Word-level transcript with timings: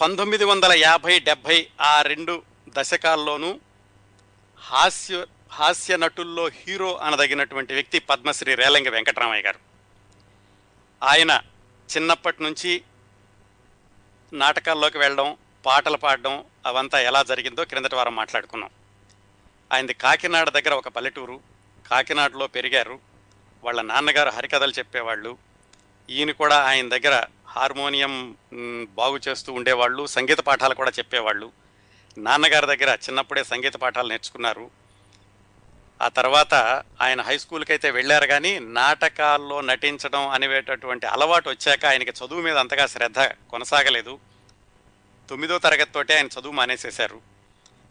పంతొమ్మిది 0.00 0.44
వందల 0.44 0.72
యాభై 0.72 1.18
డెబ్భై 1.18 1.70
ఆ 1.80 2.02
రెండు 2.02 2.42
దశకాల్లోనూ 2.68 3.60
హాస్య 4.58 5.26
హాస్య 5.52 5.96
నటుల్లో 5.96 6.48
హీరో 6.48 6.96
అనదగినటువంటి 6.96 7.74
వ్యక్తి 7.74 7.98
పద్మశ్రీ 7.98 8.54
రేలంగి 8.54 8.90
వెంకటరామయ్య 8.90 9.42
గారు. 9.42 9.58
ఆయన 11.04 11.42
చిన్నప్పటి 11.96 12.42
నుంచి 12.42 12.82
నాటకాల్లోకి 14.32 14.98
వెళ్ళడం 14.98 15.36
పాటలు 15.66 15.96
పాడడం 15.96 16.44
అవంతా 16.66 17.00
ఎలా 17.00 17.22
జరిగిందో 17.22 17.64
క్రిందటి 17.64 17.94
వారం 17.94 18.16
మాట్లాడుకున్నాం. 18.16 18.70
ఆయనది 19.72 19.94
కాకినాడ 19.94 20.48
దగ్గర 20.48 20.74
ఒక 20.74 20.88
పల్లెటూరు. 20.88 21.40
కాకినాడలో 21.90 22.46
పెరిగారు. 22.46 23.00
వాళ్ళ 23.64 23.82
నాన్నగారు 23.82 24.28
హరికథలు 24.28 24.72
చెప్పేవాళ్ళు. 24.72 25.45
ఈయన 26.10 26.30
కూడా 26.30 26.56
ఆయన 26.56 26.88
దగ్గర 26.88 27.26
హార్మోనియం 27.48 28.36
బాగు 28.94 29.20
చేస్తూ 29.28 29.52
ఉండేవాళ్ళు 29.52 30.06
సంగీత 30.06 30.40
పాఠాలు 30.40 30.74
కూడా 30.74 30.90
చెప్పేవాళ్ళు. 30.90 31.52
నాన్నగారి 32.18 32.66
దగ్గర 32.66 32.94
చిన్నప్పుడే 32.94 33.44
సంగీత 33.44 33.76
పాఠాలు 33.76 34.08
నేర్చుకున్నారు. 34.08 34.70
ఆ 36.02 36.08
తర్వాత 36.08 36.54
ఆయన 37.00 37.20
హై 37.20 37.38
స్కూల్కి 37.38 37.72
అయితే 37.72 37.90
వెళ్ళారు 37.90 38.26
కానీ 38.26 38.58
నాటకాల్లో 38.58 39.60
నటించడం 39.60 40.28
అనేటటువంటి 40.28 41.06
అలవాటు 41.06 41.50
వచ్చాక 41.50 41.86
ఆయనకి 41.86 42.10
చదువు 42.10 42.40
మీద 42.40 42.56
అంతగా 42.56 42.86
శ్రద్ధ 42.86 43.18
కొనసాగలేదు. 43.18 44.18
తొమ్మిదో 45.30 45.58
తరగతితోటే 45.58 46.16
ఆయన 46.16 46.26
చదువు 46.26 46.52
మానేసేశారు. 46.52 47.20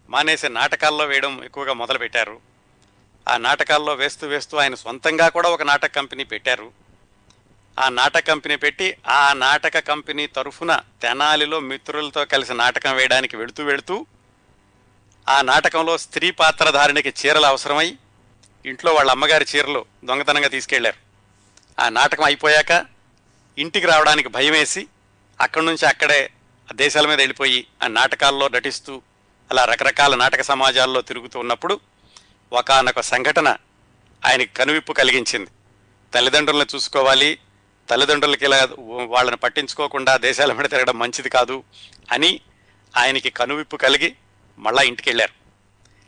మానేసి 0.10 0.50
నాటకాల్లో 0.50 1.06
వేయడం 1.06 1.44
ఎక్కువగా 1.44 1.74
మొదలుపెట్టారు. 1.74 2.42
ఆ 3.28 3.38
నాటకాల్లో 3.38 3.94
వేస్తూ 3.94 4.28
వేస్తూ 4.28 4.58
ఆయన 4.58 4.76
సొంతంగా 4.76 5.30
కూడా 5.30 5.50
ఒక 5.50 5.62
నాటక 5.62 5.96
కంపెనీ 5.96 6.24
పెట్టారు. 6.24 6.85
ఆ 7.80 7.90
నాటక 7.90 8.28
కంపెనీ 8.28 8.56
పెట్టి 8.56 8.98
ఆ 9.08 9.34
నాటక 9.34 9.80
కంపెనీ 9.80 10.28
తరఫున 10.28 10.82
తెనాలిలో 11.02 11.60
మిత్రులతో 11.60 12.26
కలిసి 12.26 12.54
నాటకం 12.54 12.96
వేయడానికి 12.96 13.38
వెళుతూ 13.38 13.64
వెళుతూ 13.64 14.06
ఆ 15.30 15.42
నాటకంలో 15.42 15.98
స్త్రీ 15.98 16.32
పాత్రధారిణికి 16.32 17.10
చీరలు 17.10 17.46
అవసరమై 17.46 17.98
ఇంట్లో 18.66 18.94
వాళ్ళ 18.94 19.12
అమ్మగారి 19.12 19.46
చీరలు 19.56 19.86
దొంగతనంగా 20.04 20.48
తీసుకెళ్ళారు. 20.48 20.98
ఆ 21.82 21.90
నాటకం 21.90 22.24
అయిపోయాక 22.24 22.86
ఇంటికి 23.58 23.88
రావడానికి 23.88 24.30
భయం 24.30 24.52
వేసి 24.52 24.88
అక్కడి 25.42 25.66
నుంచి 25.66 25.86
అక్కడే 25.86 26.32
దేశాల 26.74 27.08
మీద 27.08 27.18
వెళ్ళిపోయి 27.18 27.68
ఆ 27.84 27.88
నాటకాల్లో 27.88 28.48
నటిస్తూ 28.48 29.02
అలా 29.52 29.66
రకరకాల 29.66 30.16
నాటక 30.16 30.42
సమాజాల్లో 30.42 31.02
తిరుగుతూ 31.02 31.40
ఉన్నప్పుడు 31.40 31.80
ఒకానొక 32.54 33.00
సంఘటన 33.00 33.58
ఆయనకి 34.26 34.54
కనువిప్పు 34.54 34.94
కలిగించింది. 34.94 35.50
తల్లిదండ్రులను 36.14 36.66
చూసుకోవాలి 36.76 37.40
తల్లిదండ్రులకి 37.90 38.46
ఇలా 38.46 38.70
వాళ్ళని 39.06 39.38
పట్టించుకోకుండా 39.38 40.18
దేశాల 40.18 40.54
మీద 40.54 40.66
తిరగడం 40.66 41.00
మంచిది 41.00 41.30
కాదు 41.30 41.64
అని 42.12 42.42
ఆయనకి 42.98 43.30
కనువిప్పు 43.30 43.78
కలిగి 43.78 44.16
మళ్ళా 44.60 44.84
ఇంటికి 44.84 45.10
వెళ్ళారు 45.10 45.34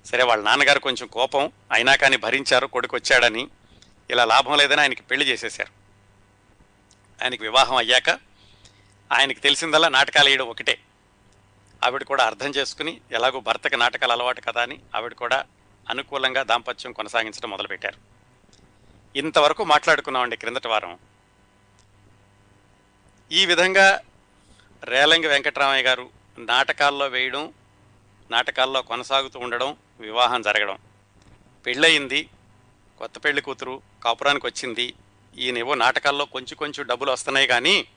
సరే 0.07 0.23
వాళ్ళ 0.23 0.43
నాన్నగారు 0.43 0.79
కొంచెం 0.79 1.07
కోపం 1.07 1.51
అయినా 1.71 1.95
కానీ 1.95 2.17
భరించారు 2.17 2.67
కొడుకు 2.67 2.95
వచ్చాడని 2.95 3.47
ఇలా 4.09 4.25
లాభం 4.25 4.57
లేదని 4.57 4.81
ఆయనకి 4.81 5.01
పెళ్ళి 5.01 5.25
చేసేశారు. 5.25 5.71
ఆయనకి 7.23 7.43
వివాహం 7.43 7.75
అయ్యాక 7.75 8.09
ఆయనకి 9.11 9.39
తెలిసిందల్లా 9.39 9.89
నాటకాలు 9.89 10.29
వేయడం 10.29 10.47
ఒకటే. 10.47 10.77
ఆవిడ 11.85 12.03
కూడా 12.03 12.23
అర్థం 12.23 12.49
చేసుకుని 12.49 13.01
ఎలాగో 13.11 13.39
భర్తకి 13.39 13.77
నాటకాలు 13.77 14.11
అలవాటు 14.11 14.41
కదా 14.41 14.61
అని 14.61 14.79
ఆవిడ 14.95 15.13
కూడా 15.13 15.45
అనుకూలంగా 15.89 16.43
దాంపత్యం 16.43 16.91
కొనసాగించడం 16.91 17.49
మొదలుపెట్టారు. 17.49 17.97
ఇంతవరకు 19.15 19.63
మాట్లాడుకున్నామండి 19.63 20.37
క్రిందటి 20.37 20.67
వారం. 20.67 20.99
ఈ 23.31 23.45
విధంగా 23.45 24.01
రేలంగి 24.83 25.27
వెంకటరామయ్య 25.27 25.83
గారు 25.83 26.09
నాటకాల్లో 26.37 27.07
వేయడం 27.07 27.53
నాటకాల్లో 28.31 28.81
కొనసాగుతూ 28.81 29.39
ఉండడం 29.39 29.77
వివాహం 29.99 30.41
జరగడం. 30.41 30.77
పెళ్ళయింది 31.65 32.29
కొత్త 32.99 33.25
పెళ్ళి 33.25 33.41
కూతురు 33.41 33.81
కాపురానికి 34.03 34.45
వచ్చింది. 34.47 34.93
ఈయనేవో 35.37 35.75
నాటకాల్లో 35.75 36.25
కొంచెం 36.25 36.55
కొంచెం 36.55 36.85
డబ్బులు 36.85 37.11
వస్తున్నాయి 37.11 37.47
కానీ 37.47 37.87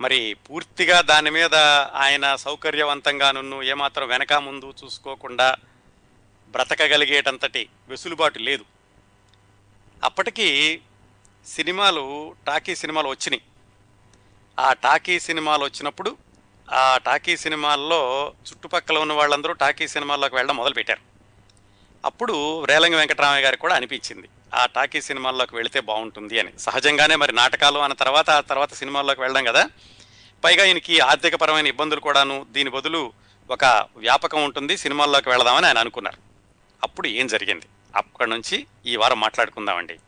మరి 0.00 0.34
పూర్తిగా 0.34 1.00
దాని 1.00 1.30
మీద 1.30 1.54
ఆయన 1.94 2.34
సౌకర్యవంతంగాను 2.34 3.62
ఏమాత్రం 3.62 4.08
వెనక 4.08 4.32
ముందు 4.32 4.74
చూసుకోకుండా 4.84 5.56
బ్రతకగలిగేటంతటి 6.48 7.68
వెసులుబాటు 7.88 8.38
లేదు. 8.38 8.64
అప్పటికీ 10.04 10.80
సినిమాలు 11.46 12.36
టాకీ 12.46 12.76
సినిమాలు 12.76 13.08
వచ్చినాయి. 13.08 13.42
ఆ 14.58 14.72
టాకీ 14.72 15.20
సినిమాలు 15.20 15.64
వచ్చినప్పుడు 15.64 16.16
ఆ 16.72 16.98
టాకీ 16.98 17.36
సినిమాల్లో 17.36 18.32
చుట్టుపక్కల 18.50 18.98
ఉన్న 18.98 19.12
వాళ్ళందరూ 19.12 19.52
టాకీ 19.52 19.88
సినిమాల్లోకి 19.88 20.34
వెళ్ళడం 20.34 20.56
మొదలుపెట్టారు. 20.56 21.00
అప్పుడు 22.04 22.64
రేలంగి 22.64 22.96
వెంకటరామయ్య 22.96 23.44
గారికి 23.44 23.60
కూడా 23.60 23.74
అనిపించింది 23.74 24.28
ఆ 24.54 24.66
టాకీ 24.66 25.00
సినిమాల్లోకి 25.00 25.56
వెళితే 25.56 25.80
బాగుంటుంది 25.80 26.40
అని. 26.40 26.58
సహజంగానే 26.58 27.16
మరి 27.16 27.32
నాటకాలు 27.32 27.78
అన్న 27.78 27.94
తర్వాత 27.94 28.30
ఆ 28.30 28.40
తర్వాత 28.40 28.74
సినిమాల్లోకి 28.74 29.20
వెళ్ళడం 29.20 29.44
కదా. 29.44 29.70
పైగా 30.44 30.64
ఈయనకి 30.64 31.00
ఆర్థికపరమైన 31.00 31.66
ఇబ్బందులు 31.66 32.00
కూడాను 32.00 32.46
దీని 32.50 32.70
బదులు 32.70 33.12
ఒక 33.50 33.86
వ్యాపకం 33.96 34.44
ఉంటుంది 34.44 34.76
సినిమాల్లోకి 34.76 35.28
వెళదామని 35.28 35.66
ఆయన 35.66 35.78
అనుకున్నారు. 35.78 36.18
అప్పుడు 36.82 37.08
ఏం 37.08 37.26
జరిగింది? 37.26 37.66
అక్కడి 37.96 38.30
నుంచి 38.30 38.66
ఈ 38.86 38.96
వారం 38.96 39.20
మాట్లాడుకుందామండి. 39.20 39.98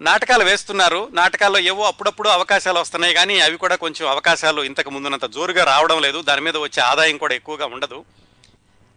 నాటకాలు 0.00 0.44
వేస్తున్నారు. 0.44 1.08
నాటకాల్లో 1.12 1.58
ఏవో 1.58 1.84
అప్పుడప్పుడు 1.84 2.28
అవకాశాలు 2.28 2.78
వస్తున్నాయి. 2.78 3.14
కానీ 3.14 3.40
అవి 3.40 3.56
కూడా 3.56 3.76
కొంచెం 3.76 4.08
అవకాశాలు 4.08 4.62
ఇంతకు 4.62 4.90
ముందునంత 4.90 5.24
జోరుగా 5.24 5.64
రావడం 5.64 6.00
లేదు. 6.00 6.22
దాని 6.22 6.40
మీద 6.40 6.56
వచ్చే 6.56 6.82
ఆదాయం 6.82 7.16
కూడా 7.16 7.34
ఎక్కువగా 7.34 7.66
ఉండదు. 7.66 8.04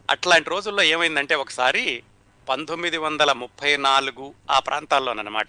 అట్లాంటి 0.09 0.49
రోజుల్లో 0.49 0.83
ఏమైందంటే 0.83 1.35
ఒకసారి 1.35 2.03
పంతొమ్మిది 2.49 2.97
వందల 2.97 3.31
ముప్పై 3.31 3.77
నాలుగు 3.77 4.33
ఆ 4.51 4.59
ప్రాంతాల్లోనమాట 4.59 5.47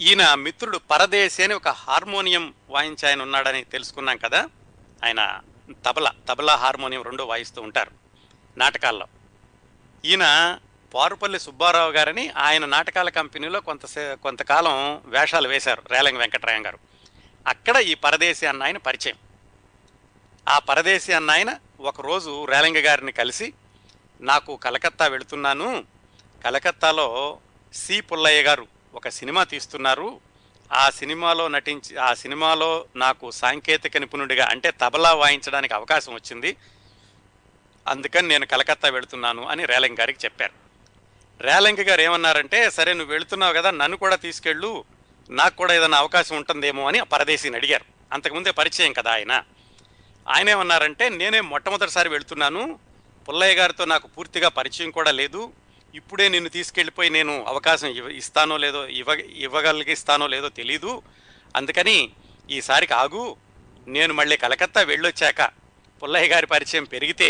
ఈయన 0.00 0.34
మిత్రుడు 0.34 0.78
పరదేశి 0.78 1.44
అని 1.44 1.54
ఒక 1.54 1.68
హార్మోనియం 1.68 2.54
వాయించి 2.70 3.08
ఆయన 3.08 3.22
ఉన్నాడని 3.22 3.64
తెలుసుకున్నాం 3.64 4.16
కదా. 4.16 4.46
ఆయన 5.04 5.40
తబలా 5.86 6.12
తబలా 6.28 6.56
హార్మోనియం 6.56 7.02
రెండు 7.02 7.22
వాయిస్తూ 7.22 7.62
ఉంటారు 7.62 7.90
నాటకాల్లో. 8.56 9.06
ఈయన 10.04 10.58
పారుపల్లి 10.94 11.40
సుబ్బారావు 11.40 11.92
గారని 11.92 12.28
ఆయన 12.28 12.64
నాటకాల 12.64 13.08
కంపెనీలో 13.08 13.60
కొంత 13.60 13.80
కొంతకాలం 13.98 15.02
వేషాలు 15.04 15.48
వేశారు 15.48 15.82
రేలంగి 15.90 16.18
వెంకటరాయం 16.18 16.66
గారు. 16.66 16.78
అక్కడ 17.46 17.76
ఈ 17.76 17.94
పరదేశి 17.94 18.46
అన్న 18.46 18.62
ఆయన 18.62 18.76
పరిచయం. 18.76 19.16
ఆ 20.48 20.58
పరదేశి 20.58 21.12
అన్న 21.12 21.30
ఆయన 21.30 21.54
ఒకరోజు 21.80 22.44
రేలంగి 22.44 22.80
గారిని 22.80 23.12
కలిసి 23.12 23.52
నాకు 24.20 24.56
కలకత్తా 24.56 25.06
వెళుతున్నాను. 25.06 25.84
కలకత్తాలో 26.44 27.38
సి. 27.74 28.00
పుల్లయ్య 28.00 28.42
గారు 28.42 28.66
ఒక 28.94 29.08
సినిమా 29.08 29.44
తీస్తున్నారు. 29.44 30.20
ఆ 30.72 30.90
సినిమాలో 30.90 31.48
నటించి 31.48 31.96
ఆ 31.96 32.14
సినిమాలో 32.14 32.86
నాకు 32.96 33.30
సాంకేతిక 33.30 33.96
నిపుణుడిగా 33.96 34.48
అంటే 34.50 34.70
తబలా 34.70 35.14
వాయించడానికి 35.14 35.74
అవకాశం 35.74 36.14
వచ్చింది. 36.14 36.56
అందుకని 37.88 38.28
నేను 38.28 38.46
కలకత్తా 38.46 38.88
వెళుతున్నాను 38.88 39.48
అని 39.48 39.64
రేలంగి 39.64 39.96
గారికి 40.00 40.18
చెప్పారు. 40.24 40.62
రేలంగి 41.40 41.82
గారు 41.82 42.02
ఏమన్నారంటే 42.02 42.70
సరే 42.70 42.92
నువ్వు 42.92 43.12
వెళుతున్నావు 43.12 43.54
కదా 43.54 43.70
నన్ను 43.70 43.96
కూడా 43.96 44.16
తీసుకెళ్ళు 44.16 44.84
నాకు 45.30 45.56
కూడా 45.56 45.74
ఏదైనా 45.74 45.96
అవకాశం 45.96 46.36
ఉంటుందేమో 46.36 46.86
అని 46.86 47.00
పరదేశీని 47.12 47.56
అడిగారు. 47.56 47.84
అంతకుముందే 48.12 48.50
పరిచయం 48.50 48.92
కదా 48.92 49.10
ఆయన. 49.10 49.32
ఆయన 50.26 50.48
ఏమన్నారంటే 50.48 51.08
నేనే 51.08 51.40
మొట్టమొదటిసారి 51.40 52.08
వెళుతున్నాను 52.08 52.62
పుల్లయ్య 53.28 53.54
గారితో 53.54 53.84
నాకు 53.84 54.06
పూర్తిగా 54.08 54.48
పరిచయం 54.48 54.90
కూడా 54.90 55.10
లేదు 55.10 55.42
ఇప్పుడే 55.94 56.28
నిన్ను 56.28 56.48
తీసుకెళ్ళిపోయి 56.48 57.10
నేను 57.10 57.44
అవకాశం 57.46 57.88
ఇవ్వ 57.88 58.10
ఇస్తానో 58.10 58.56
లేదో 58.56 58.86
ఇవ్వ 58.86 59.12
ఇవ్వగలిగిస్తానో 59.36 60.26
లేదో 60.26 60.48
తెలీదు 60.48 61.02
అందుకని 61.56 61.96
ఈసారికి 62.50 62.94
ఆగు 62.94 63.24
నేను 63.88 64.14
మళ్ళీ 64.14 64.36
కలకత్తా 64.36 64.82
వెళ్ళొచ్చాక 64.82 65.42
పుల్లయ్య 66.02 66.28
గారి 66.28 66.46
పరిచయం 66.46 66.84
పెరిగితే 66.84 67.28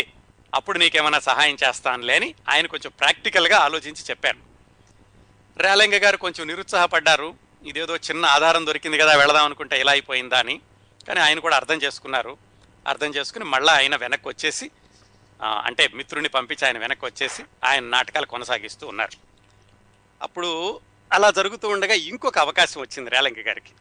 అప్పుడు 0.53 0.77
నీకేమైనా 0.79 1.19
సహాయం 1.19 1.57
చేస్తానులే 1.63 2.15
అని 2.15 2.35
ఆయన 2.49 2.65
కొంచెం 2.65 2.91
ప్రాక్టికల్గా 2.99 3.57
ఆలోచించి 3.57 4.03
చెప్పారు. 4.09 4.37
రేలంగ 5.57 5.95
గారు 6.03 6.17
కొంచెం 6.17 6.47
నిరుత్సాహపడ్డారు. 6.47 7.35
ఇదేదో 7.65 7.95
చిన్న 7.95 8.25
ఆధారం 8.25 8.65
దొరికింది 8.67 8.97
కదా 8.97 9.17
వెళదాం 9.17 9.45
అనుకుంటే 9.45 9.79
ఇలా 9.79 9.91
అయిపోయిందా 9.91 10.39
అని. 10.39 10.61
కానీ 11.07 11.19
ఆయన 11.19 11.39
కూడా 11.39 11.55
అర్థం 11.55 11.77
చేసుకున్నారు. 11.77 12.37
అర్థం 12.87 13.11
చేసుకుని 13.15 13.45
మళ్ళీ 13.45 13.73
ఆయన 13.73 13.95
వెనక్కి 13.95 14.27
వచ్చేసి 14.27 14.71
అంటే 15.43 15.87
మిత్రుడిని 15.93 16.29
పంపించి 16.29 16.65
ఆయన 16.67 16.77
వెనక్కి 16.77 17.05
వచ్చేసి 17.05 17.43
ఆయన 17.63 17.83
నాటకాలు 17.83 18.25
కొనసాగిస్తూ 18.25 18.87
ఉన్నారు. 18.87 19.15
అప్పుడు 20.21 20.79
అలా 21.13 21.29
జరుగుతూ 21.31 21.67
ఉండగా 21.67 21.93
ఇంకొక 21.93 22.37
అవకాశం 22.39 22.81
వచ్చింది 22.81 23.09
రేలంగి 23.09 23.41
గారికి. 23.41 23.73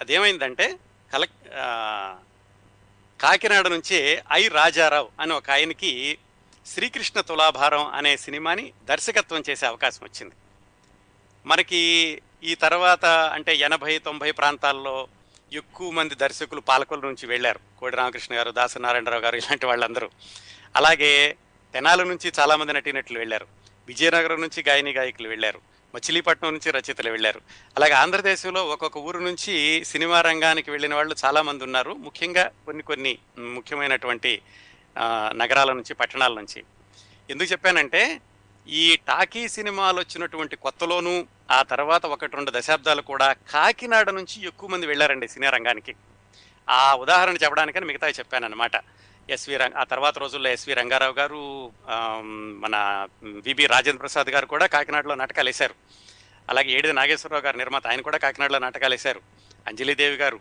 అదేమైందంటే 0.00 0.78
కలెక్ 1.12 1.36
కాకినాడ 3.22 3.68
నుంచి 3.68 4.18
ఐ 4.32 4.48
రాజారావు 4.48 5.08
అని 5.20 5.32
ఒక 5.32 5.50
ఆయనకి 5.50 6.18
శ్రీకృష్ణ 6.66 7.20
తులాభారం 7.20 7.86
అనే 7.86 8.16
సినిమాని 8.16 8.72
దర్శకత్వం 8.84 9.42
చేసే 9.50 9.66
అవకాశం 9.66 10.00
వచ్చింది. 10.02 10.34
మనకి 11.46 12.22
ఈ 12.44 12.54
తర్వాత 12.54 13.04
అంటే 13.04 13.56
ఎనభై 13.56 13.98
తొంభై 13.98 14.30
ప్రాంతాల్లో 14.30 15.08
ఎక్కువ 15.52 15.90
మంది 15.90 16.14
దర్శకులు 16.14 16.60
పాలకుల 16.60 16.98
నుంచి 16.98 17.26
వెళ్ళారు. 17.26 17.60
కోడి 17.78 17.96
రామకృష్ణ 17.96 18.34
గారు 18.34 18.50
దాసనారాయణరావు 18.50 19.22
గారు 19.22 19.36
ఇలాంటి 19.36 19.66
వాళ్ళందరూ. 19.66 20.10
అలాగే 20.76 21.36
తెనాలి 21.74 22.04
నుంచి 22.04 22.32
చాలామంది 22.40 22.72
నటీనటులు 22.72 23.18
వెళ్ళారు. 23.18 23.46
విజయనగరం 23.86 24.40
నుంచి 24.40 24.64
గాయని 24.68 24.90
గాయకులు 24.90 25.28
వెళ్ళారు. 25.28 25.71
మచిలీపట్నం 25.94 26.52
నుంచి 26.52 26.70
రచయితలు 26.70 27.10
వెళ్ళారు. 27.10 27.40
అలాగే 27.76 27.92
ఆంధ్రదేశంలో 27.92 28.66
ఒక్కొక్క 28.66 28.98
ఊరు 28.98 29.18
నుంచి 29.18 29.84
సినిమా 29.84 30.20
రంగానికి 30.20 30.70
వెళ్ళిన 30.70 30.94
వాళ్ళు 30.94 31.14
చాలామంది 31.24 31.64
ఉన్నారు. 31.64 31.92
ముఖ్యంగా 31.92 32.50
కొన్ని 32.66 32.82
కొన్ని 32.82 33.18
ముఖ్యమైనటువంటి 33.38 34.42
నగరాల 35.32 35.72
నుంచి 35.72 35.94
పట్టణాల 35.94 36.32
నుంచి. 36.34 36.60
ఎందుకు 37.30 37.52
చెప్పానంటే 37.52 38.20
ఈ 38.68 38.98
టాకీ 39.08 39.48
సినిమాలు 39.48 39.98
వచ్చినటువంటి 40.00 40.56
కొత్తలోనూ 40.56 41.26
ఆ 41.50 41.62
తర్వాత 41.62 42.06
ఒకటి 42.06 42.36
రెండు 42.36 42.52
దశాబ్దాలు 42.54 43.02
కూడా 43.02 43.32
కాకినాడ 43.32 44.10
నుంచి 44.10 44.46
ఎక్కువ 44.46 44.68
మంది 44.68 44.86
వెళ్ళారండి 44.86 45.28
సినీ 45.28 45.48
రంగానికి. 45.50 45.94
ఆ 46.68 46.94
ఉదాహరణ 46.94 47.34
చెప్పడానికని 47.34 47.86
మిగతా 47.86 48.08
చెప్పానన్నమాట. 48.08 48.76
ఎస్వి 49.28 49.56
రంగ 49.62 49.74
ఆ 49.82 49.84
తర్వాత 49.90 50.18
రోజుల్లో 50.18 50.48
ఎస్వి 50.56 50.74
రంగారావు 50.78 51.14
గారు 51.18 51.40
మన 52.64 52.76
విబి 53.46 53.66
రాజేంద్ర 53.72 54.00
ప్రసాద్ 54.04 54.30
గారు 54.34 54.46
కూడా 54.46 54.66
కాకినాడలో 54.74 55.14
నాటకాలు 55.14 55.50
వేశారు 55.50 55.74
అలాగే 56.50 56.70
ఏడిది 56.78 56.94
నాగేశ్వరరావు 57.00 57.44
గారు 57.46 57.56
నిర్మాత 57.56 57.86
ఆయన 57.86 58.02
కూడా 58.08 58.18
కాకినాడలో 58.24 58.58
నాటకాలు 58.64 58.94
వేశారు 58.96 59.20
అంజలిదేవి 59.70 60.16
గారు 60.22 60.40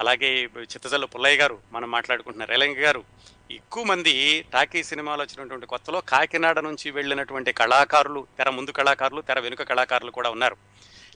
అలాగే 0.00 0.30
చిత్తజల్లు 0.70 1.06
పుల్లయ్య 1.06 1.40
గారు 1.40 1.56
మనం 1.72 1.88
మాట్లాడుకుంటున్న 1.96 2.46
రేలంగి 2.52 2.80
గారు 2.86 3.02
ఎక్కువ 3.50 3.84
మంది 3.84 4.14
టాకీ 4.52 4.80
సినిమాలో 4.90 5.22
వచ్చినటువంటి 5.22 5.66
కొత్తలో 5.72 5.98
కాకినాడ 6.12 6.58
నుంచి 6.68 6.90
వెళ్ళినటువంటి 6.90 7.50
కళాకారులు 7.60 8.26
తెర 8.38 8.50
ముందు 8.58 8.72
కళాకారులు 8.78 9.20
తెర 9.20 9.38
వెనుక 9.40 9.62
కళాకారులు 9.70 10.10
కూడా 10.10 10.30
ఉన్నారు. 10.30 10.56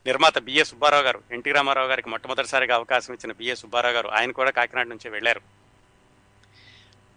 నిర్మాత 0.07 0.39
బిఏ 0.39 0.65
సుబ్బారావు 0.71 1.05
గారు 1.07 1.21
ఎన్టీ 1.37 1.53
రామారావు 1.53 1.89
గారికి 1.89 2.09
మొట్టమొదటిసారిగా 2.09 2.75
అవకాశం 2.81 3.15
ఇచ్చిన 3.15 3.33
బిఏ 3.41 3.55
సుబ్బారావు 3.63 3.95
గారు 3.95 4.09
ఆయన 4.19 4.31
కూడా 4.41 4.51
కాకినాడ 4.59 4.87
నుంచి 4.87 5.09
వెళ్ళారు. 5.17 5.43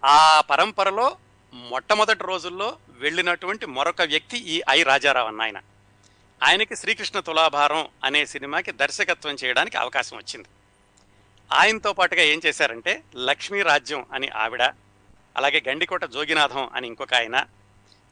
ఆ 0.06 0.42
పరంపరలో 0.42 1.18
మొట్టమొదటి 1.54 2.24
రోజుల్లో 2.24 2.78
వెళ్ళినటువంటి 2.90 3.66
మరొక 3.66 4.02
వ్యక్తి 4.02 4.38
ఈ 4.38 4.62
ఐ 4.70 4.84
రాజారావు 4.84 5.28
అన్న 5.28 5.42
ఆయన. 5.42 5.58
ఆయనకి 6.44 6.76
శ్రీకృష్ణ 6.76 7.20
తులాభారం 7.20 7.88
అనే 8.04 8.26
సినిమాకి 8.26 8.72
దర్శకత్వం 8.72 9.38
చేయడానికి 9.44 9.78
అవకాశం 9.78 10.18
వచ్చింది. 10.18 10.48
ఆయనతో 11.52 11.94
పాటుగా 11.94 12.22
ఏం 12.22 12.42
చేశారంటే 12.46 13.04
లక్ష్మీ 13.16 13.62
రాజ్యం 13.62 14.06
అని 14.14 14.28
ఆవిడ 14.28 14.62
అలాగే 15.38 15.64
గండికోట 15.68 16.06
జోగినాథం 16.06 16.70
అని 16.74 16.88
ఇంకొక 16.88 17.14
ఆయన 17.14 17.46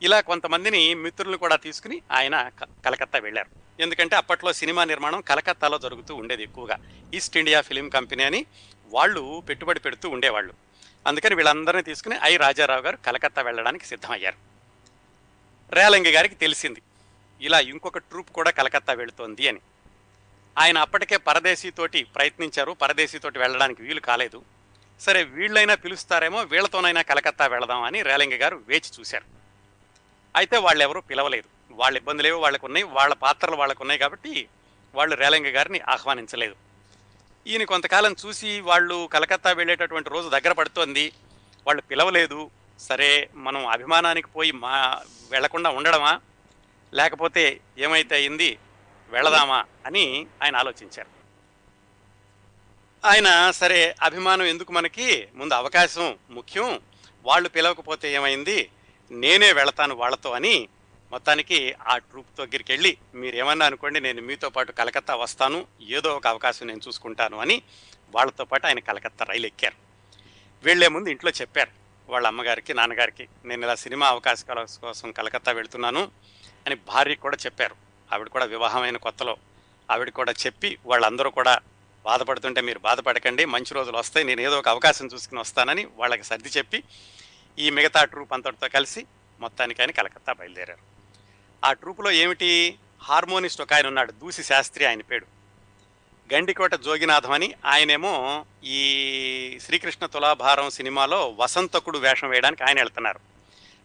ఇలా 0.01 0.21
కొంతమందిని 0.21 0.93
మిత్రులను 0.93 1.37
కూడా 1.37 1.55
తీసుకుని 1.55 2.01
ఆయన 2.11 2.51
కలకత్తా 2.85 3.19
వెళ్ళారు. 3.19 3.81
ఎందుకంటే 3.81 4.15
అప్పట్లో 4.15 4.53
సినిమా 4.53 4.83
నిర్మాణం 4.83 5.21
కలకత్తాలో 5.21 5.77
జరుగుతూ 5.77 6.15
ఉండేది 6.15 6.43
ఎక్కువగా. 6.43 6.77
ఈస్ట్ 7.13 7.37
ఇండియా 7.37 7.61
ఫిలిం 7.61 7.89
కంపెనీ 7.89 8.23
అని 8.23 8.45
వాళ్ళు 8.87 9.43
పెట్టుబడి 9.49 9.79
పెడుతూ 9.79 10.09
ఉండేవాళ్ళు. 10.09 10.68
అందుకని 11.07 11.35
వీళ్ళందరినీ 11.35 11.83
తీసుకుని 11.83 12.15
ఐ 12.23 12.37
రాజారావు 12.37 12.81
గారు 12.81 12.97
కలకత్తా 12.97 13.41
వెళ్ళడానికి 13.41 13.85
సిద్ధమయ్యారు. 13.85 14.35
రేలంగి 15.75 16.11
గారికి 16.11 16.35
తెలిసింది 16.35 16.81
ఇలా 17.41 17.59
ఇంకొక 17.59 17.97
ట్రూప్ 17.97 18.29
కూడా 18.29 18.51
కలకత్తా 18.51 18.93
వెళుతోంది 18.93 19.47
అని. 19.47 19.59
ఆయన 20.57 20.77
అప్పటికే 20.77 21.17
పరదేశీతోటి 21.17 22.03
ప్రయత్నించారు 22.03 22.71
పరదేశీతోటి 22.71 23.39
వెళ్ళడానికి 23.39 23.81
వీలు 23.81 23.99
కాలేదు. 23.99 24.45
సరే 24.99 25.23
వీళ్ళైనా 25.23 25.75
పిలుస్తారేమో 25.75 26.41
వీళ్ళతోనైనా 26.41 27.01
కలకత్తా 27.01 27.47
వెళదాం 27.47 27.81
అని 27.81 28.01
రేలంగి 28.01 28.37
గారు 28.37 28.61
వేచి 28.67 28.91
చూశారు. 28.99 29.23
అయితే 30.35 30.57
వాళ్ళు 30.57 30.83
ఎవరూ 30.83 31.01
పిలవలేదు. 31.01 31.73
వాళ్ళ 31.73 31.97
ఇబ్బందులు 31.97 32.27
ఏవో 32.27 32.39
వాళ్ళకు 32.39 32.65
ఉన్నాయి 32.67 32.83
వాళ్ళ 32.83 33.13
పాత్రలు 33.13 33.55
వాళ్ళకు 33.55 33.83
ఉన్నాయి 33.83 33.99
కాబట్టి 33.99 34.47
వాళ్ళు 34.95 35.15
రేలంగి 35.15 35.49
గారిని 35.49 35.79
ఆహ్వానించలేదు. 35.79 36.55
ఈయన 37.49 37.63
కొంతకాలం 37.63 38.15
చూసి 38.25 38.59
వాళ్ళు 38.59 39.09
కలకత్తా 39.13 39.51
వెళ్ళేటటువంటి 39.51 40.09
రోజు 40.09 40.29
దగ్గర 40.29 40.51
పడుతోంది. 40.51 41.11
వాళ్ళు 41.67 41.81
పిలవలేదు. 41.81 42.51
సరే 42.79 43.29
మనం 43.35 43.67
అభిమానానికి 43.67 44.27
పోయి 44.27 44.51
మా 44.51 45.01
వెళ్ళకుండా 45.31 45.69
ఉండడమా? 45.69 46.21
లేకపోతే 46.93 47.59
ఏమైతే 47.77 48.15
అయింది? 48.15 48.57
వెళదామా? 49.09 49.65
అని 49.85 50.27
ఆయన 50.43 50.55
ఆలోచించారు. 50.55 51.07
ఆయన 53.07 53.51
సరే 53.51 53.95
అభిమానం 54.01 54.45
ఎందుకు 54.45 54.71
మనకి? 54.71 55.27
ముందు 55.35 55.53
అవకాశం 55.53 56.17
ముఖ్యం. 56.29 56.79
వాళ్ళు 57.23 57.49
పిలవకపోతే 57.49 58.13
ఏమైంది? 58.13 58.69
నేనే 59.11 59.53
వెళతాను 59.53 59.95
వాళ్ళతో 59.95 60.31
అని 60.31 60.67
మొత్తానికి 61.11 61.75
ఆ 61.87 61.97
ట్రూప్ 61.97 62.37
దగ్గరికి 62.39 62.71
వెళ్ళి 62.71 62.97
మీరు 63.15 63.35
ఏమన్నా 63.35 63.65
అనుకోండి 63.65 63.99
నేను 63.99 64.21
మీతో 64.21 64.49
పాటు 64.49 64.71
కలకత్తా 64.71 65.15
వస్తాను 65.15 65.67
ఏదో 65.81 66.15
ఒక 66.15 66.27
అవకాశం 66.27 66.67
నేను 66.67 66.81
చూసుకుంటాను 66.87 67.37
అని 67.37 67.61
వాళ్ళతో 68.15 68.43
పాటు 68.43 68.67
ఆయన 68.67 68.79
కలకత్తా 68.79 69.25
రైలు 69.25 69.45
ఎక్కారు. 69.45 69.75
వెళ్ళే 70.63 70.87
ముందు 70.87 71.09
ఇంట్లో 71.09 71.31
చెప్పారు 71.31 71.71
వాళ్ళ 72.09 72.27
అమ్మగారికి 72.27 72.73
నాన్నగారికి 72.73 73.27
నేను 73.45 73.63
ఇలా 73.63 73.75
సినిమా 73.75 74.07
అవకాశాల 74.07 74.65
కోసం 74.81 75.11
కలకత్తా 75.11 75.51
వెళ్తున్నాను 75.51 76.11
అని 76.67 76.75
భార్యకి 76.75 77.21
కూడా 77.21 77.37
చెప్పారు. 77.45 77.75
ఆవిడ 78.13 78.27
కూడా 78.27 78.45
వివాహమైన 78.45 78.97
కొత్తలో. 78.97 79.37
ఆవిడ 79.91 80.09
కూడా 80.09 80.33
చెప్పి 80.45 80.77
వాళ్ళందరూ 80.85 81.29
కూడా 81.29 81.59
బాధపడుతుంటే 82.05 82.61
మీరు 82.61 82.79
బాధపడకండి 82.79 83.45
మంచి 83.45 83.73
రోజులు 83.73 83.97
వస్తాయి 83.97 84.25
నేను 84.25 84.41
ఏదో 84.41 84.59
ఒక 84.59 84.67
అవకాశం 84.67 85.07
చూసుకుని 85.07 85.41
వస్తానని 85.41 85.87
వాళ్ళకి 85.95 86.23
సర్ది 86.23 86.49
చెప్పి 86.49 86.83
ఈ 87.59 87.69
మిగతా 87.69 88.03
ట్రూప్ 88.05 88.33
అంతటితో 88.33 88.67
కలిసి 88.67 89.05
మొత్తానికి 89.39 89.81
ఆయన 89.81 89.91
కలకత్తా 89.91 90.33
బయలుదేరారు. 90.33 90.98
ఆ 91.65 91.73
ట్రూపులో 91.73 92.11
ఏమిటి? 92.11 92.77
హార్మోనిస్ట్ 93.03 93.61
ఒక 93.61 93.73
ఆయన 93.73 93.87
ఉన్నాడు 93.87 94.11
దూసి 94.11 94.43
శాస్త్రి 94.43 94.85
ఆయన 94.85 95.01
పేరు. 95.01 95.25
గండికోట 96.33 96.75
జోగినాథం 96.75 97.31
అని 97.31 97.53
ఆయనేమో 97.65 98.45
ఈ 98.63 99.59
శ్రీకృష్ణ 99.61 100.05
తులాభారం 100.05 100.69
సినిమాలో 100.69 101.29
వసంతకుడు 101.29 101.99
వేషం 101.99 102.29
వేయడానికి 102.29 102.63
ఆయన 102.63 102.79
వెళ్తున్నారు. 102.79 103.19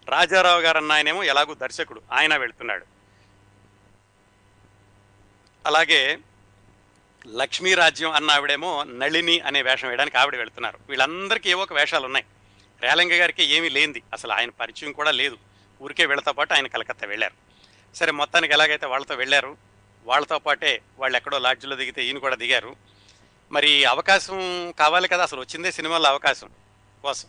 రాజారావు 0.08 0.60
గారు 0.60 0.76
అన్న 0.76 0.92
ఆయనేమో 0.92 1.24
ఎలాగూ 1.24 1.54
దర్శకుడు 1.54 2.02
ఆయన 2.12 2.36
వెళ్తున్నాడు. 2.36 2.86
అలాగే 5.66 6.18
లక్ష్మీరాజ్యం 7.26 8.12
అన్న 8.12 8.30
ఆవిడేమో 8.30 8.84
నళిని 8.84 9.40
అనే 9.40 9.62
వేషం 9.62 9.88
వేయడానికి 9.88 10.18
ఆవిడ 10.18 10.36
వెళ్తున్నారు. 10.36 10.78
వీళ్ళందరికీ 10.88 11.50
ఏవో 11.50 11.62
ఒక 11.62 11.72
వేషాలు 11.72 12.04
ఉన్నాయి. 12.04 12.24
రేలంగ 12.82 13.12
గారికి 13.12 13.44
ఏమీ 13.44 13.68
లేనిది 13.68 14.02
అసలు 14.12 14.32
ఆయన 14.32 14.50
పరిచయం 14.50 14.92
కూడా 14.92 15.10
లేదు. 15.10 15.38
ఊరికే 15.82 16.06
వీళ్ళతో 16.06 16.32
పాటు 16.32 16.54
ఆయన 16.54 16.66
కలకత్తా 16.66 17.06
వెళ్ళారు. 17.06 17.53
సరే 17.94 18.12
మొత్తానికి 18.12 18.52
ఎలాగైతే 18.52 18.86
వాళ్ళతో 18.86 19.14
వెళ్ళారు 19.14 19.56
వాళ్ళతో 20.04 20.38
పాటే 20.38 20.80
వాళ్ళు 20.98 21.16
ఎక్కడో 21.16 21.38
లాడ్జ్లో 21.38 21.76
దిగితే 21.76 22.04
ఈయన 22.04 22.18
కూడా 22.18 22.36
దిగారు. 22.36 22.76
మరి 23.52 23.84
అవకాశం 23.84 24.70
కావాలి 24.78 25.08
కదా 25.08 25.22
అసలు 25.22 25.40
వచ్చిందే 25.40 25.72
సినిమాలో 25.72 26.08
అవకాశం 26.08 26.50
కోసం. 27.02 27.28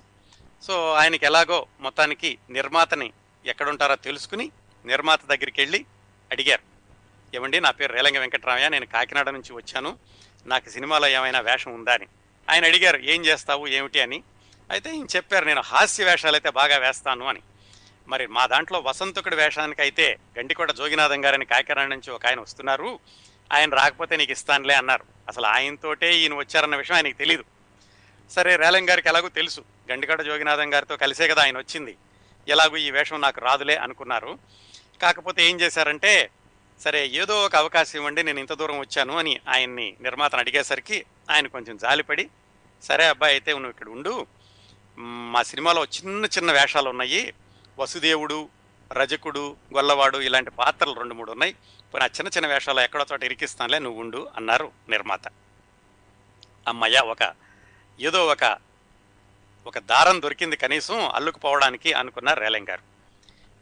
సో 0.64 0.94
ఆయనకి 0.94 1.26
ఎలాగో 1.26 1.66
మొత్తానికి 1.80 2.38
నిర్మాతని 2.50 3.14
ఎక్కడుంటారో 3.46 3.96
తెలుసుకుని 3.96 4.52
నిర్మాత 4.86 5.26
దగ్గరికి 5.26 5.62
వెళ్ళి 5.62 5.86
అడిగారు. 6.32 6.62
ఏమండి 7.36 7.60
నా 7.60 7.72
పేరు 7.72 7.94
రేలంగ 7.94 8.18
వెంకటరామయ్య 8.18 8.70
నేను 8.70 8.86
కాకినాడ 8.86 9.30
నుంచి 9.30 9.54
వచ్చాను. 9.54 9.98
నాకు 10.46 10.70
సినిమాలో 10.70 11.08
ఏమైనా 11.08 11.40
వేషం 11.40 11.74
ఉందా 11.74 11.94
అని. 11.94 12.08
ఆయన 12.50 12.66
అడిగారు 12.66 12.98
ఏం 12.98 13.26
చేస్తావు? 13.26 13.68
ఏమిటి? 13.68 14.02
అని. 14.02 14.24
అయితే 14.72 14.96
ఈయన 14.96 15.06
చెప్పారు 15.16 15.46
నేను 15.46 15.62
హాస్య 15.62 16.06
వేషాలు 16.06 16.36
అయితే 16.36 16.50
బాగా 16.50 16.78
వేస్తాను 16.78 17.26
అని. 17.26 17.40
మరి 18.08 18.26
మా 18.36 18.44
దాంట్లో 18.54 18.80
వసంతకుడి 18.88 19.36
వేషానికి 19.36 19.82
అయితే 19.86 20.06
గండికోట 20.38 20.72
జోగినాథం 20.80 21.22
గారని 21.26 21.46
కాకినాడ 21.46 21.88
నుంచి 21.94 22.10
ఒక 22.16 22.26
ఆయన 22.30 22.40
వస్తున్నారు. 22.46 22.90
ఆయన 23.56 23.70
రాకపోతే 23.80 24.14
నీకు 24.22 24.34
ఇస్తానులే 24.38 24.76
అన్నారు. 24.82 25.06
అసలు 25.30 25.48
ఆయనతోటే 25.56 26.10
ఈయన 26.22 26.34
వచ్చారన్న 26.42 26.76
విషయం 26.82 26.96
ఆయనకి 26.98 27.18
తెలియదు 27.22 27.46
సరే 28.36 28.52
రేలం 28.64 28.90
గారికి 28.90 29.08
ఎలాగో 29.12 29.30
తెలుసు. 29.40 29.62
గండికోట 29.92 30.22
జోగినాథం 30.22 30.70
గారితో 30.74 30.96
కలిసే 31.04 31.26
కదా 31.32 31.42
ఆయన 31.46 31.58
వచ్చింది. 31.58 31.94
ఎలాగో 32.48 32.78
ఈ 32.86 32.90
వేషం 32.96 33.22
నాకు 33.26 33.40
రాదులే 33.48 33.76
అనుకున్నారు. 33.86 34.32
కాకపోతే 35.02 35.42
ఏం 35.50 35.56
చేశారంటే 35.62 36.14
సరే 36.84 37.02
ఏదో 37.22 37.36
ఒక 37.46 37.56
అవకాశం 37.56 37.96
ఇవ్వండి 38.00 38.22
నేను 38.24 38.40
ఇంత 38.40 38.54
దూరం 38.54 38.80
వచ్చాను 38.80 39.14
అని 39.22 39.34
ఆయన్ని 39.54 39.88
నిర్మాతను 40.06 40.42
అడిగేసరికి 40.44 40.98
ఆయన 41.34 41.48
కొంచెం 41.48 41.76
జాలిపడి 41.78 42.26
సరే 42.84 43.06
అబ్బాయి 43.14 43.34
అయితే 43.36 43.52
నువ్వు 43.52 43.74
ఇక్కడ 43.76 43.90
ఉండు. 43.90 44.14
మా 45.34 45.42
సినిమాలో 45.52 45.82
చిన్న 45.96 46.26
చిన్న 46.26 46.52
వేషాలు 46.52 46.90
ఉన్నాయి. 46.90 47.22
వసుదేవుడు 47.80 48.50
రజకుడు 48.94 49.56
గొల్లవాడు 49.74 50.18
ఇలాంటి 50.18 50.52
పాత్రలు 50.52 50.94
రెండు 50.94 51.14
మూడు 51.14 51.32
ఉన్నాయి. 51.32 51.56
పోనీ 51.94 52.04
ఆ 52.04 52.08
చిన్న 52.08 52.28
చిన్న 52.28 52.48
వేషాలు 52.48 52.80
ఎక్కడో 52.80 53.06
చోట 53.12 53.24
ఇరికిస్తానులే 53.24 53.80
నువ్వు 53.80 54.02
ఉండు 54.02 54.28
అన్నారు 54.38 54.72
నిర్మాత. 54.90 55.28
అమ్మయ్య 56.68 57.00
ఒక 57.00 57.34
ఏదో 58.00 58.28
ఒక 58.28 58.58
ఒక 59.68 59.80
దారం 59.80 60.22
దొరికింది 60.22 60.56
కనీసం 60.56 61.10
అల్లుకుపోవడానికి 61.10 61.94
అనుకున్నారు 61.94 62.40
రేలంగ్ 62.40 62.70
గారు. 62.70 62.82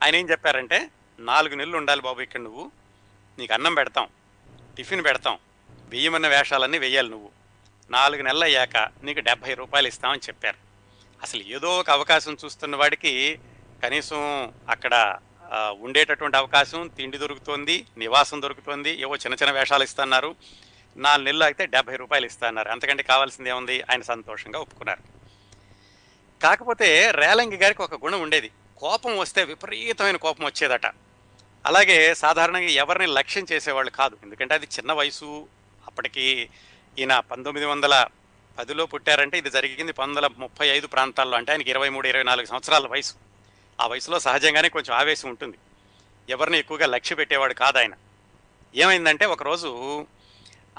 ఆయన 0.03 0.15
ఏం 0.15 0.29
చెప్పారంటే 0.29 0.89
నాలుగు 1.20 1.55
నెలలు 1.55 1.77
ఉండాలి 1.77 2.01
బాబు 2.01 2.22
ఇక్కడ 2.22 2.39
నువ్వు. 2.39 2.72
నీకు 3.39 3.53
అన్నం 3.53 3.74
పెడతాం 3.74 4.08
టిఫిన్ 4.77 5.03
పెడతాం 5.03 5.39
వెయ్యమన్న 5.89 6.27
వేషాలన్నీ 6.27 6.77
వెయ్యాలి 6.77 7.10
నువ్వు. 7.10 7.32
నాలుగు 7.91 8.22
నెలలు 8.22 8.43
అయ్యాక 8.43 8.77
నీకు 8.77 9.20
డెబ్భై 9.20 9.53
రూపాయలు 9.53 9.88
ఇస్తామని 9.88 10.20
చెప్పారు. 10.20 10.58
అసలు 11.22 11.43
ఏదో 11.43 11.79
ఒక 11.79 11.89
అవకాశం 11.89 12.38
చూస్తున్న 12.46 12.75
వాడికి 12.75 13.39
కనీసం 13.83 14.53
అక్కడ 14.69 15.19
ఉండేటటువంటి 15.79 16.37
అవకాశం 16.37 16.87
తిండి 16.87 17.17
దొరుకుతోంది 17.17 17.85
నివాసం 17.97 18.41
దొరుకుతోంది 18.41 19.01
ఏవో 19.01 19.15
చిన్న 19.15 19.33
చిన్న 19.33 19.51
వేషాలు 19.51 19.83
ఇస్తున్నారు. 19.83 20.35
నాలుగు 20.97 21.25
నెలలు 21.25 21.43
అయితే 21.43 21.65
డెబ్బై 21.65 21.95
రూపాయలు 21.95 22.25
ఇస్తున్నారు. 22.25 22.69
అంతకంటే 22.69 23.03
కావాల్సింది 23.03 23.49
ఏముంది? 23.49 23.81
ఆయన 23.81 24.01
సంతోషంగా 24.01 24.59
ఒప్పుకున్నారు. 24.59 24.99
కాకపోతే 26.43 27.11
రేలంగి 27.11 27.57
గారికి 27.57 27.81
ఒక 27.81 28.05
గుణం 28.05 28.21
ఉండేది. 28.21 28.51
కోపం 28.77 29.17
వస్తే 29.17 29.43
విపరీతమైన 29.43 30.15
కోపం 30.15 30.45
వచ్చేదట. 30.45 30.85
అలాగే 31.65 32.13
సాధారణంగా 32.13 32.67
ఎవరిని 32.67 33.05
లక్ష్యం 33.05 33.45
చేసేవాళ్ళు 33.51 33.91
కాదు. 33.91 34.17
ఎందుకంటే 34.23 34.53
అది 34.53 34.65
చిన్న 34.65 34.91
వయసు. 34.91 35.47
అప్పటికి 35.87 36.49
ఈయన 36.99 37.19
పంతొమ్మిది 37.19 37.67
వందల 37.67 38.05
పదిలో 38.59 38.85
పుట్టారంటే 38.85 39.37
ఇది 39.37 39.49
జరిగింది 39.49 39.91
పంతొమ్మిది 39.91 40.25
వందల 40.25 40.41
ముప్పై 40.41 40.67
ఐదు 40.67 40.87
ప్రాంతాల్లో. 40.87 41.37
అంటే 41.37 41.51
ఆయనకి 41.51 41.69
ఇరవై 41.69 41.89
మూడు 41.89 42.07
ఇరవై 42.07 42.23
నాలుగు 42.23 42.45
సంవత్సరాల 42.45 42.87
వయసు. 42.87 43.32
ఆ 43.82 43.88
వయసులో 43.88 44.20
సహజంగానే 44.20 44.70
కొంచెం 44.70 44.96
ఆవేశం 44.96 45.30
ఉంటుంది. 45.30 45.58
ఎవరిని 46.30 46.60
ఎక్కువగా 46.60 46.86
లక్ష్య 46.86 47.15
పెట్టేవాడు 47.15 47.53
కాదు 47.53 47.77
ఆయన. 47.77 47.94
ఏమైందంటే 48.75 49.25
ఒకరోజు 49.25 50.06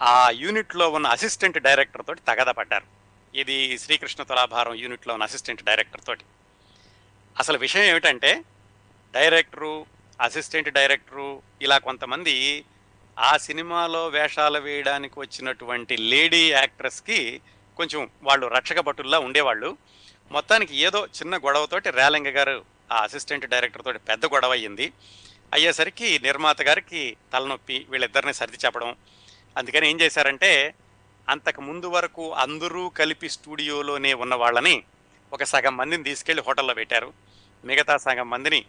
ఆ 0.01 0.31
యూనిట్లో 0.31 0.91
ఉన్న 0.91 1.07
అసిస్టెంట్ 1.07 1.59
డైరెక్టర్ 1.59 2.07
తోటి 2.07 2.21
తగద 2.21 2.51
పడ్డారు. 2.51 2.85
ఇది 3.35 3.79
శ్రీకృష్ణ 3.79 4.23
తులాభారం 4.23 4.75
యూనిట్లో 4.75 5.15
ఉన్న 5.15 5.25
అసిస్టెంట్ 5.25 5.63
డైరెక్టర్ 5.63 6.01
తోటి. 6.01 6.25
అసలు 7.39 7.59
విషయం 7.59 7.83
ఏమిటంటే 7.83 8.45
డైరెక్టరు 9.13 9.87
అసిస్టెంట్ 10.21 10.69
డైరెక్టరు 10.69 11.43
ఇలా 11.63 11.79
కొంతమంది 11.79 12.65
ఆ 13.19 13.37
సినిమాలో 13.37 14.09
వేషాలు 14.09 14.59
వేయడానికి 14.59 15.21
వచ్చినటువంటి 15.21 15.97
లేడీ 15.97 16.51
యాక్ట్రెస్కి 16.53 17.41
కొంచెం 17.77 18.11
వాళ్ళు 18.23 18.47
రక్షక 18.47 18.81
భటుల్లా 18.81 19.19
ఉండేవాళ్ళు. 19.19 19.77
మొత్తానికి 20.33 20.77
ఏదో 20.77 21.07
చిన్న 21.07 21.37
గొడవతోటి 21.37 21.91
రేలంగ 21.91 22.27
గారు 22.27 22.74
ఆ 22.93 23.03
అసిస్టెంట్ 23.03 23.47
డైరెక్టర్ 23.47 23.83
తోటి 23.83 23.99
పెద్ద 23.99 24.27
గొడవ 24.27 24.51
అయ్యింది. 24.51 24.93
అయ్యేసరికి 25.53 26.19
నిర్మాత 26.19 26.63
గారికి 26.63 27.17
తలనొప్పి 27.33 27.87
వీళ్ళిద్దరిని 27.91 28.35
సర్ది 28.35 28.57
చెప్పడం. 28.65 28.97
అందుకని 29.57 29.91
ఏం 29.91 30.01
చేశారంటే 30.01 30.75
అంతకు 31.29 31.61
ముందు 31.61 31.87
వరకు 31.87 32.33
అందరూ 32.33 32.89
కలిపి 32.89 33.29
స్టూడియోలోనే 33.29 34.15
ఉన్న 34.15 34.35
వాళ్ళని 34.35 34.85
ఒక 35.33 35.45
సగం 35.45 35.77
మందిని 35.77 36.05
తీసుకెళ్ళి 36.05 36.43
హోటల్లో 36.47 36.75
పెట్టారు. 36.75 37.13
మిగతా 37.65 37.97
సగం 37.97 38.31
మందిని 38.31 38.65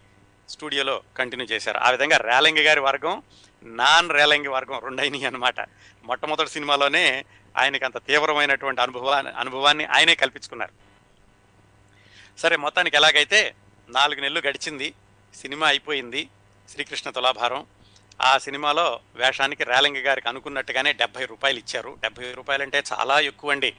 స్టూడియోలో 0.50 1.04
కంటిన్యూ 1.18 1.48
చేశారు. 1.48 1.78
ఆ 1.78 1.90
విధంగా 1.90 2.18
రేలంగి 2.18 2.64
గారి 2.64 2.80
వర్గం 2.80 3.24
నాన్ 3.64 4.10
రేలంగి 4.10 4.48
వర్గం 4.48 4.80
రెండైనవి 4.80 5.26
అనమాట 5.26 5.60
మొట్టమొదటి 6.04 6.50
సినిమాలోనే 6.50 7.26
ఆయనకి 7.58 7.86
అంత 7.86 7.98
తీవ్రమైనటువంటి 7.98 8.82
అనుభవాన్ని 8.82 9.32
అనుభవాన్ని 9.32 9.86
ఆయనే 9.86 10.16
కల్పించుకున్నారు. 10.16 10.74
సరే 12.40 12.56
మొత్తానికి 12.56 12.96
ఎలాగైతే 12.96 13.54
నాలుగు 13.90 14.22
నెలలు 14.22 14.42
గడిచింది 14.48 14.94
సినిమా 15.36 15.68
అయిపోయింది 15.68 16.30
శ్రీకృష్ణ 16.70 17.10
తులాభారం. 17.10 17.66
ఆ 18.22 18.38
సినిమాలో 18.38 19.00
వేషానికి 19.16 19.64
రేలంగి 19.64 20.00
గారికి 20.00 20.30
అనుకున్నట్టుగానే 20.30 20.94
డెబ్బై 20.94 21.26
రూపాయలు 21.26 21.60
ఇచ్చారు. 21.60 21.98
డెబ్బై 22.02 22.32
రూపాయలు 22.32 22.64
అంటే 22.64 22.84
చాలా 22.94 23.20
ఎక్కువ 23.20 23.52
అండి 23.52 23.74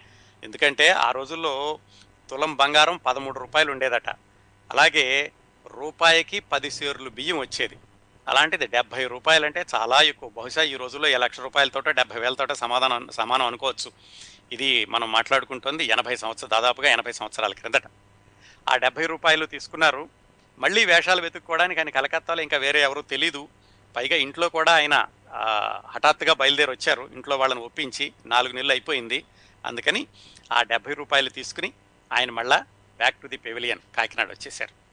ఎందుకంటే 0.44 0.88
ఆ 0.88 1.10
రోజుల్లో 1.10 1.78
తులం 2.30 2.56
బంగారం 2.56 2.96
పదమూడు 2.96 3.38
రూపాయలు 3.38 3.72
ఉండేదట. 3.72 4.10
అలాగే 4.70 5.32
రూపాయికి 5.66 6.40
పది 6.40 6.70
సేర్లు 6.70 7.10
బియ్యం 7.10 7.38
వచ్చేది. 7.38 7.76
అలాంటిది 8.28 8.66
డెబ్బై 8.66 9.06
రూపాయలంటే 9.06 9.64
చాలా 9.74 10.02
ఎక్కువ. 10.02 10.28
బహుశా 10.28 10.62
ఈ 10.62 10.76
రోజుల్లో 10.76 11.08
ఈ 11.08 11.16
లక్ష 11.16 11.40
రూపాయలతోటో 11.40 11.90
డెబ్బై 11.90 12.20
వేలతోటో 12.20 12.54
సమాధానం 12.54 13.08
సమానం 13.10 13.46
అనుకోవచ్చు. 13.46 13.92
ఇది 14.52 14.84
మనం 14.84 15.12
మాట్లాడుకుంటుంది 15.12 15.84
ఎనభై 15.84 16.16
సంవత్సరం 16.16 16.50
దాదాపుగా 16.50 16.90
ఎనభై 16.90 17.12
సంవత్సరాల 17.12 17.52
క్రిందట. 17.52 17.82
ఆ 18.68 18.76
డెబ్బై 18.76 19.06
రూపాయలు 19.06 19.46
తీసుకున్నారు. 19.46 20.08
మళ్ళీ 20.58 20.84
వేషాలు 20.84 21.22
వెతుక్కోవడానికి 21.22 21.80
ఆయన 21.80 21.90
కలకత్తాలో 21.90 22.42
ఇంకా 22.42 22.56
వేరే 22.56 22.82
ఎవరు 22.82 23.02
తెలీదు. 23.02 23.48
పైగా 23.96 24.16
ఇంట్లో 24.16 24.48
కూడా 24.48 24.72
ఆయన 24.74 25.06
హఠాత్తుగా 25.86 26.32
బయలుదేరి 26.32 26.70
వచ్చారు. 26.70 27.10
ఇంట్లో 27.14 27.36
వాళ్ళని 27.36 27.60
ఒప్పించి 27.60 28.12
నాలుగు 28.26 28.52
నెలలు 28.52 28.72
అయిపోయింది. 28.72 29.24
అందుకని 29.66 30.06
ఆ 30.52 30.62
డెబ్బై 30.62 30.94
రూపాయలు 30.94 31.28
తీసుకుని 31.28 31.72
ఆయన 32.12 32.30
మళ్ళా 32.30 32.64
back 32.96 33.16
to 33.16 33.26
the 33.26 33.36
pavilion 33.36 33.78
Kakinada 33.96 34.28
వచ్చేశారు. 34.30 34.86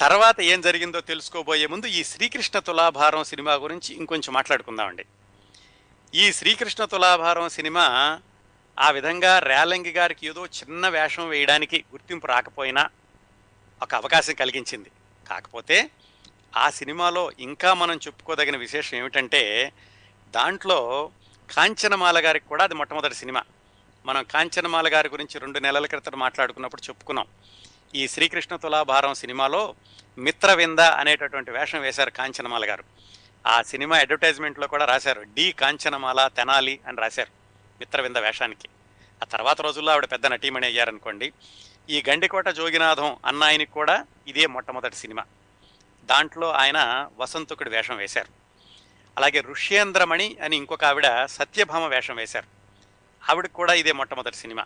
తర్వాత 0.00 0.40
ఏం 0.40 0.60
జరిగిందో 0.60 1.00
తెలుసుకోబోయే 1.00 1.66
ముందు 1.66 1.86
ఈ 1.86 2.04
శ్రీకృష్ణ 2.04 2.58
తులాభారం 2.58 3.24
సినిమా 3.24 3.54
గురించి 3.54 3.94
ఇంకొంచెం 3.94 4.34
మాట్లాడుకుందామండి. 4.34 5.04
ఈ 6.14 6.32
శ్రీకృష్ణ 6.32 6.84
తులాభారం 6.84 7.48
సినిమా 7.48 8.20
ఆ 8.78 8.90
విధంగా 8.90 9.38
రేలంగి 9.38 9.90
గారికి 9.90 10.26
ఏదో 10.26 10.46
చిన్న 10.46 10.88
వేషం 10.88 11.28
వేయడానికి 11.28 11.84
గుర్తింపు 11.92 12.26
రాకపోయినా 12.26 12.90
ఒక 13.82 13.94
అవకాశం 13.94 14.34
కలిగించింది. 14.34 14.90
కాకపోతే 15.28 15.90
ఆ 16.56 16.70
సినిమాలో 16.70 17.32
ఇంకా 17.38 17.74
మనం 17.74 17.96
చెప్పుకోదగిన 17.96 18.56
విశేషం 18.56 18.96
ఏమిటంటే 18.96 19.72
దాంట్లో 20.30 21.10
కాంచనమాల 21.56 22.24
గారికి 22.24 22.46
కూడా 22.46 22.64
అది 22.64 22.74
మొట్టమొదటి 22.74 23.14
సినిమా. 23.14 23.42
మనం 24.06 24.24
కాంచనమాల 24.24 24.88
గారి 24.88 25.08
గురించి 25.08 25.40
రెండు 25.40 25.58
నెలల 25.58 25.86
క్రితం 25.86 26.12
మాట్లాడుకున్నప్పుడు 26.18 26.82
చెప్పుకున్నాం. 26.82 27.26
ఈ 27.94 28.08
శ్రీకృష్ణ 28.08 28.56
తులాభారం 28.56 29.14
సినిమాలో 29.14 29.74
మిత్రవింద 30.18 30.78
అనేటటువంటి 30.78 31.50
వేషం 31.50 31.80
వేశారు 31.80 32.10
కాంచనమాల 32.10 32.70
గారు. 32.70 32.84
ఆ 33.46 33.62
సినిమా 33.62 33.96
అడ్వర్టైజ్మెంట్లో 33.98 34.66
కూడా 34.66 34.84
రాశారు. 34.84 35.20
డి 35.20 35.52
కాంచనమాల 35.52 36.30
తెనాలి 36.36 36.80
అని 36.86 36.96
రాశారు. 37.00 37.41
మిత్రవింద 37.80 38.16
వేషానికి. 38.16 38.68
ఆ 39.22 39.24
తర్వాత 39.24 39.60
రోజుల్లో 39.60 39.92
ఆవిడ 39.92 40.04
పెద్ద 40.04 40.26
నటీమణి 40.26 40.66
అయ్యారనుకోండి. 40.66 41.32
ఈ 41.90 42.02
గండికోట 42.08 42.48
జోగినాథం 42.48 43.16
అన్న 43.26 43.44
ఆయనకి 43.44 43.70
కూడా 43.70 44.06
ఇదే 44.28 44.46
మొట్టమొదటి 44.46 44.96
సినిమా. 44.96 45.24
దాంట్లో 46.04 46.52
ఆయన 46.52 47.08
వసంతుకుడి 47.18 47.70
వేషం 47.70 47.96
వేశారు. 47.96 48.28
అలాగే 49.16 49.40
ఋష్యేంద్రమణి 49.40 50.36
అని 50.44 50.56
ఇంకొక 50.56 50.84
ఆవిడ 50.84 51.24
సత్యభామ 51.24 51.86
వేషం 51.86 52.16
వేశారు. 52.16 52.46
ఆవిడకి 53.30 53.52
కూడా 53.52 53.74
ఇదే 53.74 53.92
మొట్టమొదటి 53.92 54.36
సినిమా. 54.36 54.64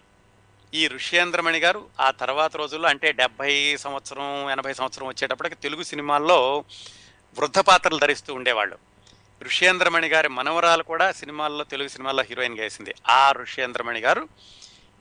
ఈ 0.74 0.88
ఋష్యేంద్రమణి 0.88 1.58
గారు 1.58 1.86
ఆ 2.00 2.10
తర్వాత 2.10 2.56
రోజుల్లో 2.56 2.88
అంటే 2.88 3.12
డెబ్భై 3.12 3.76
సంవత్సరం 3.76 4.50
ఎనభై 4.50 4.74
సంవత్సరం 4.74 5.06
వచ్చేటప్పటికి 5.06 5.54
తెలుగు 5.54 5.82
సినిమాల్లో 5.82 6.64
వృద్ధ 7.38 7.58
పాత్రలు 7.58 7.98
ధరిస్తూ 7.98 8.34
ఉండేవాళ్ళు. 8.34 8.78
ఋష్యేంద్రమణి 9.42 10.08
గారి 10.08 10.28
మనవరాలు 10.28 10.82
కూడా 10.82 11.12
సినిమాల్లో 11.12 11.64
తెలుగు 11.64 11.88
సినిమాల్లో 11.88 12.22
హీరోయిన్గా 12.22 12.62
వేసింది. 12.62 12.94
ఆ 13.08 13.32
ఋష్యేంద్రమణి 13.32 14.00
గారు 14.00 14.28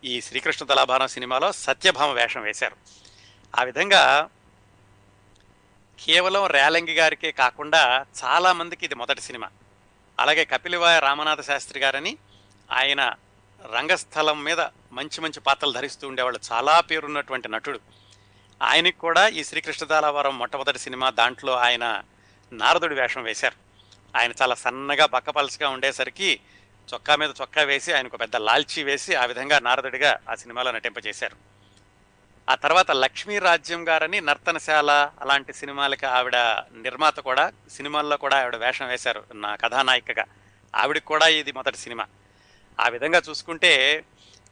ఈ 0.04 0.22
శ్రీకృష్ణ 0.22 0.65
తలాభారం 0.65 1.08
సినిమాలో 1.08 1.51
సత్యభామ 1.51 2.12
వేషం 2.12 2.42
వేశారు. 2.42 2.75
ఆ 3.60 3.63
విధంగా 3.63 4.30
కేవలం 6.06 6.48
రేలంగి 6.48 6.94
గారికే 6.94 7.32
కాకుండా 7.32 8.06
చాలా 8.24 8.54
మందికి 8.54 8.86
ఇది 8.86 8.96
మొదటి 8.96 9.22
సినిమా. 9.22 9.50
అలాగే 10.20 10.46
కపిలివాయ 10.46 11.00
రామనాథ 11.00 11.42
శాస్త్రి 11.42 11.80
గారని 11.80 12.18
ఆయన 12.72 13.13
రంగస్థలం 13.75 14.44
మీద 14.44 14.62
మంచి 14.92 15.22
మంచి 15.22 15.39
పాత్రలు 15.39 15.74
ధరిస్తూ 15.74 16.08
ఉండేవాళ్ళు. 16.08 16.39
చాలా 16.51 16.80
పేరున్నటువంటి 16.80 17.50
నటుడు. 17.50 17.80
ఆయనకి 18.63 18.98
కూడా 18.98 19.27
ఈ 19.27 19.44
శ్రీకృష్ణ 19.44 19.86
తాళావరం 19.86 20.38
మొట్టమొదటి 20.38 20.80
సినిమా 20.80 21.10
దాంట్లో 21.10 21.58
ఆయన 21.58 22.04
నారదుడి 22.54 22.96
వేషం 22.96 23.24
వేశారు. 23.24 23.64
ఆయన 24.15 24.34
చాలా 24.41 24.55
సన్నగా 24.55 25.05
బక్కపలసగా 25.05 25.69
ఉండేసరికి 25.69 26.39
చొక్కా 26.93 27.15
మీద 27.15 27.29
చొక్కా 27.41 27.62
వేసి 27.62 27.93
ఆయనకు 27.93 28.17
పెద్ద 28.17 28.36
లాల్చీ 28.36 28.84
వేసి 28.84 29.15
ఆ 29.15 29.25
విధంగా 29.25 29.60
నారదుడిగా 29.60 30.19
ఆ 30.29 30.36
సినిమాలో 30.36 30.72
నటింపజేశారు 30.72 31.36
ఆ 32.50 32.55
తర్వాత 32.55 32.91
లక్ష్మీ 32.91 33.39
రాజ్యం 33.39 33.89
గారని 33.89 34.22
నర్తనశాల 34.22 34.91
అలాంటి 35.22 35.53
సినిమాలకి 35.53 36.05
ఆవిడ 36.05 36.36
నిర్మాత 36.74 37.19
కూడా 37.19 37.51
సినిమాల్లో 37.72 38.17
కూడా 38.17 38.38
ఆవిడ 38.38 38.55
వేషం 38.55 38.88
వేశారు 38.88 39.24
నా 39.34 39.55
కథానాయికగా. 39.55 40.25
ఆవిడకి 40.75 41.05
కూడా 41.05 41.27
ఇది 41.27 41.51
మొదటి 41.51 41.77
సినిమా. 41.77 42.07
ఆ 42.79 42.88
విధంగా 42.88 43.22
చూసుకుంటే 43.29 44.05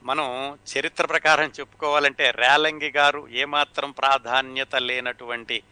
మనం 0.04 0.58
చరిత్ర 0.78 1.06
ప్రకారం 1.06 1.52
చెప్పుకోవాలంటే 1.60 2.32
రేలంగి 2.32 2.92
గారు 2.92 3.28
ఏమాత్రం 3.32 3.92
ప్రాధాన్యత 3.92 4.76
లేనటువంటి 4.76 5.64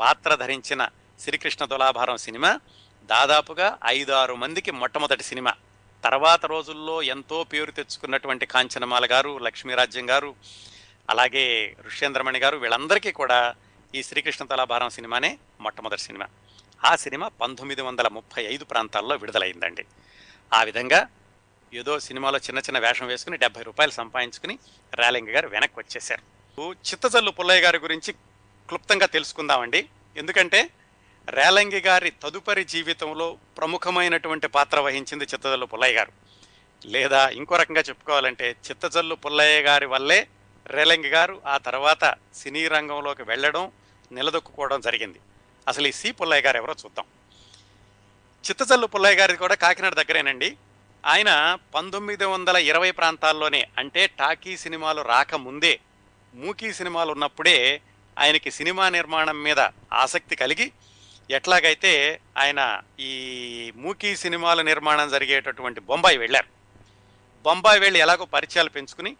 పాత్ర 0.00 0.34
ధరించిన 0.34 0.88
శ్రీకృష్ణ 1.20 1.64
తులాభారం 1.64 2.16
సినిమా. 2.16 2.60
దాదాపుగా 3.06 3.78
ఐదారు 3.86 4.34
మందికి 4.34 4.70
మొట్టమొదటి 4.70 5.22
సినిమా. 5.22 5.52
తర్వాత 6.04 6.46
రోజుల్లో 6.46 7.02
ఎంతో 7.02 7.44
పేరు 7.44 7.70
తెచ్చుకున్నటువంటి 7.70 8.46
కాంచనమాల 8.46 9.08
గారు 9.10 9.38
లక్ష్మీరాజ్యం 9.38 10.10
గారు 10.10 10.34
అలాగే 11.10 11.76
ఋష్యేంద్రమణి 11.86 12.38
గారు 12.38 12.56
వీళ్ళందరికీ 12.56 13.12
కూడా 13.12 13.54
ఈ 13.94 14.02
శ్రీకృష్ణ 14.02 14.44
తలాభారం 14.44 14.90
సినిమానే 14.90 15.38
మొట్టమొదటి 15.60 16.00
సినిమా. 16.00 16.26
ఆ 16.84 16.96
సినిమా 16.96 17.28
పంతొమ్మిది 17.28 17.82
వందల 17.82 18.08
ముప్పై 18.08 18.42
ఐదు 18.44 18.64
ప్రాంతాల్లో 18.64 19.16
విడుదలైందండి. 19.16 19.84
ఆ 20.54 20.62
విధంగా 20.62 21.08
ఏదో 21.74 21.98
సినిమాలో 21.98 22.38
చిన్న 22.38 22.58
చిన్న 22.58 22.78
వేషం 22.78 23.06
వేసుకుని 23.06 23.36
డెబ్బై 23.36 23.62
రూపాయలు 23.62 23.92
సంపాదించుకుని 23.92 24.58
రాలింగ 24.94 25.28
గారు 25.28 25.48
వెనక్కి 25.48 25.80
వచ్చేశారు. 25.80 26.22
చిత్తజల్లు 26.72 27.30
పుల్లయ్య 27.30 27.60
గారి 27.60 27.78
గురించి 27.78 28.12
క్లుప్తంగా 28.68 29.06
తెలుసుకుందామండి. 29.06 29.88
ఎందుకంటే 30.16 30.70
రేలంగి 31.28 31.80
గారి 31.80 32.10
తదుపరి 32.10 32.64
జీవితంలో 32.64 33.38
ప్రముఖమైనటువంటి 33.58 34.46
పాత్ర 34.46 34.80
వహించింది 34.80 35.24
చిత్తజల్లు 35.24 35.66
పుల్లయ్య 35.66 35.94
గారు. 35.94 36.12
లేదా 36.86 37.28
ఇంకో 37.28 37.56
రకంగా 37.56 37.80
చెప్పుకోవాలంటే 37.80 38.56
చిత్తజల్లు 38.70 39.14
పుల్లయ్య 39.14 39.60
గారి 39.60 39.86
వల్లే 39.86 40.28
రేలంగి 40.66 41.08
గారు 41.08 41.42
ఆ 41.46 41.56
తర్వాత 41.56 42.14
సినీ 42.34 42.68
రంగంలోకి 42.68 43.22
వెళ్ళడం 43.22 43.72
నిలదొక్కుకోవడం 44.12 44.80
జరిగింది. 44.80 45.20
అసలు 45.68 45.86
ఈ 45.88 45.92
సి 45.92 46.12
పుల్లయ్య 46.12 46.42
గారు 46.42 46.56
ఎవరో 46.56 46.74
చూద్దాం. 46.84 47.04
చిత్తజల్లు 48.48 48.86
పుల్లయ్య 48.86 49.16
గారిది 49.16 49.38
కూడా 49.38 49.54
కాకినాడ 49.54 49.94
దగ్గరేనండి. 49.94 50.56
ఆయన 51.06 51.58
పంతొమ్మిది 51.74 52.24
వందల 52.24 52.56
ఇరవై 52.56 52.90
ప్రాంతాల్లోనే 52.90 53.66
అంటే 53.78 54.06
టాకీ 54.06 54.56
సినిమాలు 54.56 55.02
రాకముందే 55.02 55.80
మూకీ 56.34 56.72
సినిమాలు 56.72 57.12
ఉన్నప్పుడే 57.12 57.80
ఆయనకి 58.18 58.50
సినిమా 58.50 58.88
నిర్మాణం 58.88 59.42
మీద 59.42 59.60
ఆసక్తి 59.92 60.36
కలిగి 60.36 60.72
ఎట్లాగైతే 61.30 62.20
ఆయన 62.38 62.82
ఈ 63.00 63.72
మూకీ 63.76 64.16
సినిమాల 64.16 64.62
నిర్మాణం 64.62 65.08
జరిగేటటువంటి 65.08 65.80
బొంబాయి 65.80 66.18
వెళ్ళారు. 66.18 66.46
బొంబాయి 67.42 67.80
వెళ్ళి 67.80 68.00
ఎలాగో 68.00 68.24
పరిచయాలు 68.24 68.68
పెంచుకుని 68.68 69.16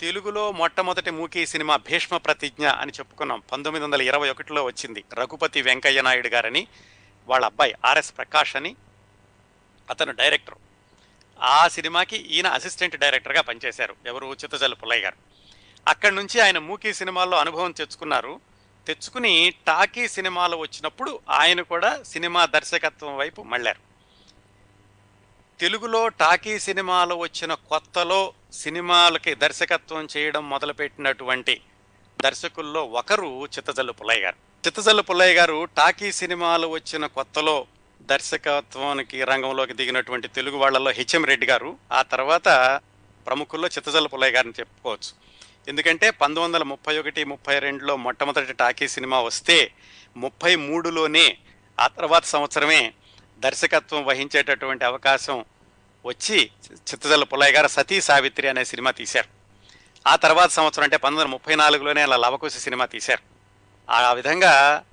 తెలుగులో 0.00 0.52
మొట్టమొదటి 0.52 1.10
మూకీ 1.10 1.46
సినిమా 1.46 1.76
భీష్మ 1.76 2.16
ప్రతిజ్ఞ 2.16 2.68
అని 2.68 2.92
చెప్పుకున్నాం. 2.92 3.42
పంతొమ్మిది 3.52 3.84
వందల 3.84 4.02
ఇరవై 4.02 4.30
ఒకటిలో 4.30 4.64
వచ్చింది. 4.64 5.04
రఘుపతి 5.14 5.62
వెంకయ్య 5.62 6.02
నాయుడు 6.02 6.28
గారని 6.28 6.66
వాళ్ళ 7.28 7.46
అబ్బాయి 7.46 7.74
ఆర్ఎస్ 7.84 8.16
ప్రకాష్ 8.16 8.56
అని 8.56 8.76
అతను 9.90 10.12
డైరెక్టర్. 10.12 10.54
ఆ 11.42 11.68
సినిమాకి 11.68 12.16
ఈయన 12.16 12.46
అసిస్టెంట్ 12.46 12.96
డైరెక్టర్గా 12.96 13.40
పనిచేశారు. 13.40 13.96
ఎవరు? 14.06 14.26
చిత్తజల్లు 14.26 14.76
పుల్లయ్య 14.76 15.02
గారు. 15.02 15.16
అక్కడి 15.88 16.14
నుంచి 16.14 16.40
ఆయన 16.40 16.58
మూకీ 16.58 16.92
సినిమాల్లో 16.92 17.38
అనుభవం 17.38 17.72
తెచ్చుకున్నారు. 17.72 18.40
తెచ్చుకుని 18.86 19.54
టాకీ 19.66 20.08
సినిమాలు 20.08 20.56
వచ్చినప్పుడు 20.56 21.20
ఆయన 21.28 21.60
కూడా 21.62 22.02
సినిమా 22.02 22.46
దర్శకత్వం 22.46 23.16
వైపు 23.16 23.42
మళ్ళారు. 23.42 23.80
తెలుగులో 25.60 26.08
టాకీ 26.08 26.58
సినిమాలు 26.58 27.14
వచ్చిన 27.14 27.54
కొత్తలో 27.54 28.32
సినిమాలకి 28.52 29.34
దర్శకత్వం 29.34 30.08
చేయడం 30.16 30.48
మొదలుపెట్టినటువంటి 30.48 31.60
దర్శకుల్లో 32.22 32.84
ఒకరు 32.84 33.46
చిత్తజల్లు 33.46 33.92
పుల్లయ్య 33.92 34.22
గారు. 34.22 34.36
చిత్తజల్లు 34.66 35.02
పుల్లయ్య 35.02 35.34
గారు 35.34 35.64
టాకీ 35.64 36.12
సినిమాలు 36.12 36.66
వచ్చిన 36.66 37.06
కొత్తలో 37.06 37.66
దర్శకత్వానికి 38.02 39.24
రంగంలోకి 39.24 39.72
దిగినటువంటి 39.72 40.28
తెలుగు 40.28 40.56
వాళ్ళలో 40.56 40.90
హెచ్ఎం 40.90 41.24
రెడ్డి 41.24 41.46
గారు 41.46 41.78
ఆ 41.92 42.02
తర్వాత 42.02 42.80
ప్రముఖుల్లో 43.26 43.68
చిత్తజల్లు 43.68 44.08
పుల్లయ్య 44.08 44.32
గారిని 44.32 44.54
చెప్పుకోవచ్చు. 44.60 45.29
ఎందుకంటే 45.68 46.10
పంతొమ్మిది 46.10 46.44
వందల 46.44 46.62
ముప్పై 46.62 46.98
ఒకటి 46.98 47.24
ముప్పై 47.24 47.58
రెండులో 47.58 47.96
మొట్టమొదటి 47.96 48.52
టాకీ 48.52 48.88
సినిమా 48.88 49.20
వస్తే 49.20 49.72
ముప్పై 50.16 50.56
మూడులోనే 50.56 51.38
ఆ 51.80 51.86
తర్వాత 51.86 52.24
సంవత్సరమే 52.24 52.92
దర్శకత్వం 53.38 54.04
వహించేటటువంటి 54.04 54.84
అవకాశం 54.84 55.44
వచ్చి 56.06 56.50
చిత్తజల్ల 56.72 57.24
పుల్లయ్య 57.24 57.52
గారు 57.52 57.68
సతీ 57.68 58.00
సావిత్రి 58.00 58.48
అనే 58.48 58.64
సినిమా 58.64 58.90
తీశారు. 58.90 59.28
ఆ 60.08 60.16
తర్వాత 60.16 60.50
సంవత్సరం 60.50 60.84
అంటే 60.84 60.96
పంతొమ్మిది 60.96 61.24
వందల 61.24 61.32
ముప్పై 61.32 61.54
నాలుగులోనే 61.54 62.02
అలా 62.02 62.16
లవకుశ 62.16 62.56
సినిమా 62.56 62.86
తీశారు. 62.86 63.22
ఆ 63.90 64.12
విధంగా 64.12 64.84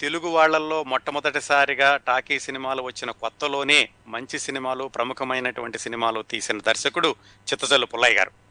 తెలుగు 0.00 0.28
వాళ్ళల్లో 0.28 0.84
మొట్టమొదటిసారిగా 0.84 1.96
టాకీ 1.96 2.40
సినిమాలు 2.40 2.82
వచ్చిన 2.82 3.10
కొత్తలోనే 3.10 3.88
మంచి 4.06 4.38
సినిమాలు 4.38 4.84
ప్రముఖమైనటువంటి 4.84 5.78
సినిమాలు 5.78 6.22
తీసిన 6.22 6.58
దర్శకుడు 6.58 7.14
చిత్తజల్లు 7.52 7.86
పుల్లయ్య 7.86 8.16
గారు. 8.16 8.41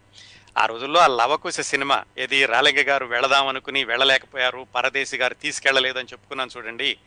ఆ 0.58 0.66
రోజుల్లో 0.66 1.00
ఆ 1.00 1.08
లవకుశ 1.08 1.60
సినిమా 1.60 2.04
ఏది 2.18 2.46
రాలింగ 2.46 2.90
గారు 2.90 3.06
వెళదాం 3.06 3.48
అనుకుని 3.48 3.84
వెళ్ళలేకపోయారు 3.84 4.68
పరదేశి 4.76 5.18
గారు 5.18 5.34
తీసుకెళ్ళలేదని 5.34 6.08
చెప్పుకున్నాను 6.12 6.52
చూడండి. 6.58 6.98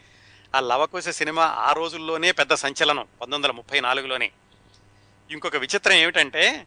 ఆ 0.57 0.61
లవకుశ 0.61 1.09
సినిమా 1.09 1.45
ఆ 1.45 1.73
రోజుల్లోనే 1.73 2.33
పెద్ద 2.33 2.55
సంచలనం 2.55 3.05
పంతొమ్మిది 3.05 3.35
వందల 3.35 3.51
ముప్పై 3.51 3.81
నాలుగులోనే. 3.81 4.31
ఇంకొక 5.31 5.57
విచిత్రం 5.57 5.95
ఏమిటంటే 5.95 6.67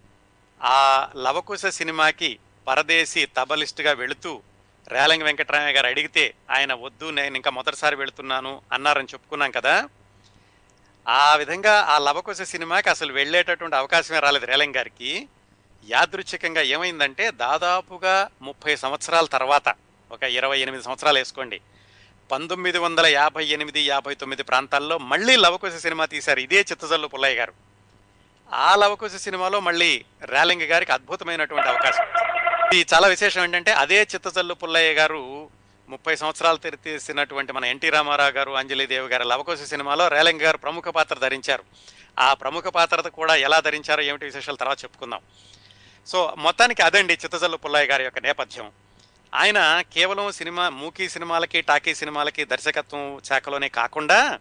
ఆ 0.64 1.10
లవకుశ 1.16 1.66
సినిమాకి 1.66 2.40
పరదేశి 2.68 3.28
తబలిస్ట్గా 3.38 3.92
వెళుతూ 3.92 4.42
రేలంగి 4.88 5.24
వెంకటరామయ్య 5.24 5.74
గారు 5.74 5.88
అడిగితే 5.88 6.34
ఆయన 6.52 6.74
వద్దు 6.74 7.10
నేను 7.10 7.36
ఇంకా 7.36 7.52
మొదటిసారి 7.52 7.96
వెళుతున్నాను 7.96 8.62
అన్నారని 8.72 9.08
చెప్పుకున్నాం 9.14 9.52
కదా. 9.52 9.90
ఆ 11.10 11.36
విధంగా 11.36 11.82
ఆ 11.82 11.98
లవకుశ 11.98 12.42
సినిమాకి 12.42 12.90
అసలు 12.90 13.14
వెళ్ళేటటువంటి 13.14 13.76
అవకాశమే 13.76 14.20
రాలేదు 14.20 14.46
రేలంగి 14.46 14.74
గారికి. 14.74 15.28
యాదృచ్ఛికంగా 15.86 16.62
ఏమైందంటే 16.62 17.32
దాదాపుగా 17.32 18.30
ముప్పై 18.42 18.76
సంవత్సరాల 18.76 19.26
తర్వాత 19.26 19.76
ఒక 20.12 20.24
ఇరవై 20.24 20.60
ఎనిమిది 20.60 20.84
సంవత్సరాలు 20.84 21.18
వేసుకోండి. 21.18 21.62
పంతొమ్మిది 22.32 22.78
వందల 22.78 23.06
యాభై 23.06 23.46
ఎనిమిది 23.46 23.82
యాభై 23.82 24.16
తొమ్మిది 24.16 24.44
ప్రాంతాల్లో 24.44 24.98
మళ్ళీ 24.98 25.36
లవకుశ 25.36 25.74
సినిమా 25.74 26.06
తీశారు 26.06 26.40
ఇదే 26.40 26.60
చిత్తజల్లు 26.60 27.08
పుల్లయ్య 27.08 27.40
గారు. 27.40 27.54
ఆ 28.54 28.76
లవకుశ 28.76 29.12
సినిమాలో 29.12 29.60
మళ్ళీ 29.60 30.06
రేలింగ 30.22 30.62
గారికి 30.62 30.92
అద్భుతమైనటువంటి 30.92 31.68
అవకాశం. 31.68 32.06
ఇది 32.74 32.86
చాలా 32.94 33.08
విశేషం 33.08 33.44
ఏంటంటే 33.44 33.72
అదే 33.72 34.02
చిత్తజల్లు 34.02 34.54
పుల్లయ్య 34.54 34.94
గారు 34.94 35.50
ముప్పై 35.90 36.16
సంవత్సరాలు 36.16 36.58
తెరి 36.58 36.78
తీసినటువంటి 36.78 37.54
మన 37.54 37.66
ఎన్టీ 37.66 37.90
రామారావు 37.90 38.32
గారు 38.32 38.52
అంజలిదేవి 38.52 39.08
గారు 39.08 39.24
లవకుశ 39.24 39.62
సినిమాలో 39.62 40.08
రేలింగ 40.08 40.42
గారు 40.42 40.58
ప్రముఖ 40.58 40.84
పాత్ర 40.84 41.16
ధరించారు. 41.16 41.64
ఆ 42.20 42.34
ప్రముఖ 42.34 42.64
పాత్ర 42.64 43.02
కూడా 43.02 43.36
ఎలా 43.36 43.60
ధరించారో 43.60 44.02
ఏమిటి 44.02 44.26
విశేషాలు 44.26 44.58
తర్వాత 44.58 44.84
చెప్పుకుందాం. 44.84 45.20
సో 46.08 46.34
మొత్తానికి 46.38 46.82
అదండి 46.82 47.14
చిత్తజల్లు 47.14 47.58
పుల్లయ్య 47.58 47.88
గారి 47.88 48.04
యొక్క 48.04 48.20
నేపథ్యం. 48.20 48.72
ఆయన 49.36 49.82
కేవలం 49.82 50.32
సినిమా 50.32 50.70
మూకీ 50.70 51.10
సినిమాలకి 51.10 51.62
టాకీ 51.62 51.96
సినిమాలకి 51.96 52.46
దర్శకత్వం 52.46 53.22
శాఖలోనే 53.26 53.70
కాకుండా 53.70 54.40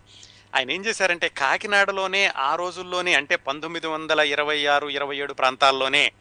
ఆయన 0.56 0.70
ఏం 0.70 0.84
చేశారంటే 0.84 1.28
కాకినాడలోనే 1.28 2.26
ఆ 2.26 2.54
రోజుల్లోనే 2.54 3.14
అంటే 3.14 3.36
పంతొమ్మిది 3.36 3.86
వందల 3.86 4.20
ఇరవై 4.20 4.66
ఆరు 4.66 4.88
ఇరవై 4.88 5.16
ఏడు 5.16 5.32
ప్రాంతాల్లోనే 5.32 6.12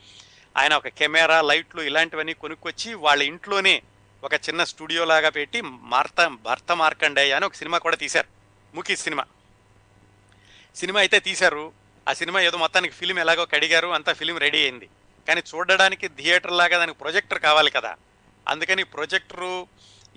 ఆయన 0.58 0.76
ఒక 0.76 0.88
కెమెరా 0.88 1.42
లైట్లు 1.42 1.82
ఇలాంటివన్నీ 1.82 2.34
కొనుక్కొచ్చి 2.34 2.94
వాళ్ళ 2.94 3.24
ఇంట్లోనే 3.24 3.82
ఒక 4.24 4.34
చిన్న 4.34 4.64
స్టూడియో 4.64 5.06
లాగా 5.06 5.30
పెట్టి 5.30 5.62
మార్త 5.62 6.28
భర్త 6.28 6.76
మార్కండేయ 6.76 7.34
అని 7.34 7.46
ఒక 7.46 7.54
సినిమా 7.54 7.78
కూడా 7.78 7.96
తీశారు. 7.96 8.28
ముఖీ 8.76 8.96
సినిమా. 8.96 9.26
సినిమా 10.76 11.00
అయితే 11.00 11.20
తీశారు. 11.20 11.72
ఆ 12.10 12.14
సినిమా 12.14 12.42
ఏదో 12.42 12.58
మొత్తానికి 12.58 12.94
ఫిలిం 12.94 13.20
ఎలాగో 13.20 13.46
కడిగారు 13.46 13.88
అంతా 13.88 14.14
ఫిలిం 14.14 14.38
రెడీ 14.38 14.62
అయింది. 14.62 14.90
కానీ 15.28 15.44
చూడడానికి 15.56 16.08
థియేటర్ 16.08 16.52
లాగా 16.52 16.78
దానికి 16.78 16.98
ప్రొజెక్టర్ 16.98 17.40
కావాలి 17.40 17.72
కదా. 17.72 17.96
అందుకని 18.48 18.84
ప్రొజెక్టరు 18.84 19.68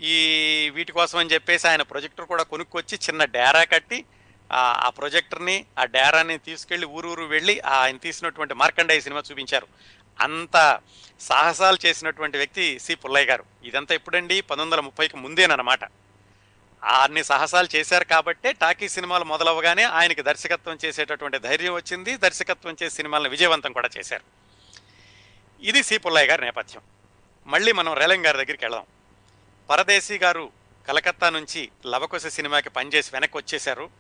ఈ 0.00 0.70
వీటి 0.74 0.92
కోసం 0.92 1.18
అని 1.18 1.30
చెప్పేసి 1.30 1.68
ఆయన 1.68 1.82
ప్రొజెక్టర్ 1.82 2.26
కూడా 2.26 2.42
కొనుక్కొచ్చి 2.42 2.98
చిన్న 2.98 3.24
డేరా 3.24 3.64
కట్టి 3.64 4.04
ఆ 4.52 4.92
ప్రొజెక్టర్ని 4.98 5.66
ఆ 5.78 5.84
డేరాని 5.84 6.38
తీసుకెళ్ళి 6.38 6.86
ఊరు 6.86 7.08
ఊరు 7.08 7.24
వెళ్ళి 7.24 7.60
ఆయన 7.60 7.96
తీసినటువంటి 7.96 8.54
మార్కండయ్య 8.54 9.00
సినిమా 9.00 9.22
చూపించారు. 9.30 9.66
అంత 10.20 10.80
సాహసాలు 11.20 11.78
చేసినటువంటి 11.86 12.38
వ్యక్తి 12.38 12.78
సి 12.78 12.94
పుల్లయ్య 12.94 13.26
గారు. 13.26 13.44
ఇదంతా 13.64 13.94
ఎప్పుడండి? 13.94 14.40
పంతొమ్మిది 14.40 14.76
వందల 14.76 14.80
ముప్పైకి 14.80 15.16
ముందేనమాట 15.16 15.84
అన్ని 16.84 17.24
సాహసాలు 17.24 17.68
చేశారు 17.76 18.04
కాబట్టే 18.04 18.52
టాకీ 18.52 18.88
సినిమాలు 18.88 19.24
మొదలవగానే 19.24 19.82
ఆయనకి 19.82 20.22
దర్శకత్వం 20.22 20.78
చేసేటటువంటి 20.84 21.38
ధైర్యం 21.38 21.74
వచ్చింది. 21.74 22.16
దర్శకత్వం 22.16 22.76
చేసే 22.82 22.96
సినిమాలను 22.96 23.28
విజయవంతం 23.28 23.72
కూడా 23.72 23.88
చేశారు. 23.98 24.47
ఇది 25.60 25.82
సి 25.82 25.98
పుల్లయ్య 25.98 26.26
గారి 26.26 26.42
నేపథ్యం. 26.42 26.82
మళ్ళీ 27.46 27.72
మనం 27.72 27.92
రేలం 27.92 28.26
గారి 28.26 28.36
దగ్గరికి 28.36 28.64
వెళదాం. 28.64 28.86
పరదేశీ 29.70 30.18
గారు 30.18 30.52
కలకత్తా 30.88 31.30
నుంచి 31.30 31.70
లవకుశ 31.86 32.26
సినిమాకి 32.26 32.70
పనిచేసి 32.70 33.10
వెనక్కి 33.12 33.36
వచ్చేశారు. 33.36 33.90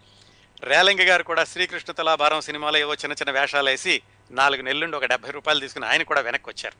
రేలంగి 0.60 1.04
గారు 1.04 1.22
కూడా 1.22 1.44
శ్రీకృష్ణ 1.44 1.92
తులాభారం 1.92 2.40
సినిమాలో 2.40 2.78
ఏవో 2.78 2.94
చిన్న 2.94 3.12
చిన్న 3.12 3.40
వేషాలు 3.40 3.70
వేసి 3.70 4.02
నాలుగు 4.30 4.62
నెలలుండి 4.62 4.96
ఒక 4.96 5.04
డెబ్బై 5.04 5.30
రూపాయలు 5.30 5.60
తీసుకుని 5.60 5.86
ఆయన 5.86 6.02
కూడా 6.02 6.20
వెనక్కి 6.20 6.50
వచ్చారు. 6.50 6.76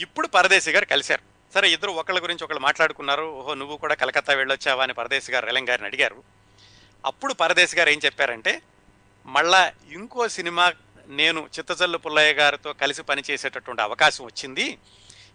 ఇప్పుడు 0.00 0.26
పరదేశీ 0.26 0.72
గారు 0.72 0.84
కలిశారు. 0.84 1.52
సరే 1.54 1.70
ఇద్దరు 1.70 1.90
ఒకళ్ళ 1.90 2.22
గురించి 2.22 2.44
ఒకళ్ళు 2.44 2.60
మాట్లాడుకున్నారు. 2.60 3.22
ఓహో 3.22 3.54
నువ్వు 3.54 3.76
కూడా 3.76 3.94
కలకత్తా 3.94 4.34
వెళ్ళొచ్చావా 4.34 4.82
అని 4.82 4.92
పరదేశీ 4.92 5.32
గారు 5.32 5.46
రేలంగి 5.46 5.66
గారిని 5.66 5.86
అడిగారు. 5.86 6.22
అప్పుడు 7.06 7.34
పరదేశీ 7.34 7.76
గారు 7.76 7.90
ఏం 7.90 8.00
చెప్పారంటే 8.04 8.62
మళ్ళా 9.26 9.72
ఇంకో 9.90 10.28
సినిమా 10.28 10.72
నేను 11.08 11.48
చిత్తజల్లు 11.58 11.98
పుల్లయ్య 11.98 12.32
గారితో 12.32 12.72
కలిసి 12.72 13.02
పనిచేసేటటువంటి 13.02 13.82
అవకాశం 13.82 14.24
వచ్చింది. 14.24 14.78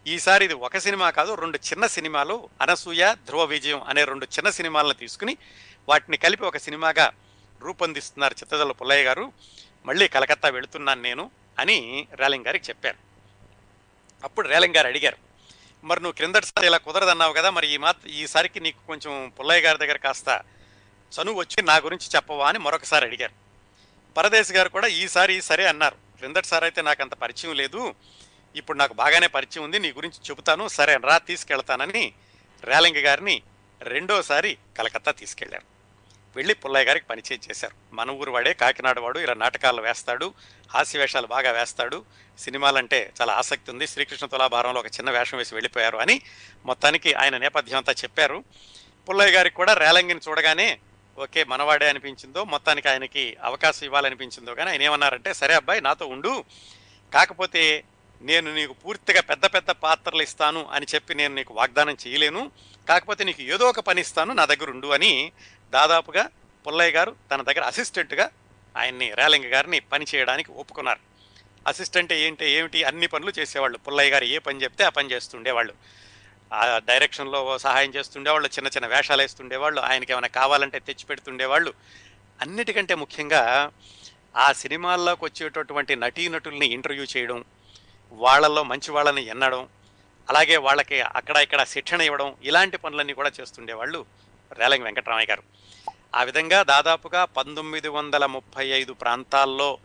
ఈసారి 0.08 0.46
ఇది 0.46 0.54
ఒక 0.54 0.78
సినిమా 0.78 1.10
కాదు 1.10 1.36
రెండు 1.36 1.58
చిన్న 1.58 1.88
సినిమాలు 1.88 2.50
అనసూయ 2.62 3.16
ధ్రువ 3.28 3.44
విజయం 3.44 3.82
అనే 3.82 4.04
రెండు 4.04 4.26
చిన్న 4.26 4.50
సినిమాలను 4.50 4.94
తీసుకుని 4.94 5.38
వాటిని 5.90 6.18
కలిపి 6.18 6.44
ఒక 6.44 6.58
సినిమాగా 6.58 7.12
రూపొందిస్తున్నారు 7.62 8.36
చిత్తజల్ల 8.40 8.72
పుల్లయ్య 8.72 9.04
గారు. 9.04 9.32
మళ్ళీ 9.86 10.08
కలకత్తా 10.08 10.50
వెళుతున్నాను 10.50 11.02
నేను 11.02 11.32
అని 11.60 12.08
రేలింగ్ 12.14 12.46
గారికి 12.46 12.70
చెప్పారు. 12.70 12.98
అప్పుడు 14.24 14.48
రేలింగ్ 14.48 14.76
గారు 14.76 14.88
అడిగారు 14.88 15.18
మరి 15.84 16.00
నువ్వు 16.00 16.12
క్రిందటిసారి 16.12 16.68
ఇలా 16.68 16.78
కుదరదన్నావు 16.78 17.34
కదా 17.34 17.50
మరి 17.50 17.68
ఈ 17.68 17.78
మాత్ 17.78 18.08
ఈసారికి 18.08 18.60
నీకు 18.60 18.88
కొంచెం 18.88 19.34
పుల్లయ్య 19.40 19.62
గారి 19.62 19.78
దగ్గర 19.78 19.98
కాస్త 19.98 20.42
చనువు 21.12 21.40
వచ్చి 21.40 21.64
నా 21.64 21.78
గురించి 21.78 22.08
చెప్పవా 22.16 22.50
అని 22.50 22.60
మరొకసారి 22.60 23.06
అడిగారు. 23.06 23.41
పరదేశ్ 24.18 24.52
గారు 24.52 24.70
కూడా 24.70 24.88
ఈసారి 24.88 25.42
సరే 25.42 25.66
అన్నారు. 25.66 25.96
క్రిందటిసారి 25.96 26.66
అయితే 26.66 26.82
నాకు 26.82 27.02
అంత 27.02 27.14
పరిచయం 27.14 27.56
లేదు. 27.56 27.96
ఇప్పుడు 28.56 28.78
నాకు 28.78 28.94
బాగానే 28.94 29.28
పరిచయం 29.28 29.64
ఉంది. 29.64 29.80
నీ 29.80 29.92
గురించి 29.92 30.30
చెబుతాను. 30.30 30.68
సరే 30.68 30.98
రా 31.04 31.18
తీసుకెళ్తానని 31.18 32.14
రేలింగ 32.64 33.06
గారిని 33.06 33.42
రెండోసారి 33.82 34.58
కలకత్తా 34.78 35.12
తీసుకెళ్ళారు 35.12 35.72
వెళ్ళి 36.36 36.54
పుల్లయ్య 36.54 36.86
గారికి 36.86 37.06
పరిచయం 37.06 37.40
చేశారు. 37.50 37.96
మన 37.96 38.12
ఊరు 38.12 38.32
వాడే 38.32 38.54
కాకినాడ 38.54 39.00
వాడు 39.00 39.20
ఇలా 39.20 39.34
నాటకాలు 39.34 39.82
వేస్తాడు 39.82 40.34
హాస్య 40.70 41.00
వేషాలు 41.00 41.28
బాగా 41.28 41.52
వేస్తాడు. 41.52 42.06
సినిమాలంటే 42.40 43.14
చాలా 43.22 43.34
ఆసక్తి 43.34 43.72
ఉంది. 43.72 43.88
శ్రీకృష్ణ 43.88 44.28
తులాభారంలో 44.28 44.80
ఒక 44.80 44.86
చిన్న 44.86 45.12
వేషం 45.12 45.38
వేసి 45.38 45.56
వెళ్ళిపోయారు 45.56 45.98
అని 45.98 46.22
మొత్తానికి 46.66 47.14
ఆయన 47.14 47.38
నేపథ్యం 47.38 47.78
అంతా 47.78 47.94
చెప్పారు. 47.94 48.44
పుల్లయ్య 49.10 49.32
గారికి 49.32 49.56
కూడా 49.56 49.74
రేలంగిని 49.74 50.20
చూడగానే 50.30 50.80
ఓకే 51.22 51.44
మనవాడే 51.44 51.88
అనిపించిందో 51.90 52.44
మొత్తానికి 52.44 52.88
ఆయనకి 52.90 53.38
అవకాశం 53.44 53.86
ఇవ్వాలనిపించిందో 53.86 54.56
కానీ 54.56 54.70
ఆయన 54.70 54.82
ఏమన్నారంటే 54.82 55.34
సరే 55.34 55.54
అబ్బాయి 55.54 55.82
నాతో 55.82 56.06
ఉండు. 56.06 56.44
కాకపోతే 57.14 57.84
నేను 58.22 58.56
నీకు 58.56 58.74
పూర్తిగా 58.74 59.22
పెద్ద 59.22 59.46
పెద్ద 59.46 59.70
పాత్రలు 59.70 60.22
ఇస్తాను 60.22 60.62
అని 60.72 60.86
చెప్పి 60.96 61.16
నేను 61.16 61.36
నీకు 61.36 61.54
వాగ్దానం 61.54 61.98
చేయలేను. 62.08 62.52
కాకపోతే 62.90 63.24
నీకు 63.24 63.42
ఏదో 63.42 63.66
ఒక 63.70 63.80
పని 63.80 64.02
ఇస్తాను 64.02 64.34
నా 64.34 64.46
దగ్గర 64.46 64.70
ఉండు 64.70 64.88
అని 64.88 65.32
దాదాపుగా 65.74 66.30
పుల్లయ్య 66.68 66.92
గారు 66.92 67.16
తన 67.32 67.42
దగ్గర 67.42 67.64
అసిస్టెంట్గా 67.64 68.30
ఆయన్ని 68.78 69.14
రేలింగ 69.14 69.54
గారిని 69.54 69.80
పని 69.80 70.06
చేయడానికి 70.16 70.52
ఒప్పుకున్నారు. 70.52 71.00
అసిస్టెంట్ 71.68 72.14
ఏంటి 72.14 72.46
ఏమిటి 72.50 72.84
అన్ని 72.84 73.08
పనులు 73.08 73.34
చేసేవాళ్ళు. 73.40 73.78
పుల్లయ్య 73.78 74.12
గారు 74.12 74.26
ఏ 74.26 74.38
పని 74.38 74.64
చెప్తే 74.64 74.84
ఆ 74.84 74.90
పని 74.90 75.12
చేస్తుండేవాళ్ళు 75.12 75.74
ఆ 76.54 76.78
డైరెక్షన్లో 76.78 77.58
సహాయం 77.58 77.92
చేస్తుండేవాళ్ళు 77.92 78.48
చిన్న 78.48 78.68
చిన్న 78.68 78.88
వేషాలు 78.88 79.22
వేస్తుండేవాళ్ళు 79.22 79.82
ఆయనకి 79.82 80.12
ఏమైనా 80.12 80.28
కావాలంటే 80.28 80.80
తెచ్చి 80.80 81.06
పెడుతుండేవాళ్ళు. 81.06 81.74
అన్నిటికంటే 82.42 82.96
ముఖ్యంగా 82.96 83.72
ఆ 84.36 84.52
సినిమాల్లోకి 84.52 85.26
వచ్చేటటువంటి 85.26 85.96
నటీనటుల్ని 85.96 86.66
ఇంటర్వ్యూ 86.66 87.06
చేయడం 87.18 87.46
వాళ్ళల్లో 88.12 88.64
మంచి 88.64 88.92
వాళ్ళని 88.92 89.26
ఎన్నడం 89.26 89.70
అలాగే 90.30 90.58
వాళ్ళకి 90.58 91.02
అక్కడ 91.02 91.38
ఇక్కడ 91.38 91.64
శిక్షణ 91.64 92.02
ఇవ్వడం 92.02 92.36
ఇలాంటి 92.44 92.78
పనులన్నీ 92.78 93.14
కూడా 93.14 93.32
చేస్తుండేవాళ్ళు 93.40 94.06
రేలంగి 94.52 94.84
వెంకటరామయ్య 94.84 95.28
గారు. 95.30 95.44
ఆ 96.16 96.24
విధంగా 96.24 96.64
దాదాపుగా 96.64 97.26
పంతొమ్మిది 97.26 97.88
వందల 97.88 98.26
ముప్పై 98.26 98.66
ఐదు 98.68 98.94
ప్రాంతాల్లో 98.94 99.78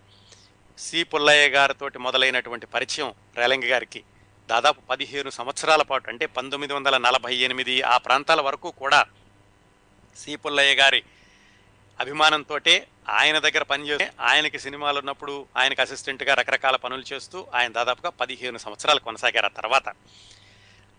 సి 0.79 1.03
పుల్లయ్య 1.03 1.49
గారితో 1.49 1.91
మొదలైనటువంటి 1.99 2.67
పరిచయం 2.67 3.15
రేలంగి 3.37 3.69
గారికి 3.69 4.05
దాదాపు 4.49 4.81
పదిహేను 4.81 5.31
సంవత్సరాల 5.31 5.83
పాటు 5.83 6.11
అంటే 6.11 6.27
పంతొమ్మిది 6.27 6.73
వందల 6.73 6.99
నలభై 6.99 7.35
ఎనిమిది 7.35 7.83
ఆ 7.83 7.97
ప్రాంతాల 7.99 8.41
వరకు 8.41 8.71
కూడా 8.71 9.05
సి. 10.17 10.37
పుల్లయ్య 10.37 10.75
గారి 10.75 11.03
అభిమానంతో 12.01 12.59
ఆయన 13.09 13.39
దగ్గర 13.39 13.63
పనిచేస్తే 13.63 14.13
ఆయనకి 14.21 14.59
సినిమాలు 14.59 14.99
ఉన్నప్పుడు 14.99 15.47
ఆయనకి 15.57 15.81
అసిస్టెంట్గా 15.81 16.35
రకరకాల 16.35 16.77
పనులు 16.77 17.05
చేస్తూ 17.13 17.47
ఆయన 17.55 17.73
దాదాపుగా 17.73 18.11
పదిహేను 18.11 18.59
సంవత్సరాలు 18.59 19.01
కొనసాగారు 19.01 19.47
ఆ 19.47 19.49
తర్వాత. 19.49 19.89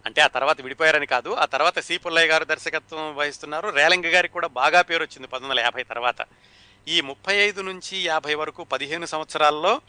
అంటే 0.06 0.22
ఆ 0.22 0.28
తర్వాత 0.28 0.62
విడిపోయారని 0.62 1.06
కాదు 1.06 1.30
ఆ 1.30 1.46
తర్వాత 1.46 1.80
సి. 1.80 1.98
పుల్లయ్య 1.98 2.28
గారు 2.28 2.44
దర్శకత్వం 2.44 3.16
వహిస్తున్నారు. 3.16 3.70
రేలంగి 3.70 4.10
గారికి 4.10 4.34
కూడా 4.34 4.48
బాగా 4.48 4.82
పేరు 4.82 5.04
వచ్చింది 5.04 5.28
పంతొమ్మిది 5.28 5.50
వందల 5.50 5.60
యాభై 5.60 5.84
తర్వాత. 5.84 6.16
ఈ 6.88 7.02
ముప్పై 7.02 7.36
ఐదు 7.36 7.62
నుంచి 7.62 7.98
యాభై 7.98 8.34
వరకు 8.34 8.64
పదిహేను 8.64 9.06
సంవత్సరాల్లో 9.06 9.82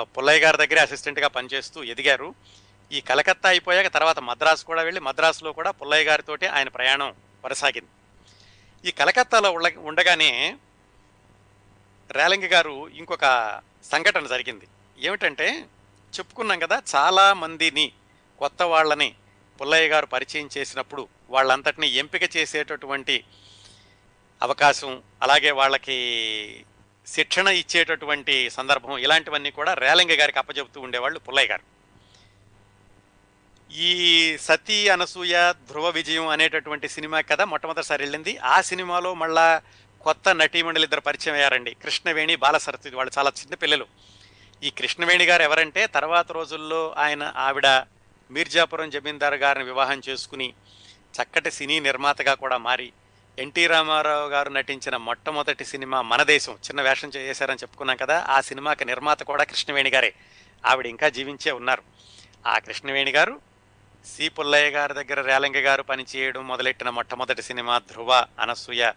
పుల్లయ్య 0.00 0.40
గారి 0.40 0.56
దగ్గరే 0.56 0.80
అసిస్టెంట్గా 0.80 1.28
పనిచేస్తూ 1.28 1.84
ఎదిగారు. 1.84 2.34
ఈ 2.92 3.00
కలకత్తా 3.00 3.48
అయిపోయాక 3.48 3.86
తర్వాత 3.86 4.18
మద్రాసు 4.18 4.64
కూడా 4.64 4.82
వెళ్ళి 4.82 5.00
మద్రాసులో 5.00 5.52
కూడా 5.52 5.70
పుల్లయ్య 5.70 6.04
గారితోటి 6.04 6.46
ఆయన 6.46 6.68
ప్రయాణం 6.68 7.14
కొనసాగింది. 7.42 7.90
ఈ 8.84 8.90
కలకత్తాలో 8.90 9.48
ఉండ 9.52 9.66
ఉండగానే 9.78 10.30
రేలంగి 12.10 12.46
గారు 12.46 12.88
ఇంకొక 12.88 13.26
సంఘటన 13.84 14.26
జరిగింది. 14.26 14.66
ఏమిటంటే 14.98 15.48
చెప్పుకున్నాం 16.12 16.58
కదా 16.58 16.82
చాలా 16.94 17.34
మందిని 17.34 17.92
కొత్త 18.38 18.62
వాళ్ళని 18.62 19.14
పుల్లయ్య 19.60 19.88
గారు 19.88 20.06
పరిచయం 20.06 20.48
చేసినప్పుడు 20.58 21.08
వాళ్ళంతటిని 21.30 21.88
ఎంపిక 22.02 22.36
చేసేటటువంటి 22.36 23.24
అవకాశం 24.42 25.02
అలాగే 25.22 25.50
వాళ్ళకి 25.50 25.96
శిక్షణ 27.06 27.48
ఇచ్చేటటువంటి 27.48 28.50
సందర్భం 28.50 28.98
ఇలాంటివన్నీ 28.98 29.50
కూడా 29.50 29.74
రేలంగి 29.74 30.16
గారికి 30.16 30.38
అప్పచెబుతూ 30.38 30.80
ఉండేవాళ్ళు 30.80 31.18
పుల్లయ్య 31.18 31.48
గారు. 31.48 31.64
ఈ 33.70 34.36
సతీ 34.40 34.88
అనసూయ 34.88 35.52
ధ్రువ 35.70 35.88
విజయం 35.88 36.28
అనేటటువంటి 36.28 36.88
సినిమా 36.88 37.20
కథ 37.20 37.40
మొట్టమొదటిసారి 37.40 38.02
వెళ్ళింది. 38.02 38.38
ఆ 38.38 38.60
సినిమాలో 38.60 39.14
మళ్ళా 39.14 39.62
కొత్త 40.00 40.34
నటీమణులు 40.34 40.84
ఇద్దరు 40.84 41.00
పరిచయం 41.00 41.34
అయ్యారండి. 41.34 41.74
కృష్ణవేణి 41.74 42.36
బాలసరస్వతి 42.36 42.96
వాళ్ళు 42.96 43.12
చాలా 43.18 43.32
చిన్న 43.40 43.54
పిల్లలు. 43.54 43.86
ఈ 44.62 44.70
కృష్ణవేణి 44.70 45.24
గారు 45.24 45.42
ఎవరంటే 45.42 45.86
తర్వాత 45.86 46.32
రోజుల్లో 46.32 46.94
ఆయన 46.98 47.32
ఆవిడ 47.36 47.66
మీర్జాపురం 48.30 48.90
జమీందార్ 48.90 49.34
గారిని 49.34 49.64
వివాహం 49.64 50.02
చేసుకుని 50.08 50.54
చక్కటి 51.22 51.50
సినీ 51.50 51.80
నిర్మాతగా 51.80 52.34
కూడా 52.34 52.56
మారి 52.56 52.92
ఎన్టీ 53.38 53.66
రామారావు 53.66 54.28
గారు 54.28 54.50
నటించిన 54.50 54.96
మొట్టమొదటి 54.96 55.64
సినిమా 55.64 56.02
మన 56.02 56.22
దేశం 56.22 56.52
చిన్న 56.52 56.82
వేషం 56.82 57.08
చేశారని 57.08 57.56
చెప్పుకున్నాం 57.56 57.96
కదా 57.96 58.26
ఆ 58.28 58.40
సినిమాకి 58.40 58.84
నిర్మాత 58.84 59.22
కూడా 59.22 59.44
కృష్ణవేణి 59.44 59.90
గారే. 59.90 60.14
ఆవిడ 60.66 60.86
ఇంకా 60.86 61.08
జీవించే 61.08 61.52
ఉన్నారు. 61.52 61.82
ఆ 62.46 62.58
కృష్ణవేణి 62.58 63.10
గారు 63.10 63.55
సి 64.06 64.28
పుల్లయ్య 64.28 64.70
గారి 64.70 64.94
దగ్గర 64.94 65.20
రేలంగి 65.20 65.60
గారు 65.60 65.82
పనిచేయడం 65.82 66.48
మొదలెట్టిన 66.48 66.90
మొట్టమొదటి 66.90 67.42
సినిమా 67.42 67.78
ధ్రువ 67.78 68.26
అనసూయ. 68.40 68.92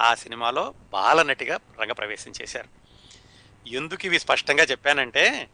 ఆ 0.00 0.14
సినిమాలో 0.14 0.74
బాలనటిగా 0.92 1.58
రంగప్రవేశం 1.80 2.32
చేశారు. 2.42 2.68
ఎందుకు 3.68 4.06
ఇవి 4.06 4.18
స్పష్టంగా 4.18 4.64
చెప్పానంటే 4.64 5.48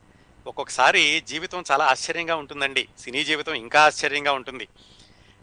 ఒక్కొక్కసారి 0.47 1.21
జీవితం 1.21 1.65
చాలా 1.71 1.85
ఆశ్చర్యంగా 1.85 2.37
ఉంటుందండి. 2.37 2.89
సినీ 2.99 3.25
జీవితం 3.25 3.55
ఇంకా 3.55 3.83
ఆశ్చర్యంగా 3.83 4.33
ఉంటుంది. 4.33 4.69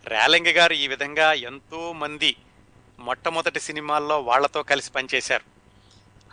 రేలంగి 0.05 0.51
గారు 0.51 0.73
ఈ 0.73 0.87
విధంగా 0.87 1.33
ఎంతో 1.33 1.93
మంది 1.93 2.35
మొట్టమొదటి 2.99 3.59
సినిమాల్లో 3.59 4.21
వాళ్ళతో 4.21 4.63
కలిసి 4.63 4.91
పనిచేశారు. 4.91 5.43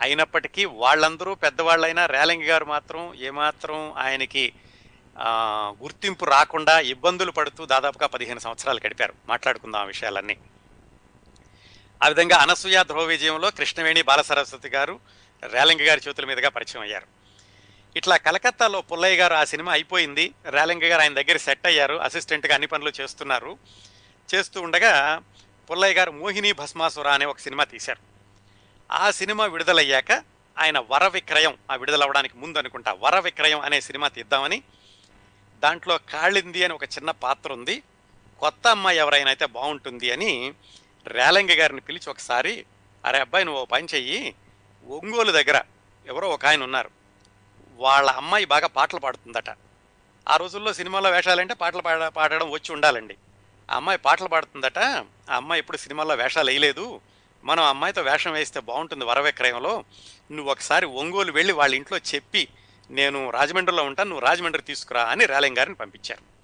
అయినప్పటికీ 0.01 0.65
వాళ్ళందరూ 0.65 1.35
పెద్దవాళ్ళైనా 1.35 2.05
రేలంగి 2.05 2.45
గారు 2.45 2.65
మాత్రం 2.65 3.13
ఏమాత్రం 3.13 3.93
ఆయనకి 3.93 4.53
గుర్తింపు 5.83 6.25
రాకుండా 6.25 6.79
ఇబ్బందులు 6.79 7.31
పడుతూ 7.31 7.65
దాదాపుగా 7.65 8.07
పదిహేను 8.07 8.39
సంవత్సరాలు 8.39 8.81
గడిపారు. 8.85 9.13
మాట్లాడుకుందాం 9.27 9.81
ఆ 9.81 9.85
విషయాలన్నీ. 9.85 10.37
ఆ 12.03 12.07
విధంగా 12.07 12.37
అనసూయ 12.37 12.83
ధ్రువ 12.83 13.03
విజయంలో 13.03 13.51
కృష్ణవేణి 13.51 14.01
బాలసరస్వతి 14.01 14.69
గారు 14.69 14.99
రేలంగి 15.51 15.83
గారి 15.83 16.01
చేతుల 16.07 16.25
మీదుగా 16.25 16.49
పరిచయం 16.49 16.81
అయ్యారు. 16.81 17.07
ఇట్లా 17.97 18.17
కలకత్తాలో 18.17 18.81
పుల్లయ్య 18.81 19.17
గారు 19.17 19.33
ఆ 19.33 19.43
సినిమా 19.43 19.71
అయిపోయింది. 19.71 20.33
రేలంగి 20.49 20.87
గారు 20.87 21.01
ఆయన 21.01 21.13
దగ్గర 21.13 21.37
సెట్ 21.37 21.67
అయ్యారు. 21.67 21.95
అసిస్టెంట్గా 21.95 22.53
అన్ని 22.53 22.67
పనులు 22.67 22.91
చేస్తున్నారు. 23.01 23.57
చేస్తూ 24.35 24.61
ఉండగా 24.61 25.21
పుల్లయ్య 25.71 25.93
గారు 25.93 26.11
మోహిని 26.11 26.51
భస్మాసుర 26.51 27.07
అనే 27.07 27.25
ఒక 27.25 27.37
సినిమా 27.37 27.63
తీశారు. 27.63 27.99
ఆ 28.91 29.11
సినిమా 29.11 29.45
విడుదలయ్యాక 29.45 30.11
ఆయన 30.57 30.79
వర 30.79 31.07
విక్రయం 31.07 31.57
ఆ 31.71 31.75
విడుదలవ్వడానికి 31.75 32.37
ముందు 32.37 32.57
అనుకుంటా 32.57 32.93
వర 32.93 33.19
విక్రయం 33.19 33.59
అనే 33.59 33.81
సినిమా 33.81 34.07
తీద్దామని 34.07 34.63
దాంట్లో 35.65 35.95
కాళింది 36.13 36.61
అని 36.65 36.73
ఒక 36.73 36.85
చిన్న 36.95 37.11
పాత్ర 37.23 37.49
ఉంది. 37.57 37.75
కొత్త 38.41 38.63
అమ్మాయి 38.67 38.97
ఎవరైనా 39.03 39.29
అయితే 39.29 39.45
బాగుంటుంది 39.57 40.07
అని 40.15 40.31
రేలంగి 41.07 41.55
గారిని 41.55 41.81
పిలిచి 41.87 42.07
ఒకసారి 42.09 42.53
అరే 43.03 43.19
అబ్బాయి 43.19 43.45
నువ్వు 43.45 43.61
ఓ 43.61 43.65
పని 43.65 43.87
చెయ్యి. 43.95 44.21
ఒంగోలు 44.85 45.31
దగ్గర 45.31 45.57
ఎవరో 46.07 46.27
ఒక 46.35 46.45
ఆయన 46.45 46.61
ఉన్నారు. 46.63 46.89
వాళ్ళ 47.79 48.09
అమ్మాయి 48.21 48.45
బాగా 48.53 48.67
పాటలు 48.77 49.01
పాడుతుందట. 49.05 49.49
ఆ 50.27 50.35
రోజుల్లో 50.41 50.71
సినిమాలో 50.79 51.09
వేషాలంటే 51.09 51.53
పాటలు 51.53 51.83
పాడ 51.87 52.07
పాడడం 52.17 52.47
వచ్చి 52.51 52.69
ఉండాలండి. 52.73 53.15
ఆ 53.69 53.75
అమ్మాయి 53.75 53.99
పాటలు 54.07 54.29
పాడుతుందట. 54.33 54.79
ఆ 55.31 55.35
అమ్మాయి 55.41 55.59
ఇప్పుడు 55.63 55.77
సినిమాల్లో 55.77 56.15
వేషాలు 56.15 56.49
వేయలేదు. 56.49 56.85
మనం 57.43 57.63
అమ్మాయితో 57.63 58.01
వేషం 58.01 58.31
వేస్తే 58.31 58.59
బాగుంటుంది 58.69 59.05
వరవిక్రయంలో 59.05 59.73
నువ్వు 60.35 60.49
ఒకసారి 60.51 60.85
ఒంగోలు 60.99 61.31
వెళ్ళి 61.31 61.53
వాళ్ళ 61.53 61.73
ఇంట్లో 61.75 61.97
చెప్పి 62.11 62.43
నేను 62.91 63.29
రాజమండ్రిలో 63.29 63.83
ఉంటాను 63.83 64.09
నువ్వు 64.09 64.25
రాజమండ్రి 64.25 64.63
తీసుకురా 64.63 65.03
అని 65.03 65.25
రేలంగి 65.25 65.55
గారిని 65.55 65.75
పంపించారు. 65.75 66.35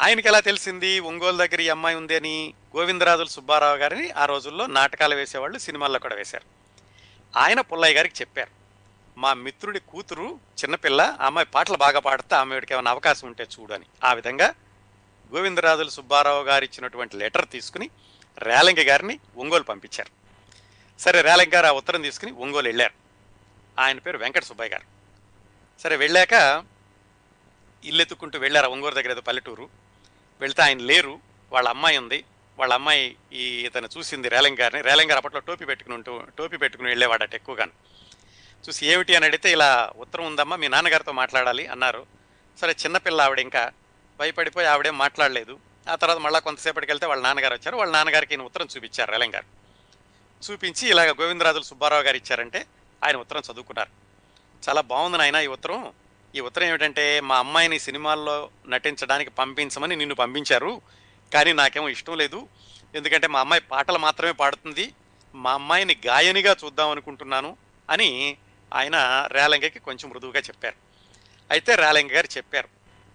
ఆయనకి 0.00 0.28
ఎలా 0.28 0.40
తెలిసింది? 0.40 1.00
ఒంగోలు 1.00 1.36
దగ్గర 1.36 1.60
ఈ 1.60 1.68
అమ్మాయి 1.68 1.96
ఉంది 1.96 2.16
అని 2.16 2.54
గోవిందరాజుల 2.76 3.26
సుబ్బారావు 3.26 3.76
గారిని 3.76 4.10
ఆ 4.10 4.24
రోజుల్లో 4.24 4.66
నాటకాలు 4.66 5.14
వేసేవాళ్ళు 5.14 5.58
సినిమాల్లో 5.58 5.98
కూడా 5.98 6.14
వేశారు. 6.14 6.44
ఆయన 7.38 7.60
పుల్లయ్య 7.60 7.94
గారికి 7.94 8.14
చెప్పారు 8.20 8.50
మా 9.18 9.34
మిత్రుడి 9.34 9.80
కూతురు 9.80 10.40
చిన్నపిల్ల 10.64 11.16
అమ్మాయి 11.20 11.46
పాటలు 11.46 11.76
బాగా 11.76 11.98
పాడితే 11.98 12.34
ఆమెడికి 12.34 12.74
ఏమైనా 12.74 12.90
అవకాశం 12.90 13.26
ఉంటే 13.26 13.46
చూడు 13.60 13.74
అని. 13.74 13.84
ఆ 14.04 14.12
విధంగా 14.12 14.54
గోవిందరాజుల 15.34 15.88
సుబ్బారావు 15.88 16.42
గారు 16.42 16.64
ఇచ్చినటువంటి 16.64 17.16
లెటర్ 17.16 17.48
తీసుకుని 17.48 17.90
రేలంగి 18.38 18.84
గారిని 18.84 19.20
ఒంగోలు 19.36 19.62
పంపించారు. 19.62 20.10
సరే 21.00 21.20
రేలంగి 21.20 21.50
గారు 21.50 21.66
ఆ 21.66 21.70
ఉత్తరం 21.70 22.02
తీసుకుని 22.02 22.32
ఒంగోలు 22.32 22.68
వెళ్ళారు. 22.68 22.92
ఆయన 23.80 23.98
పేరు 23.98 24.18
వెంకట 24.18 24.42
సుబ్బయ్య 24.42 24.70
గారు. 24.70 24.99
సరే 25.82 25.96
వెళ్ళాక 25.96 26.64
ఇల్లు 27.84 28.02
ఎత్తుకుంటూ 28.02 28.38
వెళ్ళారు 28.38 28.68
ఒంగూరు 28.68 28.94
దగ్గర 28.94 29.10
ఏదో 29.10 29.20
పల్లెటూరు. 29.20 29.68
వెళ్తే 30.40 30.62
ఆయన 30.62 30.78
లేరు 30.78 31.20
వాళ్ళ 31.52 31.68
అమ్మాయి 31.68 31.98
ఉంది. 31.98 32.24
వాళ్ళ 32.58 32.74
అమ్మాయి 32.74 33.16
ఈ 33.32 33.66
ఇతను 33.66 33.88
చూసింది 33.98 34.28
రేలంగారిని 34.28 34.82
రేలంగారు 34.82 35.16
అప్పట్లో 35.16 35.40
టోపీ 35.40 35.64
పెట్టుకుని 35.64 35.94
ఉంటూ 35.94 36.22
టోపీ 36.38 36.56
పెట్టుకుని 36.56 36.88
వెళ్ళేవాడట 36.88 37.34
ఎక్కువగాను. 37.34 37.70
చూసి 38.68 38.86
ఏమిటి 38.86 39.16
అని 39.16 39.24
అడిగితే 39.24 39.52
ఇలా 39.52 39.92
ఉత్తరం 39.96 40.26
ఉందమ్మా 40.26 40.56
మీ 40.56 40.68
నాన్నగారితో 40.68 41.12
మాట్లాడాలి 41.12 41.66
అన్నారు. 41.66 42.06
సరే 42.60 42.76
చిన్నపిల్ల 42.84 43.20
ఆవిడ 43.20 43.38
ఇంకా 43.38 43.72
భయపడిపోయి 44.18 44.66
ఆవిడేం 44.66 44.98
మాట్లాడలేదు. 44.98 45.58
ఆ 45.88 45.94
తర్వాత 45.94 46.18
మళ్ళీ 46.18 46.40
కొంతసేపటికి 46.40 46.92
వెళ్తే 46.92 47.06
వాళ్ళ 47.06 47.22
నాన్నగారు 47.22 47.54
వచ్చారు. 47.54 47.76
వాళ్ళ 47.76 47.92
నాన్నగారికి 47.92 48.34
ఈయన 48.34 48.42
ఉత్తరం 48.42 48.68
చూపించారు 48.76 49.10
రేలంగారు 49.10 49.46
చూపించి 50.50 50.88
ఇలాగ 50.88 51.12
గోవిందరాజులు 51.12 51.62
సుబ్బారావు 51.62 52.02
గారు 52.02 52.16
ఇచ్చారంటే 52.16 52.66
ఆయన 53.04 53.16
ఉత్తరం 53.16 53.42
చదువుకున్నారు. 53.52 54.09
చాలా 54.68 54.80
బాగుంది 54.80 55.18
నాయన 55.18 55.36
ఈ 55.36 55.46
ఉత్తరం. 55.46 55.92
ఈ 56.34 56.40
ఉత్తరం 56.40 56.66
ఏమిటంటే 56.66 57.20
మా 57.20 57.38
అమ్మాయిని 57.38 57.78
సినిమాల్లో 57.78 58.50
నటించడానికి 58.68 59.30
పంపించమని 59.30 59.96
నిన్ను 59.96 60.14
పంపించారు. 60.14 60.80
కానీ 61.34 61.52
నాకేమో 61.52 61.88
ఇష్టం 61.88 62.16
లేదు. 62.16 62.48
ఎందుకంటే 62.94 63.26
మా 63.26 63.40
అమ్మాయి 63.40 63.62
పాటలు 63.62 63.98
మాత్రమే 63.98 64.32
పాడుతుంది. 64.32 64.92
మా 65.34 65.52
అమ్మాయిని 65.52 65.96
గాయనిగా 66.06 66.56
చూద్దాం 66.64 66.90
అనుకుంటున్నాను 66.90 67.56
అని 67.90 68.36
ఆయన 68.74 69.28
రేలంగకి 69.32 69.78
కొంచెం 69.78 70.10
మృదువుగా 70.10 70.40
చెప్పారు. 70.40 70.76
అయితే 71.50 71.74
రేలంగ 71.74 72.12
గారు 72.12 72.28
చెప్పారు 72.36 72.68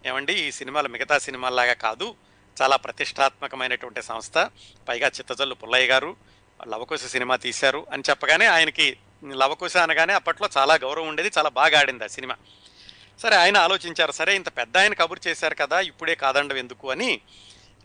ఏమండి 0.05 0.34
ఈ 0.34 0.51
సినిమాలు 0.51 0.89
మిగతా 0.89 1.17
సినిమాల్లాగా 1.17 1.73
కాదు. 1.73 2.15
చాలా 2.62 2.75
ప్రతిష్టాత్మకమైనటువంటి 2.75 4.01
సంస్థ. 4.01 4.49
పైగా 4.88 5.08
చిత్తజల్లు 5.08 5.55
పుల్లయ్య 5.55 5.88
గారు 5.88 6.15
లవకుశ 6.67 7.05
సినిమా 7.05 7.36
తీశారు 7.36 7.88
అని 7.91 8.03
చెప్పగానే 8.10 8.45
ఆయనకి 8.45 8.97
లవకుశ 9.34 9.78
అనగానే 9.78 10.14
అప్పట్లో 10.14 10.50
చాలా 10.58 10.76
గౌరవం 10.76 11.08
ఉండేది 11.08 11.32
చాలా 11.38 11.50
బాగా 11.50 11.80
ఆడింది 11.80 12.04
ఆ 12.04 12.08
సినిమా. 12.08 12.36
సరే 13.20 13.36
ఆయన 13.36 13.58
ఆలోచించారు 13.58 14.12
సరే 14.12 14.36
ఇంత 14.36 14.58
పెద్ద 14.58 14.78
ఆయన 14.78 14.94
కబురు 14.94 15.28
చేశారు 15.28 15.56
కదా 15.56 15.80
ఇప్పుడే 15.80 16.16
కాదండం 16.16 16.58
ఎందుకు 16.58 16.92
అని 16.92 17.22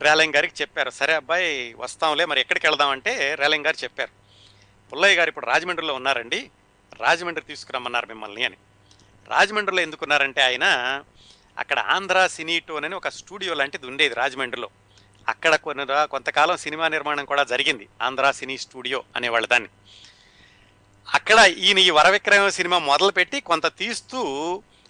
రేలంగ్ 0.02 0.34
గారికి 0.34 0.54
చెప్పారు. 0.60 0.90
సరే 0.90 1.14
అబ్బాయి 1.14 1.74
వస్తాంలే 1.78 2.24
మరి 2.24 2.40
ఎక్కడికి 2.40 2.66
వెళదామంటే 2.66 3.34
రేలంగ్ 3.34 3.64
గారు 3.64 3.76
చెప్పారు. 3.82 4.10
పుల్లయ్య 4.92 5.16
గారు 5.16 5.28
ఇప్పుడు 5.28 5.46
రాజమండ్రిలో 5.46 5.94
ఉన్నారండి 5.94 6.50
రాజమండ్రి 7.00 7.44
తీసుకురమ్మన్నారు 7.44 8.06
మిమ్మల్ని 8.06 8.44
అని. 8.44 8.56
రాజమండ్రిలో 9.28 9.82
ఎందుకున్నారంటే 9.82 10.42
ఆయన 10.42 10.64
అక్కడ 11.58 11.78
ఆంధ్ర 11.78 12.26
సినీ 12.26 12.62
అని 12.76 12.94
ఒక 12.94 13.08
స్టూడియో 13.08 13.54
లాంటిది 13.54 13.86
ఉండేది 13.86 14.14
రాజమండ్రిలో. 14.14 14.70
అక్కడ 15.28 15.54
కొన్ని 15.54 15.86
కొంతకాలం 15.90 16.56
సినిమా 16.56 16.88
నిర్మాణం 16.88 17.24
కూడా 17.24 17.44
జరిగింది 17.44 17.88
ఆంధ్ర 18.02 18.30
సినీ 18.30 18.58
స్టూడియో 18.58 19.04
అనేవాళ్ళ 19.16 19.46
దాన్ని. 19.46 19.68
అక్కడ 21.14 21.38
ఈయన 21.38 21.78
ఈ 21.78 21.90
వరవిక్రయం 21.90 22.50
సినిమా 22.50 22.78
మొదలుపెట్టి 22.78 23.40
కొంత 23.40 23.66
తీస్తూ 23.66 24.20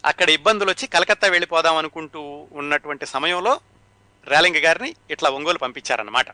అక్కడ 0.04 0.30
ఇబ్బందులు 0.30 0.70
వచ్చి 0.70 0.86
కలకత్తా 0.86 1.28
వెళ్ళిపోదాం 1.28 1.76
అనుకుంటూ 1.76 2.48
ఉన్నటువంటి 2.52 3.06
సమయంలో 3.06 3.60
రేలింగ 4.26 4.66
గారిని 4.66 4.96
ఇట్లా 5.10 5.30
ఒంగోలు 5.30 5.58
పంపించారన్నమాట. 5.58 6.26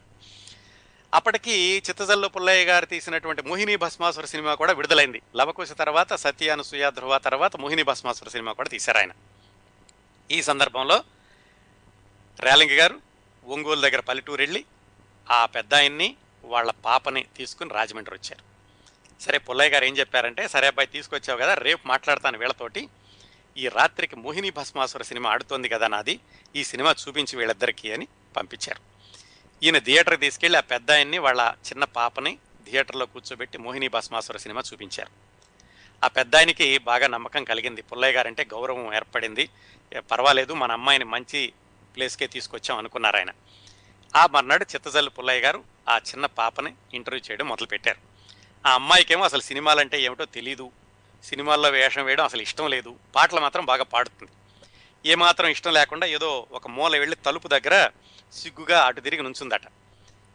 అప్పటికి 1.14 1.83
చిత్తజల్లు 1.88 2.29
పుల్లయ్య 2.29 2.64
గారు 2.64 2.87
తీసినటువంటి 2.87 3.42
మోహిని 3.42 3.77
భస్మాసుర 3.77 4.25
సినిమా 4.25 4.55
కూడా 4.55 4.72
విడుదలైంది. 4.72 5.22
లవకుశ 5.37 5.72
తర్వాత 5.72 6.14
సత్యానుసూయ 6.14 6.90
ధ్రువ 6.90 7.18
తర్వాత 7.18 7.57
మోహిని 7.57 7.83
భస్మాసుర 7.83 8.29
సినిమా 8.29 8.53
కూడా 8.53 8.68
తీశారు 8.68 8.99
ఆయన. 8.99 9.11
ఈ 10.31 10.42
సందర్భంలో 10.42 11.05
రేలింగ 12.40 12.81
గారు 12.81 13.01
ఒంగోలు 13.46 13.81
దగ్గర 13.81 14.01
పల్లెటూరు 14.01 14.42
వెళ్ళి 14.42 14.64
ఆ 15.31 15.46
పెద్ద 15.46 15.75
ఆయన్ని 15.75 16.16
వాళ్ళ 16.44 16.70
పాపని 16.70 17.27
తీసుకుని 17.37 17.75
రాజమండ్రి 17.75 18.14
వచ్చారు. 18.14 18.56
సరే 19.21 19.39
పుల్లయ్య 19.39 19.71
గారు 19.71 19.85
ఏం 19.85 19.97
చెప్పారంటే 19.97 20.49
సరే 20.49 20.67
అబ్బాయి 20.67 20.87
తీసుకొచ్చావు 20.87 21.39
కదా 21.39 21.55
రేపు 21.55 21.89
మాట్లాడతాను 21.89 22.39
వీళ్ళతోటి. 22.39 22.89
ఈ 23.57 23.69
రాత్రికి 23.69 24.17
మోహిని 24.17 24.51
భస్మాసుర 24.51 25.03
సినిమా 25.03 25.31
ఆడుతోంది 25.31 25.69
కదా 25.69 25.87
నాది 25.89 26.21
ఈ 26.57 26.65
సినిమా 26.65 26.95
చూపించి 27.09 27.37
వీళ్ళిద్దరికీ 27.37 27.93
అని 27.93 28.09
పంపించారు. 28.37 28.81
ఈయన 29.63 29.79
థియేటర్కి 29.79 30.21
తీసుకెళ్ళి 30.21 30.57
ఆ 30.57 30.61
పెద్ద 30.61 30.91
ఆయన్ని 30.91 31.19
వాళ్ళ 31.19 31.55
చిన్న 31.69 31.85
పాపని 31.85 32.39
థియేటర్లో 32.65 33.07
కూర్చోబెట్టి 33.07 33.59
మోహిని 33.59 33.89
భస్మాసుర 33.89 34.37
సినిమా 34.37 34.63
చూపించారు. 34.73 35.11
ఆ 36.05 36.09
పెద్ద 36.09 36.37
ఆయనకి 36.37 36.79
బాగా 36.79 37.07
నమ్మకం 37.07 37.45
కలిగింది. 37.45 37.83
పుల్లయ్య 37.83 38.13
గారంటే 38.13 38.45
గౌరవం 38.45 38.95
ఏర్పడింది. 38.95 39.49
పర్వాలేదు 39.99 40.53
మన 40.53 40.73
అమ్మాయిని 40.73 41.05
మంచి 41.05 41.53
ప్లేస్కే 41.97 42.27
తీసుకొచ్చాం 42.27 42.79
అనుకున్నారు 42.79 43.17
ఆయన. 43.17 43.31
ఆ 44.17 44.27
మర్నాడు 44.27 44.67
చిత్తజల్లు 44.75 45.11
పుల్లయ్య 45.11 45.41
గారు 45.41 45.65
ఆ 45.89 45.97
చిన్న 45.97 46.27
పాపని 46.27 46.75
ఇంటర్వ్యూ 46.95 47.23
చేయడం 47.31 47.49
మొదలుపెట్టారు. 47.49 48.16
ఆ 48.67 48.75
అమ్మాయికేమో 48.75 49.25
అసలు 49.25 49.41
సినిమాలంటే 49.41 50.03
ఏమిటో 50.03 50.25
తెలీదు. 50.25 50.73
సినిమాల్లో 51.25 51.69
వేషం 51.69 52.05
వేయడం 52.05 52.25
అసలు 52.25 52.43
ఇష్టం 52.43 52.71
లేదు. 52.71 52.97
పాటలు 53.15 53.41
మాత్రం 53.41 53.65
బాగా 53.65 53.85
పాడుతుంది. 53.85 54.33
ఏమాత్రం 55.11 55.49
ఇష్టం 55.49 55.73
లేకుండా 55.73 56.07
ఏదో 56.07 56.47
ఒక 56.53 56.69
మూల 56.69 56.99
వెళ్ళి 56.99 57.17
తలుపు 57.17 57.49
దగ్గర 57.49 57.91
సిగ్గుగా 58.33 58.81
అటు 58.81 59.01
తిరిగి 59.01 59.23
నుంచుందట. 59.23 59.61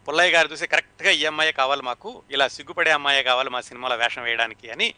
పుల్లయ్య 0.08 0.32
గారు 0.32 0.48
చూసి 0.48 0.68
కరెక్ట్గా 0.68 1.12
ఈ 1.12 1.26
అమ్మాయి 1.26 1.54
కావాలి 1.54 1.82
మాకు 1.82 2.24
ఇలా 2.32 2.48
సిగ్గుపడే 2.48 2.92
అమ్మాయి 2.92 3.24
కావాలి 3.24 3.50
మా 3.50 3.62
సినిమాలో 3.62 3.96
వేషం 3.96 4.24
వేయడానికి 4.24 4.72
అని 4.72 4.94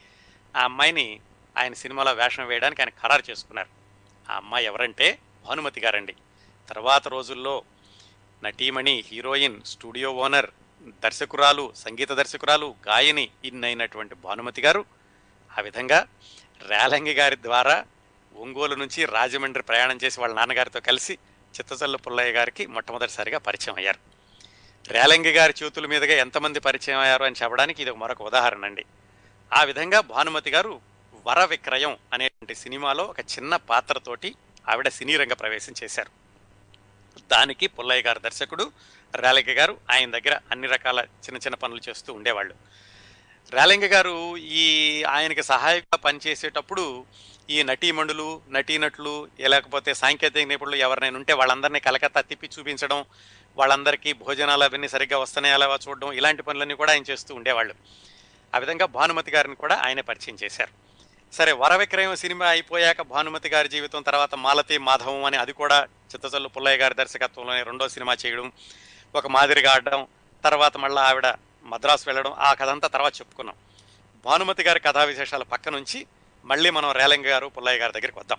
ఆ 0.55 0.63
అమ్మాయిని 0.63 1.19
ఆయన 1.57 1.73
సినిమాలో 1.73 2.13
వేషం 2.13 2.47
వేయడానికి 2.47 2.81
ఆయన 2.81 2.89
ఖరారు 2.89 3.23
చేసుకున్నారు. 3.29 3.69
ఆ 4.31 4.35
అమ్మాయి 4.35 4.65
ఎవరంటే 4.65 5.19
భానుమతి 5.47 5.81
గారండి. 5.81 6.15
తర్వాత 6.69 7.07
రోజుల్లో 7.07 7.63
నటీమణి 8.43 9.03
హీరోయిన్ 9.07 9.61
స్టూడియో 9.61 10.11
ఓనర్ 10.11 10.51
దర్శకురాలు 10.85 11.73
సంగీత 11.75 12.11
దర్శకురాలు 12.11 12.75
గాయని 12.87 13.29
ఇన్నైనటువంటి 13.45 14.15
భానుమతి 14.15 14.61
గారు. 14.61 14.85
ఆ 15.57 15.61
విధంగా 15.61 16.07
రేలంగి 16.67 17.13
గారి 17.13 17.35
ద్వారా 17.35 17.85
ఒంగోలు 18.35 18.75
నుంచి 18.75 19.05
రాజమండ్రి 19.05 19.63
ప్రయాణం 19.63 19.99
చేసి 20.03 20.21
వాళ్ళ 20.21 20.35
నాన్నగారితో 20.35 20.79
కలిసి 20.79 21.13
చిత్తచల్లు 21.59 21.97
పుల్లయ్య 21.97 22.31
గారికి 22.31 22.65
మొట్టమొదటిసారిగా 22.65 23.37
పరిచయం 23.37 23.75
అయ్యారు. 23.75 23.99
రేలంగి 24.87 25.31
గారి 25.31 25.53
చేతుల 25.63 25.85
మీదుగా 25.85 26.13
ఎంతమంది 26.13 26.59
పరిచయం 26.59 26.99
అయ్యారు 26.99 27.23
అని 27.23 27.35
చెప్పడానికి 27.43 27.81
ఇది 27.81 27.91
ఒక 27.91 27.97
మరొక 27.97 28.21
ఉదాహరణ 28.21 28.65
అండి. 28.65 28.85
ఆ 29.53 29.63
విధంగా 29.63 29.99
భానుమతి 29.99 30.49
గారు 30.49 30.81
వర 31.27 31.45
విక్రయం 31.45 31.97
అనేటువంటి 32.13 32.55
సినిమాలో 32.55 33.03
ఒక 33.03 33.19
చిన్న 33.19 33.55
పాత్రతోటి 33.55 34.35
ఆవిడ 34.69 34.87
సినీ 34.87 35.15
రంగ 35.15 35.33
ప్రవేశం 35.33 35.73
చేశారు. 35.83 36.22
దానికి 37.33 37.67
పుల్లయ్య 37.67 38.01
గారు 38.01 38.19
దర్శకుడు 38.19 38.65
రాలింగ 39.15 39.51
గారు 39.57 39.73
ఆయన 39.91 40.09
దగ్గర 40.11 40.39
అన్ని 40.51 40.67
రకాల 40.67 40.99
చిన్న 40.99 41.37
చిన్న 41.37 41.55
పనులు 41.55 41.81
చేస్తూ 41.89 42.13
ఉండేవాళ్ళు. 42.13 42.55
రాలింగ 43.51 43.85
గారు 43.93 44.37
ఈ 44.37 44.65
ఆయనకి 45.03 45.43
సహాయంగా 45.43 45.97
పనిచేసేటప్పుడు 45.97 47.05
ఈ 47.49 47.63
నటీమణులు 47.63 48.41
నటీనటులు 48.49 49.27
లేకపోతే 49.39 49.93
సాంకేతిక 49.93 50.47
నిపుణులు 50.47 50.75
ఎవరినైనా 50.75 51.17
ఉంటే 51.17 51.33
వాళ్ళందరినీ 51.33 51.79
కలకత్తా 51.79 52.21
తిప్పి 52.21 52.49
చూపించడం 52.59 53.05
వాళ్ళందరికీ 53.57 54.13
భోజనాలు 54.13 54.63
అవన్నీ 54.63 54.87
సరిగ్గా 54.87 55.17
వస్తున్నాయా 55.19 55.55
అలా 55.55 55.79
చూడడం 55.87 56.11
ఇలాంటి 56.13 56.43
పనులన్నీ 56.43 56.75
కూడా 56.75 56.91
ఆయన 56.91 57.03
చేస్తూ 57.09 57.35
ఉండేవాళ్ళు. 57.35 57.75
ఆ 58.55 58.57
విధంగా 58.57 58.85
భానుమతి 58.85 59.31
గారిని 59.31 59.55
కూడా 59.55 59.75
ఆయనే 59.85 60.01
పరిచయం 60.01 60.37
చేశారు. 60.43 60.92
సరే 61.33 61.51
వరవిక్రయం 61.51 62.15
సినిమా 62.15 62.47
అయిపోయాక 62.47 63.01
భానుమతి 63.01 63.49
గారి 63.49 63.69
జీవితం 63.69 64.01
తర్వాత 64.01 64.35
మాలతి 64.35 64.77
మాధవం 64.77 65.23
అని 65.23 65.37
అది 65.37 65.53
కూడా 65.53 65.83
చిత్తచల్లు 65.83 66.49
పుల్లయ్య 66.49 66.77
గారి 66.77 66.93
దర్శకత్వంలోనే 66.93 67.63
రెండో 67.63 67.89
సినిమా 67.89 68.17
చేయడం 68.25 68.51
ఒక 69.15 69.27
మాదిరిగా 69.27 69.71
ఆడడం 69.71 70.07
తర్వాత 70.43 70.77
మళ్ళీ 70.77 71.01
ఆవిడ 71.01 71.27
మద్రాసు 71.63 72.03
వెళ్ళడం 72.07 72.33
ఆ 72.33 72.53
కథ 72.53 72.69
అంతా 72.69 72.87
తర్వాత 72.87 73.19
చెప్పుకున్నాం. 73.19 73.55
భానుమతి 74.25 74.63
గారి 74.63 74.79
కథా 74.79 75.03
విశేషాల 75.03 75.43
పక్క 75.43 75.69
నుంచి 75.69 76.07
మళ్ళీ 76.45 76.69
మనం 76.69 76.91
రేలంగి 76.91 77.29
గారు 77.29 77.47
పుల్లయ్య 77.47 77.79
గారి 77.79 77.93
దగ్గరికి 77.93 78.19
వద్దాం. 78.19 78.37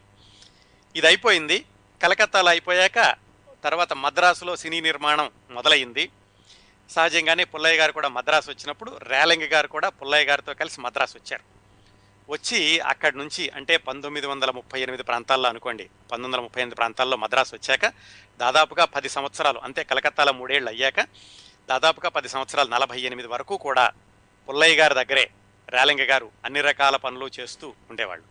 ఇది 0.97 1.07
అయిపోయింది 1.07 1.65
కలకత్తాలో 2.03 2.49
అయిపోయాక 2.49 3.17
తర్వాత 3.65 3.93
మద్రాసులో 3.93 4.57
సినీ 4.57 4.81
నిర్మాణం 4.81 5.31
మొదలైంది. 5.51 6.11
సహజంగానే 6.91 7.45
పుల్లయ్య 7.45 7.79
గారు 7.79 7.93
కూడా 7.93 8.09
మద్రాసు 8.09 8.51
వచ్చినప్పుడు 8.51 8.99
రేలంగి 9.03 9.47
గారు 9.47 9.69
కూడా 9.69 9.89
పుల్లయ్య 9.89 10.25
గారితో 10.25 10.55
కలిసి 10.55 10.81
మద్రాసు 10.81 11.17
వచ్చారు. 11.17 11.54
వచ్చి 12.29 12.81
అక్కడి 12.81 13.19
నుంచి 13.19 13.49
అంటే 13.49 13.77
పంతొమ్మిది 13.77 14.27
వందల 14.27 14.51
ముప్పై 14.51 14.81
ఎనిమిది 14.81 15.03
ప్రాంతాల్లో 15.03 15.49
అనుకోండి 15.49 15.85
పంతొమ్మిది 15.85 16.27
వందల 16.27 16.41
ముప్పై 16.41 16.61
ఎనిమిది 16.61 16.75
ప్రాంతాల్లో 16.75 17.17
మద్రాసు 17.17 17.55
వచ్చాక 17.55 17.93
దాదాపుగా 18.39 18.85
పది 18.85 19.09
సంవత్సరాలు 19.09 19.59
అంతే 19.59 19.85
కలకత్తాలో 19.85 20.33
మూడేళ్ళు 20.33 20.71
అయ్యాక 20.71 21.01
దాదాపుగా 21.69 22.09
పది 22.09 22.29
సంవత్సరాలు 22.29 22.69
నలభై 22.69 23.01
ఎనిమిది 23.01 23.29
వరకు 23.29 23.57
కూడా 23.57 23.93
పుల్లయ్య 24.49 24.77
గారి 24.77 24.95
దగ్గరే 24.95 25.31
రేలంగ 25.69 26.11
గారు 26.11 26.31
అన్ని 26.45 26.61
రకాల 26.61 26.97
పనులు 26.97 27.31
చేస్తూ 27.41 27.75
ఉండేవాళ్ళు. 27.91 28.25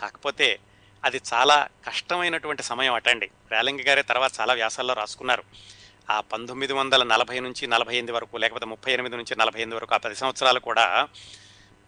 కాకపోతే 0.00 0.58
అది 1.04 1.20
చాలా 1.34 1.68
కష్టమైనటువంటి 1.86 2.62
సమయం 2.62 2.94
అటండి 2.94 3.30
రేలంగి 3.50 3.82
గారే 3.82 4.02
తర్వాత 4.02 4.30
చాలా 4.40 4.54
వ్యాసాల్లో 4.54 4.94
రాసుకున్నారు. 4.94 5.44
ఆ 6.10 6.20
పంతొమ్మిది 6.20 6.72
వందల 6.72 7.02
నలభై 7.02 7.40
నుంచి 7.40 7.66
నలభై 7.66 7.92
ఎనిమిది 7.92 8.12
వరకు 8.12 8.36
లేకపోతే 8.36 8.66
ముప్పై 8.66 8.92
ఎనిమిది 8.92 9.16
నుంచి 9.16 9.36
నలభై 9.36 9.60
ఎనిమిది 9.60 9.76
వరకు 9.76 9.94
ఆ 9.94 9.96
పది 9.96 10.14
సంవత్సరాలు 10.14 10.60
కూడా 10.60 11.08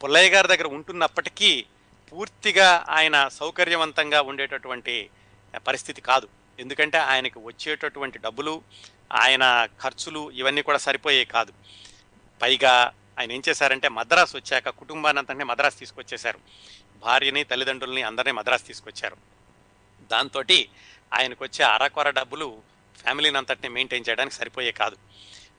పుల్లయ్య 0.05 0.31
గారి 0.31 0.49
దగ్గర 0.49 0.67
ఉంటున్నప్పటికీ 0.67 1.65
పూర్తిగా 2.13 2.85
ఆయన 2.89 3.29
సౌకర్యవంతంగా 3.29 4.23
ఉండేటటువంటి 4.23 5.11
పరిస్థితి 5.67 6.01
కాదు. 6.01 6.29
ఎందుకంటే 6.59 6.99
ఆయనకి 6.99 7.39
వచ్చేటటువంటి 7.39 8.19
డబ్బులు 8.19 8.63
ఆయన 9.13 9.69
ఖర్చులు 9.83 10.31
ఇవన్నీ 10.31 10.63
కూడా 10.63 10.79
సరిపోయే 10.79 11.25
కాదు. 11.25 11.53
పైగా 12.43 12.93
ఆయన 13.19 13.33
ఏం 13.33 13.43
చేశారంటే 13.49 13.89
మద్రాసు 13.89 14.37
వచ్చాక 14.37 14.69
కుటుంబాన్ని 14.69 15.19
అంతనే 15.19 15.45
మద్రాసు 15.45 15.79
తీసుకొచ్చేశారు. 15.79 16.41
భార్యని 17.01 17.45
తల్లిదండ్రుల్ని 17.45 18.03
అందరినీ 18.03 18.33
మద్రాసు 18.33 18.63
తీసుకొచ్చారు. 18.63 19.17
దాంతో 20.11 20.43
ఆయనకు 21.15 21.45
వచ్చే 21.45 21.65
అరకొర 21.65 22.11
డబ్బులు 22.11 22.63
ఫ్యామిలీని 23.03 23.39
అంతటిని 23.39 23.69
మెయింటైన్ 23.69 24.05
చేయడానికి 24.09 24.37
సరిపోయే 24.37 24.71
కాదు. 24.73 24.97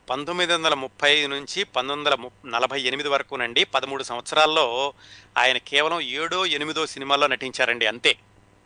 పంతొమ్మిది 0.09 0.53
వందల 0.53 0.73
ముప్పై 0.73 1.27
నుంచి 1.27 1.63
పంతొమ్మిది 1.63 2.15
వందల 2.15 2.29
నలభై 2.45 2.81
ఎనిమిది 2.81 3.09
వరకునండి 3.09 3.63
పదమూడు 3.63 4.03
సంవత్సరాల్లో 4.03 4.93
ఆయన 5.37 5.57
కేవలం 5.57 6.01
ఏడో 6.01 6.45
ఎనిమిదో 6.45 6.85
సినిమాల్లో 6.85 7.27
నటించారండి 7.27 7.85
అంతే. 7.85 8.17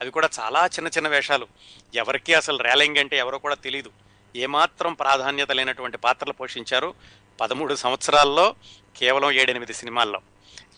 అవి 0.01 0.11
కూడా 0.11 0.29
చాలా 0.39 0.65
చిన్న 0.65 0.87
చిన్న 0.87 1.07
వేషాలు. 1.07 1.47
ఎవరికీ 1.95 2.33
అసలు 2.33 2.57
ర్యాలింగ్ 2.57 2.97
అంటే 2.97 3.17
ఎవరో 3.17 3.37
కూడా 3.37 3.55
తెలియదు 3.55 3.91
ఏమాత్రం 4.35 4.93
ప్రాధాన్యత 4.93 5.51
లేనటువంటి 5.51 5.97
పాత్రలు 5.97 6.33
పోషించారు 6.33 6.93
పదమూడు 7.41 7.75
సంవత్సరాల్లో 7.75 8.55
కేవలం 8.97 9.31
ఏడెనిమిది 9.31 9.73
సినిమాల్లో. 9.73 10.21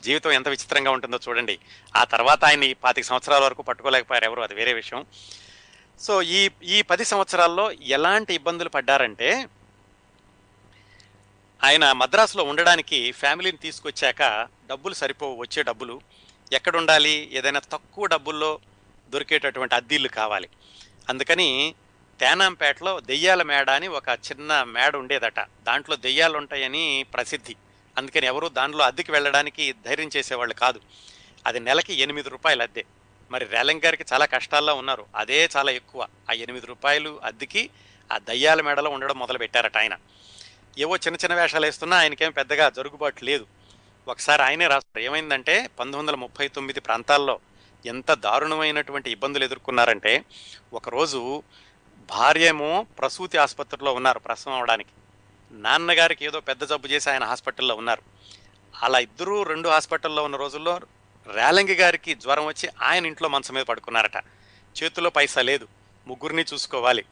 జీవితం 0.04 0.32
ఎంత 0.32 0.48
విచిత్రంగా 0.48 0.92
ఉంటుందో 0.92 1.20
చూడండి. 1.30 1.60
ఆ 1.96 2.04
తర్వాత 2.04 2.46
ఆయన 2.46 2.64
ఈ 2.64 2.74
పాతిక 2.74 3.06
సంవత్సరాల 3.06 3.44
వరకు 3.44 3.62
పట్టుకోలేకపోయారు 3.62 4.26
ఎవరు 4.26 4.42
అది 4.42 4.54
వేరే 4.54 4.74
విషయం. 4.74 5.06
సో 6.00 6.22
ఈ 6.22 6.50
ఈ 6.64 6.82
పది 6.82 7.06
సంవత్సరాల్లో 7.06 7.72
ఎలాంటి 7.72 8.34
ఇబ్బందులు 8.34 8.70
పడ్డారంటే 8.70 9.46
ఆయన 11.64 11.92
మద్రాసులో 11.92 12.44
ఉండడానికి 12.44 13.12
ఫ్యామిలీని 13.12 13.58
తీసుకొచ్చాక 13.58 14.48
డబ్బులు 14.68 14.94
సరిపోవు 14.94 15.36
వచ్చే 15.36 15.64
డబ్బులు. 15.64 16.02
ఎక్కడుండాలి? 16.54 17.30
ఏదైనా 17.34 17.60
తక్కువ 17.60 18.06
డబ్బుల్లో 18.06 18.60
దొరికేటటువంటి 19.10 19.76
అద్దీళ్ళు 19.76 20.10
కావాలి. 20.10 20.50
అందుకని 21.10 21.76
తేనాంపేటలో 22.20 23.00
దెయ్యాల 23.00 23.42
మేడ 23.42 23.70
అని 23.70 23.88
ఒక 23.88 24.10
చిన్న 24.10 24.64
మేడ 24.64 24.96
ఉండేదట. 24.96 25.40
దాంట్లో 25.40 25.96
దెయ్యాలు 25.96 26.38
ఉంటాయని 26.38 27.06
ప్రసిద్ధి. 27.14 27.56
అందుకని 27.98 28.26
ఎవరు 28.26 28.48
దానిలో 28.48 28.84
అద్దెకి 28.84 29.12
వెళ్ళడానికి 29.12 29.74
ధైర్యం 29.86 30.10
చేసేవాళ్ళు 30.18 30.54
కాదు. 30.54 30.82
అది 31.48 31.60
నెలకి 31.60 31.94
ఎనిమిది 31.94 32.30
రూపాయలు 32.30 32.64
అద్దె. 32.64 32.84
మరి 33.32 33.46
రేలంగ్ 33.46 33.82
గారికి 33.86 34.06
చాలా 34.14 34.26
కష్టాల్లో 34.26 34.76
ఉన్నారు. 34.76 35.06
అదే 35.16 35.50
చాలా 35.58 35.72
ఎక్కువ. 35.72 36.08
ఆ 36.30 36.34
ఎనిమిది 36.34 36.68
రూపాయలు 36.68 37.20
అద్దెకి 37.24 37.70
ఆ 38.12 38.18
దయ్యాల 38.18 38.62
మేడలో 38.62 38.90
ఉండడం 38.90 39.20
మొదలు 39.20 39.38
పెట్టారట 39.38 39.78
ఆయన. 39.78 39.96
ఏవో 40.78 40.96
చిన్న 40.96 41.16
చిన్న 41.16 41.36
వేషాలు 41.36 41.66
వేస్తున్నా 41.66 41.98
ఆయనకేం 41.98 42.32
పెద్దగా 42.32 42.70
జరుగుబాటు 42.70 43.26
లేదు. 43.26 43.48
ఒకసారి 44.08 44.42
ఆయనే 44.44 44.68
రాస్తారు 44.68 45.06
ఏమైందంటే 45.06 45.62
పంతొమ్మిది 45.62 45.98
వందల 45.98 46.16
ముప్పై 46.16 46.48
తొమ్మిది 46.48 46.80
ప్రాంతాల్లో 46.80 47.40
ఎంత 47.86 48.14
దారుణమైనటువంటి 48.14 49.12
ఇబ్బందులు 49.12 49.44
ఎదుర్కొన్నారంటే 49.44 50.26
ఒకరోజు 50.74 51.44
భార్య 52.10 52.48
ఏమో 52.48 52.86
ప్రసూతి 53.00 53.38
ఆసుపత్రిలో 53.38 53.94
ఉన్నారు 53.94 54.20
ప్రసవం 54.20 54.54
అవడానికి. 54.54 54.90
నాన్నగారికి 55.52 56.26
ఏదో 56.26 56.40
పెద్ద 56.40 56.64
జబ్బు 56.64 56.88
చేసి 56.88 57.10
ఆయన 57.10 57.24
హాస్పిటల్లో 57.24 57.76
ఉన్నారు. 57.76 58.02
అలా 58.84 59.00
ఇద్దరూ 59.00 59.44
రెండు 59.44 59.70
హాస్పిటల్లో 59.70 60.24
ఉన్న 60.24 60.36
రోజుల్లో 60.36 60.80
రేలంగి 61.34 61.74
గారికి 61.74 62.16
జ్వరం 62.16 62.46
వచ్చి 62.46 62.70
ఆయన 62.82 63.06
ఇంట్లో 63.06 63.30
మంచం 63.30 63.56
మీద 63.56 63.64
పడుకున్నారట. 63.64 64.18
చేతిలో 64.84 65.10
పైసా 65.10 65.42
లేదు. 65.42 65.68
ముగ్గురిని 66.08 66.46
చూసుకోవాలి. 66.54 67.06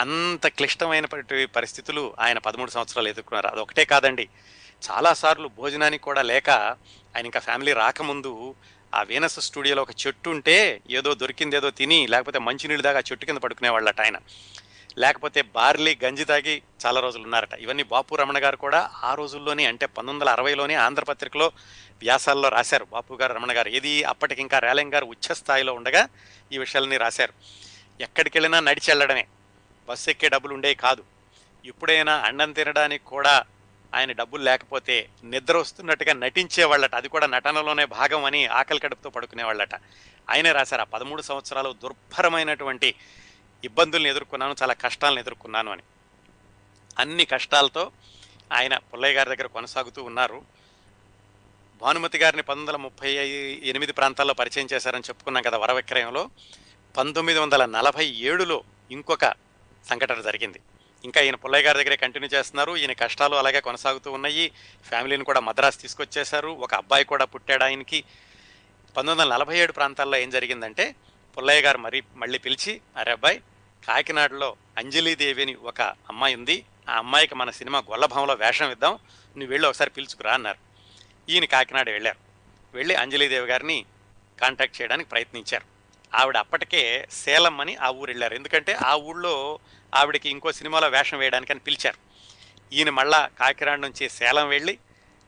అంత 0.00 0.46
క్లిష్టమైన 0.46 1.06
పరిస్థితులు 1.56 2.14
ఆయన 2.20 2.38
పదమూడు 2.38 2.70
సంవత్సరాలు 2.70 3.08
ఎదుర్కొన్నారు. 3.08 3.46
అది 3.46 3.60
ఒకటే 3.60 3.84
కాదండి. 3.84 4.28
చాలాసార్లు 4.90 5.48
భోజనానికి 5.48 6.02
కూడా 6.02 6.22
లేక 6.22 6.50
ఆయన 7.16 7.24
ఇంకా 7.24 7.40
ఫ్యామిలీ 7.40 7.72
రాకముందు 7.72 8.54
ఆ 8.94 9.02
వీనస్ 9.02 9.40
స్టూడియోలో 9.40 9.82
ఒక 9.82 9.90
చెట్టు 10.06 10.30
ఉంటే 10.30 10.80
ఏదో 10.90 11.14
దొరికింది 11.14 11.56
ఏదో 11.56 11.70
తిని 11.70 12.06
లేకపోతే 12.06 12.38
మంచినీళ్ళు 12.38 12.82
దాకా 12.82 12.98
చెట్టు 12.98 13.26
కింద 13.26 13.38
పడుకునేవాళ్ళట 13.38 14.00
ఆయన. 14.00 14.18
లేకపోతే 14.98 15.42
బార్లీ 15.42 15.98
గంజి 16.04 16.24
తాగి 16.24 16.62
చాలా 16.86 17.00
రోజులు 17.00 17.22
ఉన్నారట 17.22 17.52
ఇవన్నీ 17.54 17.82
బాపు 17.82 18.14
రమణ 18.14 18.44
గారు 18.44 18.56
కూడా 18.56 18.90
ఆ 19.04 19.14
రోజుల్లోనే 19.14 19.64
అంటే 19.64 19.86
పంతొమ్మిది 19.86 20.16
వందల 20.16 20.28
అరవైలోనే 20.28 20.74
ఆంధ్రపత్రికలో 20.74 21.46
వ్యాసాల్లో 22.00 22.48
రాశారు. 22.48 22.86
బాపు 22.92 23.14
గారు 23.14 23.32
రమణ 23.32 23.56
గారు 23.56 23.68
ఇది 23.68 24.04
అప్పటికి 24.04 24.40
ఇంకా 24.40 24.58
రేలంగ్ 24.58 24.92
గారు 24.92 25.04
ఉచ్చ 25.04 25.34
స్థాయిలో 25.34 25.74
ఉండగా 25.74 26.08
ఈ 26.52 26.58
విషయాలని 26.58 26.96
రాశారు. 26.96 27.32
ఎక్కడికి 28.02 28.38
వెళ్ళినా 28.38 28.60
నడిచి 28.60 28.90
వెళ్ళడమే 28.90 29.26
బస్సు 29.88 30.10
ఎక్కే 30.10 30.28
డబ్బులు 30.28 30.54
ఉండేవి 30.54 30.74
కాదు. 30.74 31.04
ఇప్పుడైనా 31.64 32.14
అన్నం 32.14 32.52
తినడానికి 32.52 33.04
కూడా 33.04 33.44
ఆయన 33.94 34.12
డబ్బులు 34.12 34.42
లేకపోతే 34.42 35.08
నిద్ర 35.24 35.56
వస్తున్నట్టుగా 35.56 36.12
నటించేవాళ్ళట 36.12 36.94
అది 36.94 37.08
కూడా 37.08 37.26
నటనలోనే 37.26 37.84
భాగం 37.84 38.24
అని 38.24 38.46
ఆకలి 38.46 38.80
కడుపుతో 38.80 39.10
పడుకునేవాళ్ళట 39.10 39.74
ఆయనే 40.30 40.52
రాశారు 40.52 40.80
ఆ 40.80 40.84
పదమూడు 40.84 41.22
సంవత్సరాలు 41.22 41.74
దుర్భరమైనటువంటి 41.82 42.94
ఇబ్బందుల్ని 43.64 44.10
ఎదుర్కొన్నాను 44.10 44.56
చాలా 44.62 44.74
కష్టాలను 44.74 45.20
ఎదుర్కొన్నాను 45.20 45.72
అని. 45.72 45.82
అన్ని 46.98 47.24
కష్టాలతో 47.24 47.92
ఆయన 48.52 48.76
పుల్లయ్య 48.76 49.14
గారి 49.14 49.36
దగ్గర 49.36 49.46
కొనసాగుతూ 49.46 50.02
ఉన్నారు. 50.02 50.42
భానుమతి 51.80 52.18
గారిని 52.18 52.42
పంతొమ్మిది 52.42 52.72
వందల 52.72 52.82
ముప్పై 52.82 53.12
ఎనిమిది 53.62 53.92
ప్రాంతాల్లో 53.92 54.34
పరిచయం 54.34 54.68
చేశారని 54.72 55.02
చెప్పుకున్నాం 55.08 55.42
కదా 55.42 55.58
వర 55.58 55.72
విక్రయంలో 55.72 56.30
పంతొమ్మిది 56.96 57.38
వందల 57.38 57.64
నలభై 57.64 58.06
ఏడులో 58.06 58.64
ఇంకొక 58.90 59.45
సంఘటన 59.86 60.20
జరిగింది. 60.20 60.60
ఇంకా 61.04 61.20
ఈయన 61.20 61.34
పుల్లయ్య 61.34 61.64
గారి 61.64 61.78
దగ్గరే 61.78 61.96
కంటిన్యూ 61.96 62.38
చేస్తున్నారు. 62.38 62.76
ఈయన 62.76 62.92
కష్టాలు 62.92 63.36
అలాగే 63.36 63.60
కొనసాగుతూ 63.60 64.12
ఉన్నాయి. 64.12 64.52
ఫ్యామిలీని 64.88 65.24
కూడా 65.24 65.40
మద్రాసు 65.40 65.78
తీసుకొచ్చేశారు. 65.78 66.48
ఒక 66.48 66.74
అబ్బాయి 66.74 67.04
కూడా 67.04 67.24
పుట్టాడు 67.24 67.64
ఆయనకి. 67.64 68.04
పంతొమ్మిది 68.96 69.20
వందల 69.20 69.32
నలభై 69.32 69.58
ఏడు 69.58 69.72
ప్రాంతాల్లో 69.72 70.18
ఏం 70.18 70.30
జరిగిందంటే 70.30 70.94
పుల్లయ్య 71.36 71.60
గారు 71.60 71.78
మరి 71.78 72.02
మళ్ళీ 72.14 72.38
పిలిచి 72.38 72.80
అరే 72.96 73.12
అబ్బాయి 73.12 73.42
కాకినాడలో 73.86 74.56
అంజలీదేవి 74.78 75.42
అని 75.42 75.54
ఒక 75.54 75.80
అమ్మాయి 75.80 76.34
ఉంది. 76.34 76.64
ఆ 76.88 76.96
అమ్మాయికి 76.96 77.34
మన 77.34 77.50
సినిమా 77.50 77.78
గొల్లభంలో 77.78 78.34
వేషం 78.34 78.70
ఇద్దాం. 78.70 78.92
నువ్వు 79.36 79.50
వెళ్ళి 79.50 79.68
ఒకసారి 79.68 79.90
పిలుచుకురా 79.90 80.32
అన్నారు. 80.32 80.58
ఈయన 81.28 81.44
కాకినాడ 81.44 81.90
వెళ్ళారు. 81.90 82.18
వెళ్ళి 82.76 82.94
అంజలీదేవి 82.94 83.46
గారిని 83.46 83.84
కాంటాక్ట్ 84.40 84.82
చేయడానికి 84.82 85.10
ప్రయత్నించారు. 85.10 85.76
ఆవిడ 86.16 86.36
అప్పటికే 86.36 87.06
సేలం 87.10 87.60
అని 87.60 87.76
ఆ 87.76 87.88
ఊరు 87.88 88.10
వెళ్ళారు. 88.10 88.34
ఎందుకంటే 88.34 88.72
ఆ 88.72 88.94
ఊళ్ళో 88.94 89.58
ఆవిడకి 89.94 90.28
ఇంకో 90.28 90.52
సినిమాలో 90.52 90.88
వేషం 90.88 91.18
వేయడానికి 91.18 91.52
అని 91.52 91.60
పిలిచారు. 91.60 91.98
ఈయన 92.72 92.90
మళ్ళా 92.90 93.30
కాకినాడ 93.38 93.78
నుంచి 93.78 94.08
సేలం 94.08 94.48
వెళ్ళి 94.48 94.78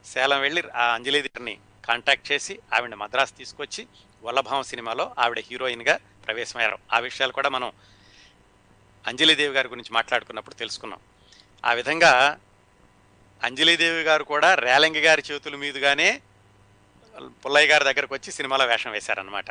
సేలం 0.04 0.40
వెళ్ళి 0.40 0.62
ఆ 0.74 0.94
అంజలిదిని 0.94 1.58
కాంటాక్ట్ 1.84 2.32
చేసి 2.32 2.58
ఆవిడ 2.72 2.94
మద్రాసు 2.94 3.32
తీసుకొచ్చి 3.32 3.86
వల్లభావం 4.22 4.62
సినిమాలో 4.62 5.14
ఆవిడ 5.18 5.38
హీరోయిన్గా 5.38 5.98
ప్రవేశమయ్యారు. 6.26 6.78
ఆ 6.92 6.98
విషయాలు 6.98 7.32
కూడా 7.32 7.48
మనం 7.48 7.72
అంజలిదేవి 9.06 9.54
గారి 9.54 9.68
గురించి 9.68 9.92
మాట్లాడుకున్నప్పుడు 9.92 10.54
తెలుసుకున్నాం. 10.54 11.00
ఆ 11.64 11.72
విధంగా 11.72 12.38
అంజలిదేవి 13.42 14.02
గారు 14.02 14.24
కూడా 14.24 14.54
రేలంగి 14.54 15.00
గారి 15.00 15.22
చేతుల 15.30 15.56
మీదుగానే 15.56 16.22
పుల్లయ్య 17.46 17.68
గారి 17.68 17.84
దగ్గరకు 17.84 18.14
వచ్చి 18.14 18.32
సినిమాలో 18.32 18.66
వేషం 18.66 18.90
వేశారనమాట 18.90 19.50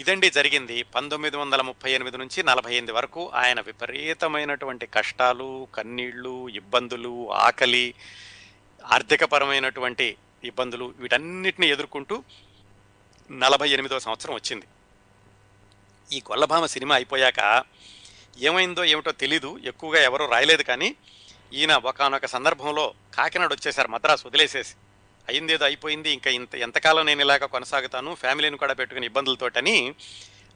ఇదండి 0.00 0.28
జరిగింది 0.36 0.76
పంతొమ్మిది 0.94 1.36
వందల 1.40 1.62
ముప్పై 1.68 1.90
ఎనిమిది 1.96 2.18
నుంచి 2.20 2.38
నలభై 2.48 2.70
ఎనిమిది 2.76 2.94
వరకు 2.96 3.22
ఆయన 3.40 3.58
విపరీతమైనటువంటి 3.66 4.86
కష్టాలు 4.96 5.48
కన్నీళ్ళు 5.76 6.32
ఇబ్బందులు 6.60 7.12
ఆకలి 7.46 7.86
ఆర్థికపరమైనటువంటి 8.84 10.06
ఇబ్బందులు 10.50 10.86
వీటన్నిటిని 11.02 11.66
ఎదుర్కొంటూ 11.74 12.16
నలభై 13.30 13.68
ఎనిమిదో 13.76 13.98
సంవత్సరం 14.06 14.34
వచ్చింది. 14.38 14.66
ఈ 16.10 16.20
గొల్లభామ 16.30 16.64
సినిమా 16.76 16.94
అయిపోయాక 16.98 17.40
ఏమైందో 18.48 18.84
ఏమిటో 18.92 19.14
తెలీదు 19.24 19.52
ఎక్కువగా 19.72 20.00
ఎవరూ 20.08 20.24
రాయలేదు 20.34 20.66
కానీ 20.70 20.90
ఈయన 21.58 21.72
ఒకనొక 21.90 22.26
సందర్భంలో 22.36 22.86
కాకినాడ 23.18 23.50
వచ్చేసారు 23.56 23.88
మద్రాసు 23.94 24.26
వదిలేసేసి. 24.28 24.74
అయిందేదో 25.28 25.64
అయిపోయింది 25.64 26.10
ఇంకా 26.10 26.30
ఇంత 26.30 26.54
ఎంతకాలం 26.54 27.06
నేను 27.06 27.20
ఇలాగ 27.20 27.44
కొనసాగుతాను 27.44 28.14
ఫ్యామిలీని 28.14 28.56
కూడా 28.56 28.72
పెట్టుకుని 28.72 29.06
ఇబ్బందులతోటని 29.06 29.94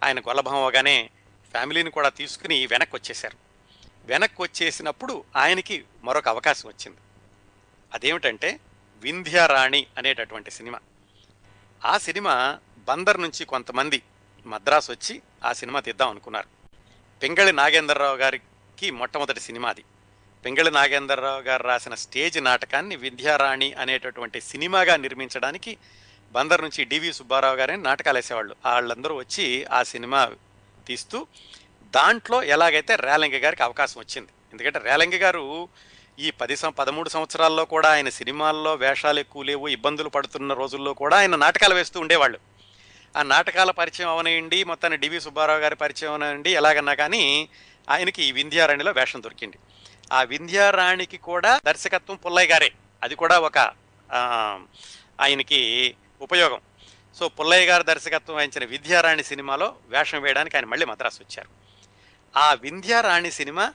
ఆయన 0.05 0.21
గొల్లభామగానే 0.21 1.11
ఫ్యామిలీని 1.51 1.91
కూడా 1.91 2.09
తీసుకుని 2.09 2.67
వెనక్కి 2.67 2.97
వచ్చేశారు 2.97 3.37
వెనక్కి 4.07 4.43
వచ్చేసినప్పుడు 4.43 5.25
ఆయనకి 5.37 5.85
మరొక 6.05 6.29
అవకాశం 6.29 6.69
వచ్చింది. 6.69 6.99
అదేమిటంటే 7.95 8.61
వింధ్యారాణి 8.97 9.87
అనేటటువంటి 9.99 10.51
సినిమా. 10.51 10.81
ఆ 11.85 11.99
సినిమా 11.99 12.59
బందర్ 12.79 13.21
నుంచి 13.21 13.45
కొంతమంది 13.45 14.03
మద్రాసు 14.47 14.93
వచ్చి 14.93 15.23
ఆ 15.45 15.53
సినిమా 15.53 15.81
తీద్దాం 15.81 16.11
అనుకున్నారు. 16.11 16.49
పింగళి 17.23 17.53
నాగేంద్రరావు 17.53 18.17
గారికి 18.17 18.91
మొట్టమొదటి 18.91 19.41
సినిమా 19.41 19.69
అది. 19.69 19.85
పింగళి 20.47 20.71
నాగేంద్రరావు 20.71 21.41
గారు 21.41 21.63
రాసిన 21.63 21.95
స్టేజ్ 21.95 22.45
నాటకాన్ని 22.45 22.97
విద్యారాణి 22.97 23.73
అనేటటువంటి 23.73 24.41
సినిమాగా 24.41 24.97
నిర్మించడానికి 24.97 25.77
బందర్ 26.33 26.63
నుంచి 26.63 26.85
డివి 26.85 27.13
సుబ్బారావు 27.13 27.57
గారిని 27.57 27.83
నాటకాలు 27.83 28.19
వేసేవాళ్ళు. 28.19 28.57
వాళ్ళందరూ 28.67 29.15
వచ్చి 29.15 29.65
ఆ 29.65 29.83
సినిమా 29.83 30.31
తీస్తూ 30.87 31.27
దాంట్లో 31.95 32.43
ఎలాగైతే 32.43 32.97
రేలంగి 32.97 33.39
గారికి 33.39 33.63
అవకాశం 33.63 34.01
వచ్చింది. 34.01 34.29
ఎందుకంటే 34.53 34.79
రేలంగి 34.79 35.17
గారు 35.17 35.69
ఈ 36.19 36.31
పది 36.31 36.57
సం 36.57 36.73
పదమూడు 36.73 37.09
సంవత్సరాల్లో 37.09 37.65
కూడా 37.65 37.89
ఆయన 37.89 38.09
సినిమాల్లో 38.09 38.75
వేషాలు 38.75 39.21
ఎక్కువ 39.21 39.43
లేవు 39.43 39.69
ఇబ్బందులు 39.69 40.09
పడుతున్న 40.09 40.53
రోజుల్లో 40.53 40.95
కూడా 40.95 41.17
ఆయన 41.17 41.37
నాటకాలు 41.37 41.75
వేస్తూ 41.75 42.01
ఉండేవాళ్ళు. 42.01 42.39
ఆ 43.17 43.23
నాటకాల 43.23 43.71
పరిచయం 43.71 44.09
అవనండి 44.09 44.65
మొత్తాన్ని 44.65 44.99
డివి 44.99 45.21
సుబ్బారావు 45.21 45.59
గారి 45.59 45.77
పరిచయం 45.77 46.11
అవనండి 46.11 46.51
ఎలాగన్నా 46.51 46.95
కానీ 46.95 47.49
ఆయనకి 47.91 48.25
ఈ 48.25 48.33
వింధ్యారాణిలో 48.33 48.93
వేషం 48.93 49.23
దొరికింది. 49.23 49.59
ఆ 50.13 50.23
వింధ్యారాణికి 50.23 51.17
కూడా 51.17 51.61
దర్శకత్వం 51.67 52.17
పుల్లయ్య 52.17 52.49
గారే. 52.49 52.73
అది 53.03 53.15
కూడా 53.15 53.39
ఒక 53.39 53.59
ఆయనకి 55.21 55.95
ఉపయోగం. 56.21 56.61
సో 57.19 57.29
పుల్లయ్య 57.29 57.67
గారి 57.67 57.85
దర్శకత్వం 57.85 58.37
వహించిన 58.37 58.65
విద్యారాణి 58.65 59.25
సినిమాలో 59.25 59.77
వేషం 59.87 60.23
వేయడానికి 60.23 60.57
ఆయన 60.57 60.65
మళ్ళీ 60.65 60.87
మద్రాసు 60.87 61.23
వచ్చారు. 61.23 61.49
ఆ 62.39 62.55
వింధ్యారాణి 62.55 63.31
సినిమా 63.31 63.73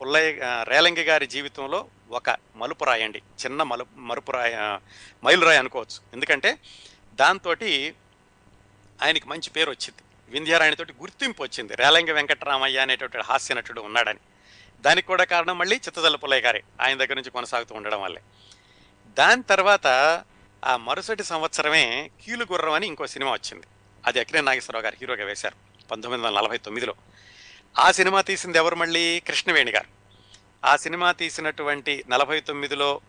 పుల్లయ్య 0.00 0.64
రేలంగి 0.68 1.02
గారి 1.02 1.26
జీవితంలో 1.26 1.86
ఒక 2.10 2.30
మలుపురాయి 2.56 3.04
అండి 3.04 3.22
చిన్న 3.44 3.62
మలు 3.62 3.86
మరుపురాయ 3.96 4.78
మైలురాయి 5.24 5.58
అనుకోవచ్చు. 5.58 6.00
ఎందుకంటే 6.12 6.58
దాంతో 7.14 7.50
ఆయనకి 9.02 9.28
మంచి 9.28 9.50
పేరు 9.50 9.70
వచ్చింది. 9.70 10.02
వింధ్యారాణితోటి 10.28 10.92
గుర్తింపు 11.00 11.42
వచ్చింది. 11.42 11.74
రేలంగి 11.74 12.12
వెంకటరామయ్య 12.12 12.78
అనేటువంటి 12.78 13.18
హాస్య 13.18 13.54
నటుడు 13.54 13.80
ఉన్నాడని. 13.80 14.18
దానికి 14.80 15.06
కూడా 15.06 15.24
కారణం 15.24 15.58
మళ్ళీ 15.58 15.76
చిత్తజల్ల 15.76 16.16
పుల్లయ్య 16.16 16.42
గారే. 16.42 16.62
ఆయన 16.80 16.98
దగ్గర 16.98 17.14
నుంచి 17.14 17.30
కొనసాగుతూ 17.30 17.74
ఉండడం 17.74 18.02
వల్లే. 18.02 18.20
దాని 19.08 19.42
తర్వాత 19.42 19.86
ఆ 20.64 20.76
మరుసటి 20.76 21.24
సంవత్సరమే 21.24 22.10
కీలుగుర్రం 22.24 22.72
అని 22.72 22.86
ఇంకో 22.86 23.06
సినిమా 23.06 23.32
వచ్చింది. 23.32 23.66
అది 24.06 24.20
అఖిలే 24.20 24.40
నాగేశ్వరరావు 24.40 24.84
గారు 24.84 24.96
హీరోగా 25.00 25.24
వేశారు 25.24 25.84
పంతొమ్మిది 25.90 26.26
వందల 26.26 26.40
నలభై 26.40 26.58
తొమ్మిదిలో. 26.58 26.94
ఆ 27.78 27.90
సినిమా 27.90 28.20
తీసింది 28.20 28.58
ఎవరు 28.58 28.76
మళ్ళీ? 28.76 29.20
కృష్ణవేణి 29.20 29.70
గారు. 29.70 29.86
ఆ 30.66 30.76
సినిమా 30.76 31.12
తీసినటువంటి 31.12 32.04
నలభై 32.08 32.40
తొమ్మిదిలో 32.40 33.00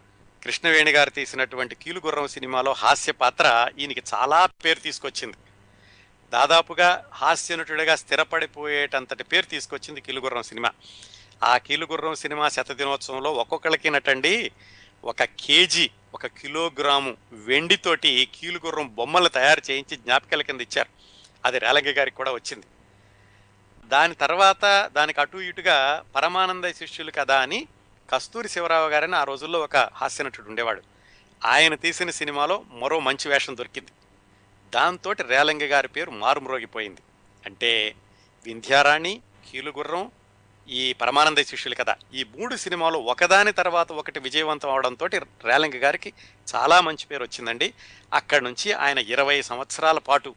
కృష్ణవేణి 0.43 0.91
గారు 0.91 1.09
తీసినటువంటి 1.09 1.76
కీలుగుర్రం 1.76 2.28
సినిమాలో 2.28 2.74
హాస్య 2.74 3.11
పాత్ర 3.11 3.72
ఈయనకి 3.80 4.03
చాలా 4.13 4.45
పేరు 4.45 4.80
తీసుకొచ్చింది. 4.80 5.38
దాదాపుగా 6.34 7.05
హాస్యనటుడిగా 7.13 7.95
స్థిరపడిపోయేటంతటి 7.95 9.24
పేరు 9.24 9.45
తీసుకొచ్చింది 9.45 10.01
కీలుగుర్రం 10.01 10.43
సినిమా. 10.43 10.72
ఆ 11.43 11.57
కీలుగుర్రం 11.57 12.15
సినిమా 12.15 12.49
శతదినోత్సవంలో 12.49 13.33
ఒక్కొక్కళ్ళకి 13.33 13.89
నటండి 13.89 14.51
ఒక 15.03 15.23
కేజీ 15.23 15.89
ఒక 16.13 16.27
కిలోగ్రాము 16.27 17.17
వెండితోటి 17.31 18.27
కీలుగుర్రం 18.35 18.95
బొమ్మలు 18.95 19.29
తయారు 19.29 19.61
చేయించి 19.71 19.97
జ్ఞాపికల 19.97 20.41
కింద 20.41 20.61
ఇచ్చారు. 20.61 20.89
అది 21.45 21.59
రేలంగి 21.59 21.91
గారికి 21.91 22.17
కూడా 22.17 22.31
వచ్చింది. 22.31 22.65
దాని 23.87 24.15
తర్వాత 24.15 24.91
దానికి 24.95 25.21
అటు 25.21 25.37
ఇటుగా 25.37 26.03
పరమానంద 26.15 26.65
శిష్యులు 26.65 27.11
కదా 27.11 27.41
అని 27.41 27.67
కస్తూరి 28.09 28.49
శివరావు 28.49 28.89
గారని 28.89 29.15
ఆ 29.15 29.23
రోజుల్లో 29.23 29.59
ఒక 29.59 29.77
హాస్యనటుడు 29.77 30.49
ఉండేవాడు. 30.49 30.81
ఆయన 31.45 31.75
తీసిన 31.75 32.09
సినిమాలో 32.09 32.63
మరో 32.71 32.99
మంచి 32.99 33.29
వేషం 33.29 33.57
దొరికింది. 33.57 33.91
దాంతో 34.69 35.11
రేలంగి 35.11 35.65
గారి 35.65 35.87
పేరు 35.87 36.11
మారుమ్రోగిపోయింది. 36.11 37.01
అంటే 37.45 37.95
వింధ్యారాణి 38.45 39.21
కీలుగుర్రం 39.51 40.11
ఈ 40.70 40.93
పరమానంద 40.93 41.38
శిష్యులు 41.38 41.76
కదా 41.76 41.95
ఈ 42.13 42.24
మూడు 42.24 42.55
సినిమాలు 42.55 42.97
ఒకదాని 42.97 43.51
తర్వాత 43.51 43.91
ఒకటి 43.91 44.20
విజయవంతం 44.20 44.70
అవడంతో 44.70 45.05
రేలంగ్ 45.45 45.76
గారికి 45.76 46.13
చాలా 46.55 46.82
మంచి 46.82 47.05
పేరు 47.05 47.24
వచ్చిందండి. 47.24 47.74
అక్కడి 48.13 48.43
నుంచి 48.43 48.74
ఆయన 48.74 48.97
ఇరవై 48.97 49.41
సంవత్సరాల 49.41 49.97
పాటు 49.97 50.36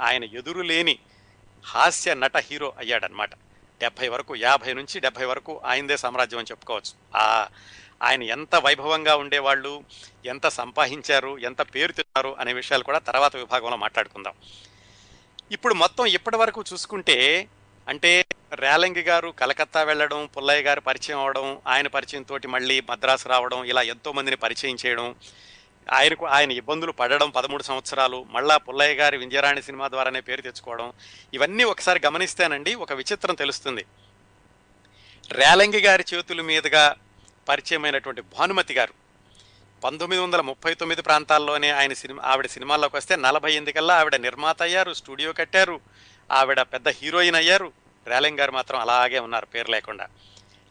ఆయన 0.00 0.24
ఎదురు 0.24 0.60
లేని 0.60 0.98
హాస్య 1.64 2.14
నట 2.14 2.36
హీరో 2.36 2.72
అయ్యాడనమాట 2.78 3.30
డెబ్భై 3.80 4.08
వరకు 4.08 4.36
యాభై 4.36 4.72
నుంచి 4.72 5.00
డెబ్భై 5.00 5.24
వరకు 5.24 5.60
ఆయనదే 5.64 5.96
సామ్రాజ్యం 5.96 6.38
అని 6.38 6.50
చెప్పుకోవచ్చు. 6.50 7.18
ఆ 7.18 7.48
ఆయన 8.02 8.22
ఎంత 8.22 8.54
వైభవంగా 8.56 9.16
ఉండేవాళ్ళు 9.16 9.84
ఎంత 10.26 10.48
సంపాదించారు 10.48 11.38
ఎంత 11.38 11.62
పేరు 11.62 11.92
తిన్నారు 11.92 12.36
అనే 12.40 12.52
విషయాలు 12.52 12.84
కూడా 12.84 12.98
తర్వాత 12.98 13.36
విభాగంలో 13.36 13.76
మాట్లాడుకుందాం. 13.76 14.32
ఇప్పుడు 15.52 15.74
మొత్తం 15.74 16.06
ఇప్పటి 16.06 16.36
వరకు 16.36 16.64
చూసుకుంటే 16.72 17.48
అంటే 17.88 18.24
రేలంగి 18.52 19.02
గారు 19.02 19.32
కలకత్తా 19.32 19.82
వెళ్ళడం 19.82 20.26
పుల్లయ్య 20.26 20.62
గారు 20.62 20.80
పరిచయం 20.80 21.18
అవడం 21.18 21.60
ఆయన 21.66 21.86
పరిచయం 21.86 22.22
తోటి 22.22 22.48
మళ్ళీ 22.48 22.80
మద్రాసు 22.80 23.28
రావడం 23.28 23.64
ఇలా 23.64 23.82
ఎంతో 23.82 24.12
మందిని 24.12 24.36
పరిచయం 24.36 24.76
చేయడం 24.86 25.06
ఆయనకు 25.86 26.26
ఆయన 26.26 26.50
ఇబ్బందులు 26.52 26.92
పడడం 26.92 27.30
పదమూడు 27.30 27.62
సంవత్సరాలు 27.62 28.26
మళ్ళా 28.30 28.56
పుల్లయ్య 28.56 28.94
గారి 28.94 29.16
వింజరాణి 29.18 29.62
సినిమా 29.62 29.88
ద్వారానే 29.88 30.20
పేరు 30.20 30.42
తెచ్చుకోవడం 30.42 30.92
ఇవన్నీ 31.34 31.64
ఒకసారి 31.64 32.00
గమనిస్తేనండి 32.06 32.74
ఒక 32.74 32.92
విచిత్రం 32.92 33.34
తెలుస్తుంది. 33.34 33.84
రేలంగి 35.30 35.78
గారి 35.78 36.04
చేతుల 36.14 36.40
మీదుగా 36.40 36.84
పరిచయమైనటువంటి 37.48 38.22
భానుమతి 38.36 38.74
గారు 38.74 38.94
పంతొమ్మిది 39.82 40.22
వందల 40.22 40.40
ముప్పై 40.40 40.74
తొమ్మిది 40.74 41.02
ప్రాంతాల్లోనే 41.02 41.70
ఆయన 41.70 41.92
సినిమా 41.92 42.22
ఆవిడ 42.22 42.46
సినిమాల్లోకి 42.46 42.96
వస్తే 42.96 43.16
నలభై 43.16 43.50
ఎనిమిది 43.50 43.72
కల్లా 43.72 43.94
ఆవిడ 44.00 44.16
నిర్మాత 44.16 44.62
అయ్యారు 44.62 44.92
స్టూడియో 44.92 45.32
కట్టారు 45.32 45.76
ఆవిడ 46.30 46.60
పెద్ద 46.72 46.88
హీరోయిన్ 46.88 47.36
అయ్యారు 47.36 47.68
రేలంగ్ 48.10 48.38
గారు 48.38 48.52
మాత్రం 48.52 48.80
అలాగే 48.80 49.18
ఉన్నారు 49.18 49.46
పేరు 49.46 49.70
లేకుండా. 49.70 50.06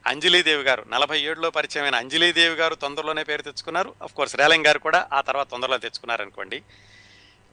అంజలీదేవి 0.07 0.63
గారు 0.63 0.85
నలభై 0.89 1.21
ఏడులో 1.21 1.49
పరిచయమైన 1.49 1.95
అంజలీదేవి 1.95 2.55
గారు 2.55 2.75
తొందరలోనే 2.75 3.23
పేరు 3.23 3.41
తెచ్చుకున్నారు. 3.41 3.93
అఫ్ 4.03 4.13
కోర్స్ 4.13 4.35
రేలంగ్ 4.35 4.65
గారు 4.65 4.79
కూడా 4.79 5.07
ఆ 5.13 5.21
తర్వాత 5.21 5.49
తొందరలో 5.49 5.77
తెచ్చుకున్నారు 5.77 6.21
అనుకోండి 6.21 6.63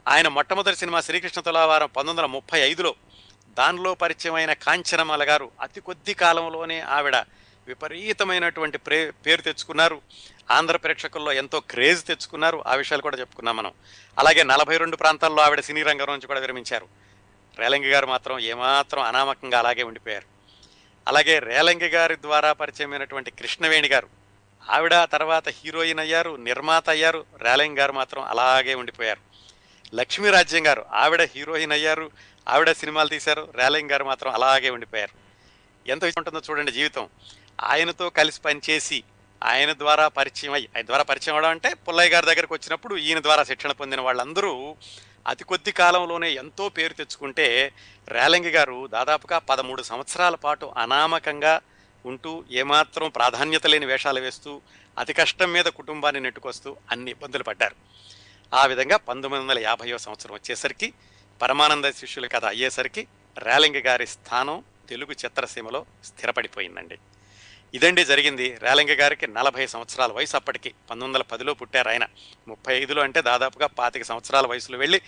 ఆయన 0.08 0.28
మొట్టమొదటి 0.28 0.76
సినిమా 0.76 1.00
శ్రీకృష్ణ 1.00 1.40
తులావారం 1.40 1.86
పంతొమ్మిది 1.86 2.20
వందల 2.20 2.30
ముప్పై 2.30 2.60
ఐదులో 2.60 2.94
దానిలో 3.48 3.94
పరిచయమైన 3.94 4.52
కాంచనమాల 4.52 5.28
గారు 5.28 5.50
అతి 5.60 5.80
కొద్ది 5.80 6.14
కాలంలోనే 6.14 6.80
ఆవిడ 6.80 7.16
విపరీతమైనటువంటి 7.66 8.78
ప్రే 8.78 9.10
పేరు 9.26 9.42
తెచ్చుకున్నారు. 9.42 10.02
ఆంధ్ర 10.50 10.76
ప్రేక్షకుల్లో 10.76 11.32
ఎంతో 11.32 11.60
క్రేజ్ 11.60 12.06
తెచ్చుకున్నారు. 12.06 12.64
ఆ 12.66 12.74
విషయాలు 12.74 13.02
కూడా 13.02 13.16
చెప్పుకున్నాం 13.16 13.56
మనం. 13.56 13.72
అలాగే 14.18 14.42
నలభై 14.42 14.76
రెండు 14.76 14.96
ప్రాంతాల్లో 14.96 15.42
ఆవిడ 15.42 15.60
సినీ 15.60 15.82
రంగం 15.82 16.06
నుంచి 16.06 16.26
కూడా 16.26 16.40
విరమించారు. 16.40 17.05
రేలంగి 17.58 17.90
గారు 17.90 18.06
మాత్రం 18.06 18.38
ఏమాత్రం 18.38 19.02
అనామకంగా 19.02 19.58
అలాగే 19.58 19.82
ఉండిపోయారు. 19.82 20.26
అలాగే 21.08 21.38
రేలంగి 21.38 21.88
గారి 21.88 22.16
ద్వారా 22.16 22.52
పరిచయమైనటువంటి 22.52 23.30
కృష్ణవేణి 23.30 23.88
గారు 23.88 24.08
ఆవిడ 24.70 24.94
తర్వాత 25.04 25.48
హీరోయిన్ 25.48 25.98
అయ్యారు 25.98 26.36
నిర్మాత 26.36 26.90
అయ్యారు 26.90 27.26
రేలంగి 27.42 27.76
గారు 27.76 27.92
మాత్రం 27.92 28.22
అలాగే 28.22 28.74
ఉండిపోయారు. 28.74 29.20
లక్ష్మీరాజ్యం 29.94 30.66
గారు 30.66 30.86
ఆవిడ 30.92 31.22
హీరోయిన్ 31.22 31.72
అయ్యారు 31.72 32.10
ఆవిడ 32.48 32.72
సినిమాలు 32.72 33.08
తీశారు 33.08 33.52
రేలంగి 33.54 33.90
గారు 33.90 34.04
మాత్రం 34.04 34.32
అలాగే 34.32 34.70
ఉండిపోయారు. 34.70 35.14
ఎంత 35.88 36.04
ఉంటుందో 36.04 36.40
చూడండి 36.50 36.72
జీవితం. 36.72 37.08
ఆయనతో 37.62 38.10
కలిసి 38.10 38.40
పనిచేసి 38.40 39.02
ఆయన 39.44 39.72
ద్వారా 39.72 40.08
పరిచయం 40.08 40.52
అయ్యి 40.52 40.68
ఆయన 40.76 40.86
ద్వారా 40.86 41.02
పరిచయం 41.02 41.34
అవడం 41.34 41.50
అంటే 41.50 41.74
పుల్లయ్య 41.74 42.10
గారి 42.10 42.26
దగ్గరకు 42.26 42.54
వచ్చినప్పుడు 42.54 42.96
ఈయన 42.96 43.22
ద్వారా 43.22 43.44
శిక్షణ 43.44 43.72
పొందిన 43.72 44.00
వాళ్ళందరూ 44.00 44.76
అతి 45.26 45.44
కొద్ది 45.44 45.72
కాలంలోనే 45.72 46.30
ఎంతో 46.32 46.68
పేరు 46.68 46.92
తెచ్చుకుంటే 46.92 47.72
రేలంగి 48.08 48.50
గారు 48.50 48.86
దాదాపుగా 48.86 49.38
పదమూడు 49.38 49.82
సంవత్సరాల 49.82 50.34
పాటు 50.34 50.72
అనామకంగా 50.76 51.60
ఉంటూ 52.06 52.44
ఏమాత్రం 52.50 53.08
ప్రాధాన్యత 53.08 53.66
లేని 53.66 53.86
వేషాలు 53.86 54.20
వేస్తూ 54.20 54.60
అతి 54.98 55.12
కష్టం 55.12 55.52
మీద 55.52 55.64
కుటుంబాన్ని 55.64 56.20
నెట్టుకొస్తూ 56.20 56.76
అన్ని 56.90 57.10
ఇబ్బందులు 57.10 57.42
పడ్డారు. 57.42 57.74
ఆ 58.54 58.66
విధంగా 58.66 58.96
పంతొమ్మిది 58.96 59.44
వందల 59.44 59.58
యాభైవ 59.58 59.96
సంవత్సరం 59.96 60.34
వచ్చేసరికి 60.34 60.92
పరమానంద 61.42 61.84
శిష్యుల 61.84 62.26
కథ 62.26 62.44
అయ్యేసరికి 62.44 63.06
రేలంగి 63.38 63.80
గారి 63.80 64.06
స్థానం 64.06 64.64
తెలుగు 64.88 65.12
చిత్రసీమలో 65.12 65.86
స్థిరపడిపోయిందండి. 66.04 66.98
ఇదండి 67.74 68.04
జరిగింది. 68.04 68.58
రేలంగి 68.62 68.94
గారికి 68.94 69.26
నలభై 69.26 69.66
సంవత్సరాల 69.66 70.12
వయసు 70.12 70.36
అప్పటికి. 70.36 70.68
పంతొమ్మిది 70.68 71.08
వందల 71.08 71.22
పదిలో 71.22 71.54
పుట్టారు 71.54 71.88
ఆయన. 71.88 72.06
ముప్పై 72.48 72.78
ఐదులో 72.78 73.02
అంటే 73.02 73.22
దాదాపుగా 73.22 73.66
పాతిక 73.66 74.02
సంవత్సరాల 74.02 74.46
వయసులో 74.46 74.78
వెళ్ళి 74.78 75.00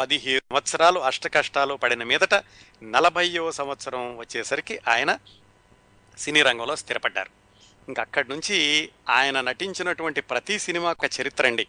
పదిహేను 0.00 0.40
సంవత్సరాలు 0.40 1.00
అష్ట 1.00 1.34
కష్టాలు 1.34 1.74
పడిన 1.74 2.02
మీదట 2.02 2.34
నలభైవ 2.82 3.50
సంవత్సరం 3.50 4.16
వచ్చేసరికి 4.18 4.80
ఆయన 4.88 5.18
సినీ 6.18 6.42
రంగంలో 6.42 6.76
స్థిరపడ్డారు. 6.76 7.30
ఇంక 7.88 8.00
అక్కడి 8.00 8.28
నుంచి 8.30 8.88
ఆయన 9.08 9.40
నటించినటువంటి 9.40 10.20
ప్రతి 10.20 10.58
సినిమా 10.58 10.90
ఒక 10.90 11.10
చరిత్ర 11.20 11.46
అండి. 11.46 11.66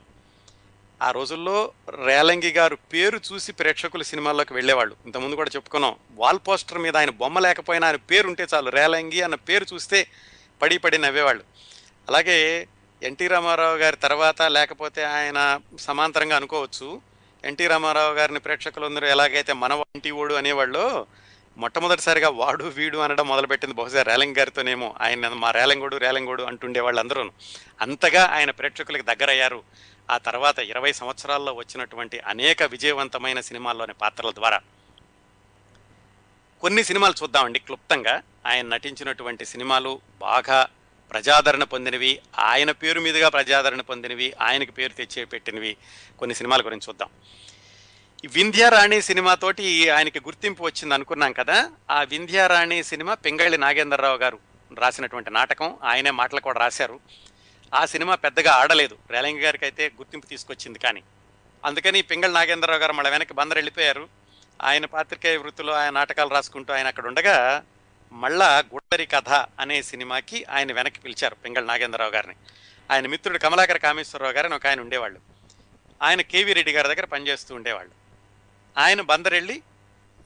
ఆ 1.01 1.11
రోజుల్లో 1.11 1.71
రేలంగి 2.05 2.49
గారు 2.49 2.75
పేరు 2.93 3.21
చూసి 3.33 3.51
ప్రేక్షకులు 3.51 4.03
సినిమాల్లోకి 4.03 4.53
వెళ్ళేవాళ్ళు. 4.53 4.95
ఇంతకుముందు 5.05 5.35
కూడా 5.35 5.51
చెప్పుకున్నాం 5.55 5.95
వాల్ 6.15 6.39
పోస్టర్ 6.47 6.77
మీద 6.77 6.97
ఆయన 6.97 7.09
బొమ్మ 7.09 7.39
లేకపోయినా 7.39 7.87
ఆయన 7.87 7.95
పేరు 7.95 8.27
ఉంటే 8.27 8.47
చాలు. 8.53 8.69
రేలంగి 8.69 9.21
అన్న 9.21 9.35
పేరు 9.35 9.65
చూస్తే 9.73 10.07
పడి 10.61 10.77
పడి 10.77 10.97
నవ్వేవాళ్ళు. 10.97 11.43
అలాగే 12.07 12.67
ఎన్టీ 13.03 13.27
రామారావు 13.27 13.77
గారి 13.77 13.95
తర్వాత 13.95 14.41
లేకపోతే 14.41 15.03
ఆయన 15.03 15.59
సమాంతరంగా 15.79 16.35
అనుకోవచ్చు. 16.35 17.01
ఎన్టీ 17.45 17.67
రామారావు 17.67 18.13
గారిని 18.13 18.39
ప్రేక్షకులందరూ 18.39 19.07
ఎలాగైతే 19.07 19.53
మన 19.53 19.73
వంటి 19.73 20.11
ఓడు 20.11 20.33
అనేవాళ్ళు 20.33 21.07
మొట్టమొదటిసారిగా 21.57 22.29
వాడు 22.29 22.63
వీడు 22.63 22.97
అనడం 22.97 23.27
మొదలుపెట్టింది 23.27 23.75
బహుశా 23.75 24.01
రేలంగ్ 24.01 24.35
గారితోనేమో. 24.35 24.95
ఆయన 25.01 25.27
మా 25.27 25.51
రేలంగోడు 25.51 25.97
రేలంగోడు 25.97 26.43
అంటుండే 26.43 26.79
వాళ్ళందరూ 26.79 27.31
అంతగా 27.81 28.25
ఆయన 28.25 28.51
ప్రేక్షకులకు 28.51 29.01
దగ్గరయ్యారు. 29.01 29.63
ఆ 30.11 30.17
తర్వాత 30.17 30.59
ఇరవై 30.59 30.91
సంవత్సరాల్లో 30.91 31.53
వచ్చినటువంటి 31.53 32.19
అనేక 32.19 32.63
విజయవంతమైన 32.63 33.39
సినిమాల్లోని 33.39 33.93
పాత్రల 33.93 34.31
ద్వారా. 34.31 34.59
కొన్ని 36.61 36.83
సినిమాలు 36.83 37.13
చూద్దామండి. 37.23 37.59
క్లుప్తంగా 37.59 38.21
ఆయన 38.45 38.67
నటించినటువంటి 38.67 39.45
సినిమాలు 39.45 40.01
బాగా 40.19 40.67
ప్రజాదరణ 41.11 41.63
పొందినవి 41.63 42.19
ఆయన 42.39 42.71
పేరు 42.71 42.99
మీదుగా 42.99 43.29
ప్రజాదరణ 43.29 43.81
పొందినవి 43.81 44.33
ఆయనకి 44.41 44.71
పేరు 44.71 44.93
తెచ్చే 44.93 45.25
పెట్టినవి 45.25 45.77
కొన్ని 46.19 46.35
సినిమాల 46.35 46.61
గురించి 46.61 46.81
చూద్దాం. 46.89 47.09
వింధ్యారాణి 48.33 49.01
సినిమాతోటి 49.01 49.89
ఆయనకి 49.89 50.19
గుర్తింపు 50.19 50.63
వచ్చింది 50.63 50.93
అనుకున్నాం 50.93 51.31
కదా. 51.31 51.71
ఆ 51.91 52.01
వింధ్యారాణి 52.03 52.83
సినిమా 52.83 53.13
పింగళి 53.13 53.57
నాగేంద్రరావు 53.57 54.17
గారు 54.17 54.39
రాసినటువంటి 54.77 55.31
నాటకం. 55.31 55.77
ఆయనే 55.83 56.11
మాటలు 56.11 56.39
కూడా 56.39 56.59
రాశారు. 56.59 56.99
ఆ 57.73 57.85
సినిమా 57.85 58.15
పెద్దగా 58.15 58.51
ఆడలేదు. 58.51 58.97
రేలంగి 59.11 59.39
గారికి 59.39 59.65
అయితే 59.65 59.91
గుర్తింపు 59.97 60.25
తీసుకొచ్చింది 60.25 60.79
కానీ. 60.79 61.03
అందుకని 61.65 62.01
పింగళ 62.01 62.31
నాగేంద్రరావు 62.31 62.79
గారు 62.79 62.93
మళ్ళీ 62.93 63.11
వెనక్కి 63.11 63.33
బందరు 63.33 63.57
వెళ్ళిపోయారు 63.57 64.16
ఆయన 64.61 64.85
పాత్రికేయ 64.85 65.37
వృత్తిలో 65.37 65.73
ఆయన 65.73 65.89
నాటకాలు 65.89 66.29
రాసుకుంటూ 66.29 66.73
ఆయన 66.73 66.87
అక్కడ 66.87 67.07
ఉండగా 67.07 67.63
మళ్ళా 68.11 68.63
గుడ్డరి 68.73 69.05
కథ 69.05 69.29
అనే 69.59 69.83
సినిమాకి 69.83 70.45
ఆయన 70.49 70.73
వెనక్కి 70.73 70.99
పిలిచారు 70.99 71.35
పింగళ 71.35 71.63
నాగేంద్రరావు 71.63 72.11
గారిని. 72.11 72.35
ఆయన 72.91 73.07
మిత్రుడు 73.07 73.37
కమలాకర 73.37 73.77
కామేశ్వరరావు 73.77 74.33
గారిని 74.33 74.55
ఒక 74.55 74.67
ఆయన 74.67 74.81
ఉండేవాళ్ళు. 74.81 75.19
ఆయన 76.01 76.21
కేవీ 76.21 76.53
రెడ్డి 76.53 76.71
గారి 76.71 76.87
దగ్గర 76.87 77.05
పనిచేస్తూ 77.05 77.55
ఉండేవాళ్ళు. 77.55 77.91
ఆయన 78.77 79.01
బందరెళ్ళి 79.01 79.61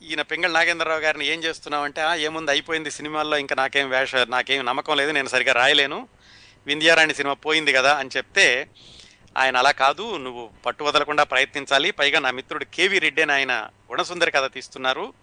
ఈయన 0.02 0.22
పింగళ 0.22 0.52
నాగేంద్రరావు 0.52 1.00
గారిని 1.00 1.28
ఏం 1.28 1.44
చేస్తున్నావంటే 1.44 2.02
"ఆ, 2.02 2.16
ఏముంది 2.16 2.52
అయిపోయింది 2.52 2.92
సినిమాల్లో 2.92 3.38
ఇంకా 3.38 3.56
నాకేం 3.56 3.90
వేష 3.90 4.16
నాకేం 4.16 4.66
నమ్మకం 4.66 4.98
లేదు 4.98 5.12
నేను 5.12 5.28
సరిగా 5.28 5.54
రాయలేను. 5.54 6.08
వింధ్యారాణి 6.68 7.16
సినిమా 7.16 7.34
పోయింది 7.34 7.74
కదా 7.74 7.96
అని 7.96 8.10
చెప్తే 8.18 8.68
ఆయన 9.38 9.58
అలా 9.58 9.72
కాదు 9.72 10.18
నువ్వు 10.18 10.50
పట్టు 10.66 10.84
వదలకుండా 10.84 11.24
ప్రయత్నించాలి. 11.24 11.92
పైగా 11.92 12.20
నా 12.20 12.32
మిత్రుడు 12.32 12.66
కేవీ 12.66 13.00
రెడ్డి 13.00 13.22
అని 13.22 13.32
ఆయన 13.32 13.70
గుణసుందరి 13.92 14.32
కథ 14.32 14.52
తీస్తున్నారు. 14.52 15.14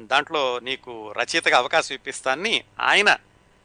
దాంట్లో 0.00 0.58
నీకు 0.58 1.12
రచయితగా 1.12 1.58
అవకాశం 1.58 1.94
ఇప్పిస్తానని 1.94 2.64
ఆయన 2.80 3.16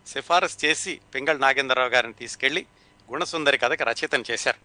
సిఫారసు 0.08 0.66
చేసి 0.66 1.00
పింగళ 1.16 1.38
నాగేంద్రరావు 1.38 1.90
గారిని 1.90 2.14
తీసుకెళ్ళి 2.14 2.66
గుణసుందరి 3.12 3.58
కథకి 3.58 3.84
రచయితను 3.84 4.24
చేశారు. 4.32 4.58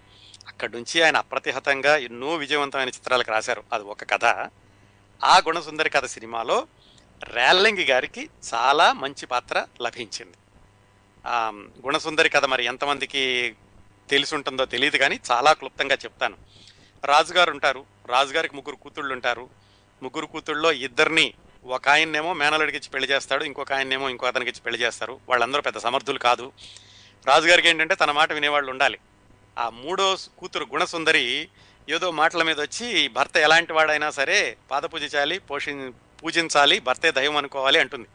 అక్కడి 0.49 0.73
నుంచి 0.73 1.03
ఆయన 1.03 1.17
అప్రతిహతంగా 1.17 1.97
ఎన్నో 1.97 2.35
విజయవంతమైన 2.35 2.89
చిత్రాలకు 2.89 3.31
రాశారు. 3.31 3.65
అది 3.73 3.85
ఒక 3.85 4.05
కథ. 4.05 4.25
ఆ 5.25 5.39
గుణసుందరి 5.39 5.91
కథ 5.91 6.07
సినిమాలో 6.07 6.67
రేలంగి 7.25 7.85
గారికి 7.85 8.29
చాలా 8.55 8.93
మంచి 8.93 9.27
పాత్ర 9.27 9.67
లభించింది. 9.83 10.37
గుణసుందరి 11.87 12.29
కథ 12.29 12.45
మరి 12.45 12.65
ఎంతమందికి 12.65 13.55
తెలిసి 14.13 14.35
ఉంటుందో 14.35 14.65
తెలియదు 14.65 14.97
కానీ 14.97 15.21
చాలా 15.31 15.53
క్లుప్తంగా 15.53 15.95
చెప్తాను. 15.95 16.37
రాజుగారు 17.05 17.51
ఉంటారు. 17.51 17.85
రాజుగారికి 18.07 18.57
ముగ్గురు 18.57 18.77
కూతుళ్ళు 18.77 19.15
ఉంటారు. 19.15 19.49
ముగ్గురు 20.03 20.27
కూతుళ్ళలో 20.27 20.73
ఇద్దరిని 20.73 21.35
ఒక 21.65 21.89
ఆయన్నేమో 21.89 22.33
మేనలుడికి 22.33 22.79
ఇచ్చి 22.79 22.91
పెళ్ళి 22.91 23.09
చేస్తాడు. 23.11 23.45
ఇంకొక 23.45 23.73
ఆయన్నేమో 23.73 24.09
ఇంకో 24.09 24.27
అతనికి 24.27 24.51
ఇచ్చి 24.51 24.61
పెళ్ళి 24.61 24.81
చేస్తారు. 24.83 25.21
వాళ్ళందరూ 25.29 25.63
పెద్ద 25.63 25.79
సమర్థులు 25.79 26.19
కాదు. 26.19 26.53
రాజుగారికి 27.27 27.69
ఏంటంటే 27.69 27.95
తన 27.95 28.11
మాట 28.11 28.33
వినేవాళ్ళు 28.33 28.71
ఉండాలి. 28.71 28.99
ఆ 29.59 29.69
మూడో 29.69 30.17
కూతురు 30.39 30.65
గుణసుందరి 30.65 31.49
ఏదో 31.89 32.11
మాటల 32.11 32.43
మీద 32.43 32.61
వచ్చి 32.61 33.09
భర్త 33.09 33.37
ఎలాంటి 33.37 33.73
వాడైనా 33.73 34.11
సరే 34.11 34.57
పాదపూజ 34.71 35.03
చేయాలి 35.03 35.39
పోషి 35.39 35.91
పూజించాలి 36.25 36.79
భర్తే 36.79 37.11
దైవం 37.11 37.37
అనుకోవాలి 37.37 37.79
అంటుంది. 37.79 38.09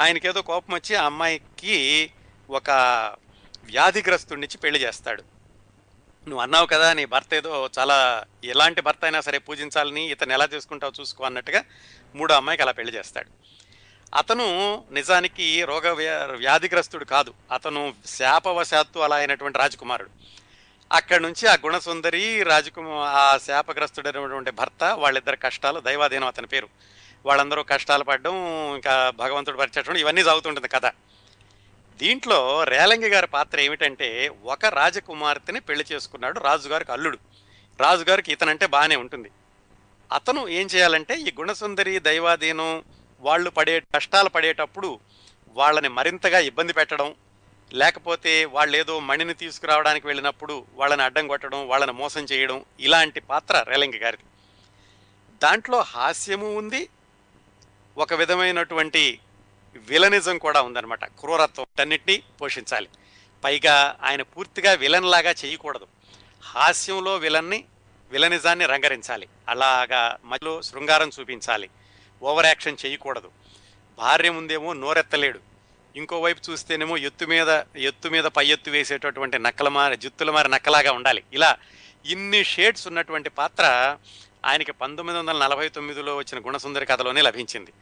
ఆయనకేదో 0.00 0.42
కోపం 0.42 0.74
వచ్చి 0.74 0.96
ఆ 0.96 1.04
అమ్మాయికి 1.04 2.10
ఒక 2.50 2.70
వ్యాధిగ్రస్తుడినిచ్చి 3.70 4.58
పెళ్ళి 4.58 4.80
చేస్తాడు. 4.80 5.22
నువ్వు 6.28 6.42
అన్నావు 6.42 6.66
కదా 6.66 6.92
నీ 6.92 7.04
భర్త 7.04 7.34
ఏదో 7.34 7.70
చాలా 7.78 8.24
ఎలాంటి 8.44 8.80
భర్త 8.80 8.98
అయినా 9.02 9.20
సరే 9.20 9.38
పూజించాలని 9.38 10.10
ఇతను 10.10 10.32
ఎలా 10.32 10.48
చేసుకుంటావు 10.54 11.00
చూసుకో 11.00 11.24
అన్నట్టుగా 11.24 11.64
మూడో 12.14 12.34
అమ్మాయికి 12.34 12.62
అలా 12.62 12.72
పెళ్ళి 12.72 12.94
చేస్తాడు. 12.94 13.30
అతను 14.14 14.46
నిజానికి 14.90 15.64
రోగ 15.64 15.90
వ్యాధిగ్రస్తుడు 16.36 17.04
కాదు. 17.04 17.34
అతను 17.52 17.94
శాపవశాత్తు 18.06 18.98
అలా 18.98 19.16
అయినటువంటి 19.16 19.58
రాజకుమారుడు. 19.58 20.10
అక్కడి 20.92 21.22
నుంచి 21.22 21.48
ఆ 21.48 21.54
గుణసుందరి 21.54 22.42
రాజకుమార్ 22.42 23.16
ఆ 23.16 23.38
శాపగ్రస్తుడైనటువంటి 23.38 24.50
భర్త 24.50 24.84
వాళ్ళిద్దరి 24.84 25.36
కష్టాలు 25.36 25.80
దైవాధీనం 25.80 26.26
అతని 26.26 26.46
పేరు. 26.46 26.68
వాళ్ళందరూ 27.26 27.62
కష్టాలు 27.62 28.04
పడడం 28.04 28.34
ఇంకా 28.74 29.12
భగవంతుడు 29.16 29.56
పరిచయం 29.56 29.96
ఇవన్నీ 29.96 30.24
సాగుతుంటుంది 30.24 30.68
కథ. 30.68 30.86
దీంట్లో 32.00 32.64
రేలంగి 32.64 33.08
గారి 33.08 33.26
పాత్ర 33.26 33.60
ఏమిటంటే 33.60 34.30
ఒక 34.44 34.66
రాజకుమార్తెని 34.66 35.60
పెళ్ళి 35.60 35.84
చేసుకున్నాడు 35.92 36.40
రాజుగారికి 36.40 36.92
అల్లుడు. 36.92 37.18
రాజుగారికి 37.80 38.32
ఇతనంటే 38.32 38.66
బాగానే 38.66 38.96
ఉంటుంది. 38.96 39.30
అతను 40.12 40.48
ఏం 40.48 40.66
చేయాలంటే 40.66 41.14
ఈ 41.14 41.32
గుణసుందరి 41.38 41.98
దైవాధీనం 41.98 42.84
వాళ్ళు 43.20 43.50
పడే 43.50 43.80
కష్టాలు 43.80 44.28
పడేటప్పుడు 44.28 45.00
వాళ్ళని 45.48 45.88
మరింతగా 45.88 46.38
ఇబ్బంది 46.38 46.72
పెట్టడం 46.72 47.14
లేకపోతే 47.72 48.44
వాళ్ళు 48.44 48.76
ఏదో 48.76 49.00
మణిని 49.00 49.34
తీసుకురావడానికి 49.34 50.06
వెళ్ళినప్పుడు 50.06 50.66
వాళ్ళని 50.74 51.02
అడ్డం 51.02 51.28
కొట్టడం 51.28 51.68
వాళ్ళని 51.68 51.92
మోసం 51.92 52.24
చేయడం 52.24 52.64
ఇలాంటి 52.80 53.20
పాత్ర 53.20 53.64
రేలంగి 53.68 53.98
గారిది. 53.98 54.22
దాంట్లో 55.42 55.80
హాస్యము 55.80 56.56
ఉంది. 56.56 56.88
ఒక 57.98 58.14
విధమైనటువంటి 58.14 59.18
విలనిజం 59.76 60.38
కూడా 60.38 60.62
ఉందన్నమాట. 60.62 61.04
క్రూరత్వం 61.04 61.66
అన్నింటినీ 61.80 62.22
పోషించాలి. 62.40 62.88
పైగా 63.44 63.96
ఆయన 64.02 64.22
పూర్తిగా 64.22 64.72
విలన్ 64.72 65.04
లాగా 65.04 65.34
చేయకూడదు. 65.44 65.86
హాస్యంలో 66.42 67.16
విలన్ని 67.16 67.64
విలనిజాన్ని 68.10 68.66
రంగరించాలి. 68.66 69.28
అలాగా 69.48 70.16
మధ్యలో 70.24 70.62
శృంగారం 70.62 71.10
చూపించాలి. 71.20 71.70
ఓవర్ 72.22 72.46
యాక్షన్ 72.46 72.76
చేయకూడదు. 72.86 73.30
భార్య 73.98 74.30
ముందేమో 74.30 74.72
నోరెత్తలేడు. 74.72 75.40
ఇంకోవైపు 75.96 76.50
చూస్తేనేమో 76.50 76.96
ఎత్తు 76.96 77.24
మీద 77.24 77.62
ఎత్తు 77.76 78.08
మీద 78.08 78.24
పై 78.24 78.46
ఎత్తు 78.46 78.70
వేసేటటువంటి 78.70 79.38
నక్కల 79.38 79.68
మారి 79.68 79.96
జుత్తుల 79.96 80.30
మారి 80.30 80.48
నక్కలాగా 80.48 80.92
ఉండాలి. 80.92 81.22
ఇలా 81.32 81.56
ఇన్ని 82.06 82.44
షేడ్స్ 82.44 82.86
ఉన్నటువంటి 82.86 83.30
పాత్ర 83.30 83.96
ఆయనకి 84.44 84.72
పంతొమ్మిది 84.72 85.18
వందల 85.18 85.38
నలభై 85.38 85.68
తొమ్మిదిలో 85.68 86.16
వచ్చిన 86.16 86.46
గుణసుందరి 86.46 86.86
కథలోనే 86.86 87.22
లభించింది. 87.22 87.72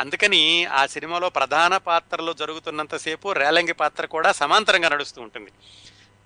అందుకని 0.00 0.64
ఆ 0.64 0.86
సినిమాలో 0.86 1.28
ప్రధాన 1.28 1.76
పాత్రలు 1.76 2.32
జరుగుతున్నంతసేపు 2.32 3.32
రేలంగి 3.32 3.72
పాత్ర 3.72 4.06
కూడా 4.06 4.32
సమాంతరంగా 4.32 4.88
నడుస్తూ 4.88 5.22
ఉంటుంది. 5.22 5.50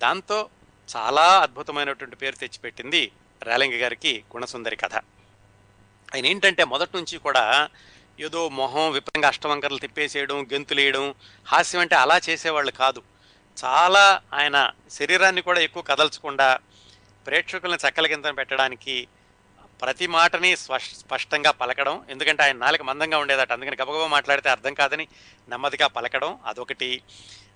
దాంతో 0.02 0.48
చాలా 0.96 1.40
అద్భుతమైనటువంటి 1.40 2.16
పేరు 2.16 2.34
తెచ్చిపెట్టింది 2.34 3.12
రేలంగి 3.42 3.78
గారికి 3.78 4.24
గుణసుందరి 4.36 4.76
కథ. 4.76 4.94
ఆయన 6.14 6.26
ఏంటంటే 6.26 6.64
మొదటి 6.64 6.96
నుంచి 6.96 7.18
కూడా 7.18 7.68
ఏదో 8.20 8.48
మొహం 8.48 8.90
విపరంగా 8.90 9.28
అష్టవంకరలు 9.28 9.78
తిప్పేసేయడం 9.78 10.44
గెంతులేయడం 10.44 11.14
హాస్యం 11.46 11.80
అంటే 11.80 11.96
అలా 11.96 12.20
చేసేవాళ్ళు 12.28 12.72
కాదు. 12.72 13.02
చాలా 13.64 14.22
ఆయన 14.32 14.70
శరీరాన్ని 14.90 15.42
కూడా 15.42 15.60
ఎక్కువ 15.60 15.82
కదల్చకుండా 15.82 16.58
ప్రేక్షకులను 17.26 17.88
చక్కల 17.88 18.06
కింద 18.06 18.24
పెట్టడానికి 18.24 19.06
ప్రతి 19.82 20.06
మాటని 20.06 20.56
స్పష్టంగా 20.56 21.50
పలకడం 21.50 22.04
ఎందుకంటే 22.08 22.42
ఆయన 22.42 22.56
నాలుక 22.56 22.82
మందంగా 22.82 23.18
ఉండేదట. 23.18 23.52
అందుకని 23.52 23.76
గబగబా 23.82 24.06
మాట్లాడితే 24.06 24.48
అర్థం 24.48 24.74
కాదని 24.74 25.08
నెమ్మదిగా 25.48 25.86
పలకడం 25.86 26.38
అదొకటి. 26.46 27.02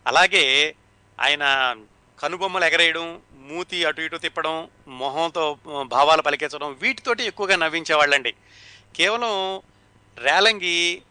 అలాగే 0.07 0.75
ఆయన 1.21 1.77
కనుబొమ్మలు 2.21 2.65
ఎగరేయడం 2.65 3.21
మూతి 3.35 3.85
అటు 3.85 4.01
ఇటు 4.01 4.17
తిప్పడం 4.17 4.69
మొహంతో 4.89 5.59
భావాలు 5.87 6.23
పలికించడం 6.23 6.77
వీటితోటి 6.83 7.23
ఎక్కువగా 7.25 7.57
నవ్వించేవాళ్ళండి. 7.57 8.35
కేవలం 8.97 9.63
రేలంగి 10.19 11.03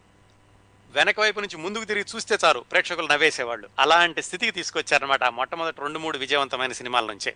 వెనక 0.90 1.20
వైపు 1.20 1.40
నుంచి 1.40 1.58
ముందుకు 1.58 1.84
తిరిగి 1.84 2.06
చూస్తే 2.16 2.38
చాలు 2.46 2.60
ప్రేక్షకులు 2.60 3.08
నవ్వేసేవాళ్ళు. 3.08 3.70
అలాంటి 3.80 4.24
స్థితికి 4.24 4.52
తీసుకొచ్చారనమాట 4.52 5.24
మొట్టమొదటి 5.24 5.82
రెండు 5.82 6.00
మూడు 6.00 6.18
విజయవంతమైన 6.18 6.72
సినిమాల 6.72 7.06
నుంచే. 7.06 7.36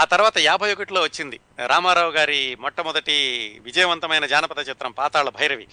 ఆ 0.00 0.04
తర్వాత 0.04 0.38
యాభై 0.38 0.72
ఒకటిలో 0.72 1.02
వచ్చింది. 1.02 1.40
రామారావు 1.66 2.10
గారి 2.10 2.56
మొట్టమొదటి 2.60 3.16
విజయవంతమైన 3.62 4.26
జానపద 4.26 4.68
చిత్రం 4.68 4.92
పాతాళ 4.92 5.28
భైరవి. 5.28 5.66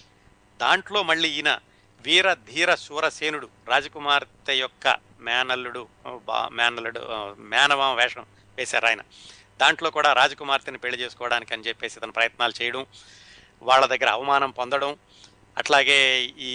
దాంట్లో 0.60 1.02
మళ్ళీ 1.02 1.28
ఈయన 1.28 1.58
వీర 2.04 2.34
ధీర 2.34 2.74
శూరసేనుడు 2.74 3.48
రాజకుమార్తె 3.68 4.54
యొక్క 4.54 4.96
మేనల్లుడు 5.20 5.88
బా- 6.06 6.48
మేనల్లుడు 6.52 7.00
ఆ, 7.00 7.34
వేషం 7.94 8.26
వేశారు 8.58 8.86
ఆయన. 8.86 9.00
దాంట్లో 9.60 9.90
కూడా 9.90 10.12
రాజకుమార్తెని 10.12 10.78
పెళ్ళి 10.78 10.98
చేసుకోవడానికి 10.98 11.54
అని 11.54 11.62
చెప్పేసి 11.62 12.00
తన 12.00 12.10
ప్రయత్నాలు 12.10 12.62
చేయడం 12.62 12.86
వాళ్ళ 13.62 13.86
దగ్గర 13.86 14.08
అవమానం 14.08 14.50
పొందడం 14.50 14.96
అట్లాగే 15.58 16.22
ఈ 16.38 16.52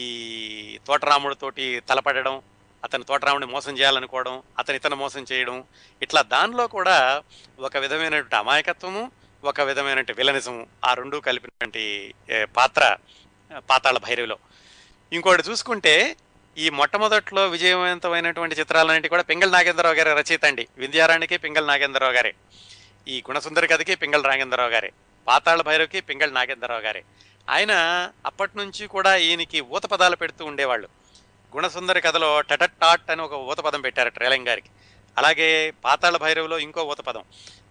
తోటరాముడితోటి 0.88 1.80
తలపడడం 1.90 2.42
అతని 2.84 3.04
తోటరాముడిని 3.04 3.52
మోసం 3.52 3.78
చేయాలనుకోవడం 3.78 4.42
అతని 4.60 4.76
ఇతను 4.76 4.96
మోసం 4.96 5.26
చేయడం 5.32 5.64
ఇట్లా 6.02 6.22
దానిలో 6.22 6.68
కూడా 6.68 7.24
ఒక 7.60 7.78
విధమైనటువంటి 7.78 8.36
అమాయకత్వము 8.36 9.12
ఒక 9.44 9.62
విధమైనటువంటి 9.62 10.14
విలనిజము 10.14 10.68
ఆ 10.86 10.94
రెండు 10.94 11.18
కలిపినటువంటి 11.18 12.14
పాత్ర 12.44 12.98
పాతాళ 13.58 13.98
భైరవిలో. 13.98 14.38
ఇంకోటి 15.14 15.44
చూసుకుంటే 15.50 16.16
ఈ 16.58 16.70
మొట్టమొదట్లో 16.70 17.48
విజయవంతమైనటువంటి 17.48 18.56
చిత్రాలన్నింటి 18.56 19.10
కూడా 19.10 19.24
పింగళ 19.24 19.50
నాగేంద్రరావు 19.50 19.96
గారి 19.96 20.10
రచయిత 20.14 20.46
అండి. 20.46 20.68
వింధ్యారానికి 20.78 21.38
పింగళ 21.38 21.66
నాగేంద్రరావు 21.66 22.14
గారే. 22.14 22.34
ఈ 23.08 23.24
గుణసుందరి 23.30 23.68
కథకి 23.68 23.96
పింగళ 23.96 24.28
నాగేంద్రరావు 24.28 24.70
గారే. 24.70 24.92
పాతాళ 25.28 25.62
భైరవ్కి 25.62 26.02
పింగళ 26.02 26.30
నాగేంద్రరావు 26.30 26.82
గారే. 26.82 27.04
ఆయన 27.50 27.72
అప్పటి 28.26 28.58
నుంచి 28.58 28.88
కూడా 28.88 29.16
ఈయనకి 29.16 29.62
ఊత 29.62 29.86
పదాలు 29.86 30.16
పెడుతూ 30.16 30.46
ఉండేవాళ్ళు. 30.46 30.88
గుణసుందరి 31.56 32.02
కథలో 32.02 32.42
టటటాట్ 32.42 33.12
అని 33.12 33.22
ఒక 33.22 33.34
ఊత 33.34 33.58
పదం 33.58 33.82
పెట్టారు 33.82 34.12
రేలంగ్ 34.18 34.48
గారికి. 34.48 34.70
అలాగే 35.18 35.72
పాతాళ 35.72 36.18
భైరవులో 36.18 36.60
ఇంకో 36.60 36.84
ఊత 36.84 36.98
పదం 36.98 37.24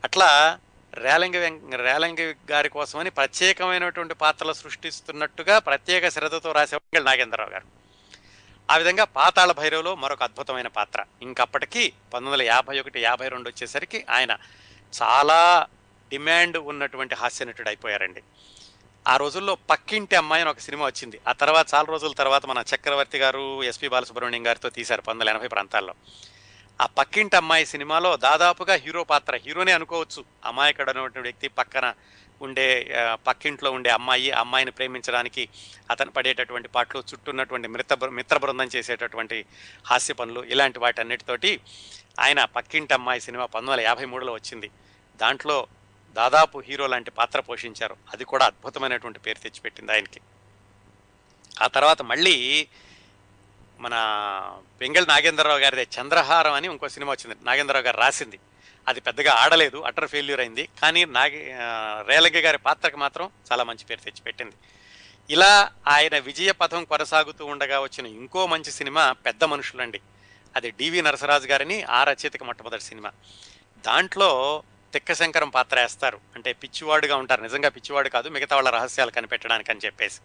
అట్లా 0.05 0.59
రేలంగి 0.95 1.77
రేలంగి 1.77 2.35
గారి 2.51 2.69
కోసమని 2.69 3.11
ప్రత్యేకమైనటువంటి 3.11 4.15
పాత్రలు 4.15 4.53
సృష్టిస్తున్నట్టుగా 4.53 5.59
ప్రత్యేక 5.59 6.09
శ్రద్ధతో 6.09 6.53
రాసేవాళ్ళు 6.53 7.05
నాగేంద్రరావు 7.05 7.51
గారు. 7.51 7.65
ఆ 8.71 8.77
విధంగా 8.77 9.05
పాతాళ 9.05 9.53
భైరవులో 9.53 9.95
మరొక 9.95 10.23
అద్భుతమైన 10.23 10.67
పాత్ర. 10.67 11.05
ఇంకప్పటికీ 11.23 11.89
పంతొమ్మిది 11.89 12.33
వందల 12.33 12.43
యాభై 12.43 12.81
ఒకటి 12.81 13.01
యాభై 13.01 13.29
రెండు 13.29 13.49
వచ్చేసరికి 13.49 14.07
ఆయన 14.11 14.37
చాలా 15.03 15.67
డిమాండ్ 16.11 16.57
ఉన్నటువంటి 16.57 17.15
హాస్యనటుడు 17.15 17.69
అయిపోయారండి. 17.69 18.23
ఆ 19.09 19.17
రోజుల్లో 19.17 19.55
పక్కింటి 19.71 20.17
అమ్మాయి 20.17 20.43
అని 20.43 20.51
ఒక 20.51 20.59
సినిమా 20.59 20.87
వచ్చింది. 20.87 21.21
ఆ 21.29 21.33
తర్వాత 21.33 21.67
చాలా 21.75 21.85
రోజుల 21.85 22.13
తర్వాత 22.13 22.47
మన 22.47 22.65
చక్రవర్తి 22.75 23.19
గారు 23.19 23.63
ఎస్పి 23.63 23.89
బాలసుబ్రహ్మణ్యం 23.89 24.47
గారితో 24.47 24.69
తీశారు 24.69 25.01
పంతొమ్మిది 25.01 25.31
ఎనభై 25.31 25.49
ప్రాంతాల్లో. 25.49 25.95
ఆ 26.81 26.87
పక్కింటి 26.87 27.37
అమ్మాయి 27.37 27.67
సినిమాలో 27.67 28.17
దాదాపుగా 28.17 28.75
హీరో 28.75 29.05
పాత్ర 29.05 29.37
హీరోనే 29.37 29.73
అనుకోవచ్చు. 29.73 30.25
అమాయకుడు 30.45 30.91
అనేటువంటి 30.91 31.21
వ్యక్తి 31.21 31.49
పక్కన 31.49 31.95
ఉండే 32.43 32.97
పక్కింట్లో 33.27 33.71
ఉండే 33.71 33.91
అమ్మాయి 33.91 34.31
అమ్మాయిని 34.31 34.71
ప్రేమించడానికి 34.71 35.49
అతను 35.91 36.11
పడేటటువంటి 36.11 36.69
పాటలు 36.69 37.03
చుట్టూన్నటువంటి 37.13 37.69
మిత్ర 37.69 38.09
మిత్ర 38.09 38.39
బృందం 38.39 38.69
చేసేటటువంటి 38.77 39.45
హాస్య 39.87 40.15
పనులు 40.15 40.45
ఇలాంటి 40.45 40.79
వాటన్నిటితోటి 40.79 41.61
ఆయన 42.21 42.45
పక్కింటి 42.45 42.95
అమ్మాయి 42.95 43.21
సినిమా 43.21 43.45
పంతొమ్మిది 43.45 43.73
వందల 43.73 43.87
యాభై 43.87 44.05
మూడులో 44.05 44.33
వచ్చింది. 44.33 44.71
దాంట్లో 45.17 45.67
దాదాపు 46.15 46.59
హీరో 46.59 46.87
లాంటి 46.87 47.11
పాత్ర 47.11 47.41
పోషించారు. 47.41 47.97
అది 48.13 48.25
కూడా 48.25 48.47
అద్భుతమైనటువంటి 48.47 49.19
పేరు 49.19 49.39
తెచ్చిపెట్టింది 49.39 49.93
ఆయనకి. 49.93 50.21
ఆ 51.63 51.67
తర్వాత 51.67 52.03
మళ్ళీ 52.03 52.69
మన 53.79 53.95
పెంగళ 54.81 55.05
నాగేంద్రరావు 55.05 55.59
గారిదే 55.59 55.87
చంద్రహారం 56.01 56.53
అని 56.53 56.69
ఇంకో 56.69 56.89
సినిమా 56.89 57.13
వచ్చింది. 57.13 57.45
నాగేంద్రరావు 57.45 57.85
గారు 57.85 57.97
రాసింది. 57.97 58.39
అది 58.89 59.01
పెద్దగా 59.01 59.33
ఆడలేదు 59.33 59.77
అటర్ 59.77 60.09
ఫెయిల్యూర్ 60.09 60.41
అయింది. 60.41 60.69
కానీ 60.83 61.05
నాగే 61.05 61.59
ఆ, 61.63 62.05
రేలంగి 62.09 62.41
గారి 62.41 62.59
పాత్రకు 62.59 62.97
మాత్రం 62.97 63.31
చాలా 63.53 63.65
మంచి 63.65 63.85
పేరు 63.85 64.01
తెచ్చిపెట్టింది. 64.01 64.53
ఇలా 65.31 65.73
ఆయన 65.89 66.19
విజయ 66.19 66.53
పథం 66.53 66.85
కొనసాగుతూ 66.85 67.47
ఉండగా 67.47 67.81
వచ్చిన 67.81 68.07
ఇంకో 68.07 68.47
మంచి 68.47 68.71
సినిమా 68.71 69.13
పెద్ద 69.13 69.45
మనుషులండి. 69.45 70.01
అది 70.57 70.71
డివి 70.71 71.03
నరసరాజు 71.03 71.47
గారిని 71.47 71.83
ఆ 71.83 72.05
రచయితకి 72.05 72.45
మొట్టమొదటి 72.45 72.81
సినిమా. 72.81 73.13
దాంట్లో 73.87 74.63
తిక్కశంకరం 74.93 75.49
పాత్ర 75.49 75.81
వేస్తారు. 75.81 76.21
అంటే 76.35 76.53
పిచ్చివాడుగా 76.53 77.17
ఉంటారు. 77.17 77.43
నిజంగా 77.43 77.69
పిచ్చివాడు 77.69 78.09
కాదు 78.09 78.29
మిగతా 78.29 78.57
వాళ్ళ 78.57 78.71
రహస్యాలు 78.71 79.11
కనిపెట్టడానికి 79.11 79.71
అని 79.71 79.81
చెప్పేసి. 79.85 80.21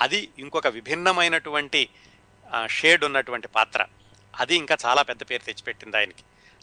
అది 0.00 0.28
ఇంకొక 0.38 0.66
విభిన్నమైనటువంటి 0.66 1.88
షేడ్ 2.66 3.04
ఉన్నటువంటి 3.04 3.48
పాత్ర. 3.48 3.86
అది 4.40 4.56
ఇంకా 4.56 4.76
చాలా 4.86 5.02
పెద్ద 5.02 5.22
పేరు 5.30 5.42
తెచ్చిపెట్టింది 5.42 5.96
ఆయనకి. 5.96 6.22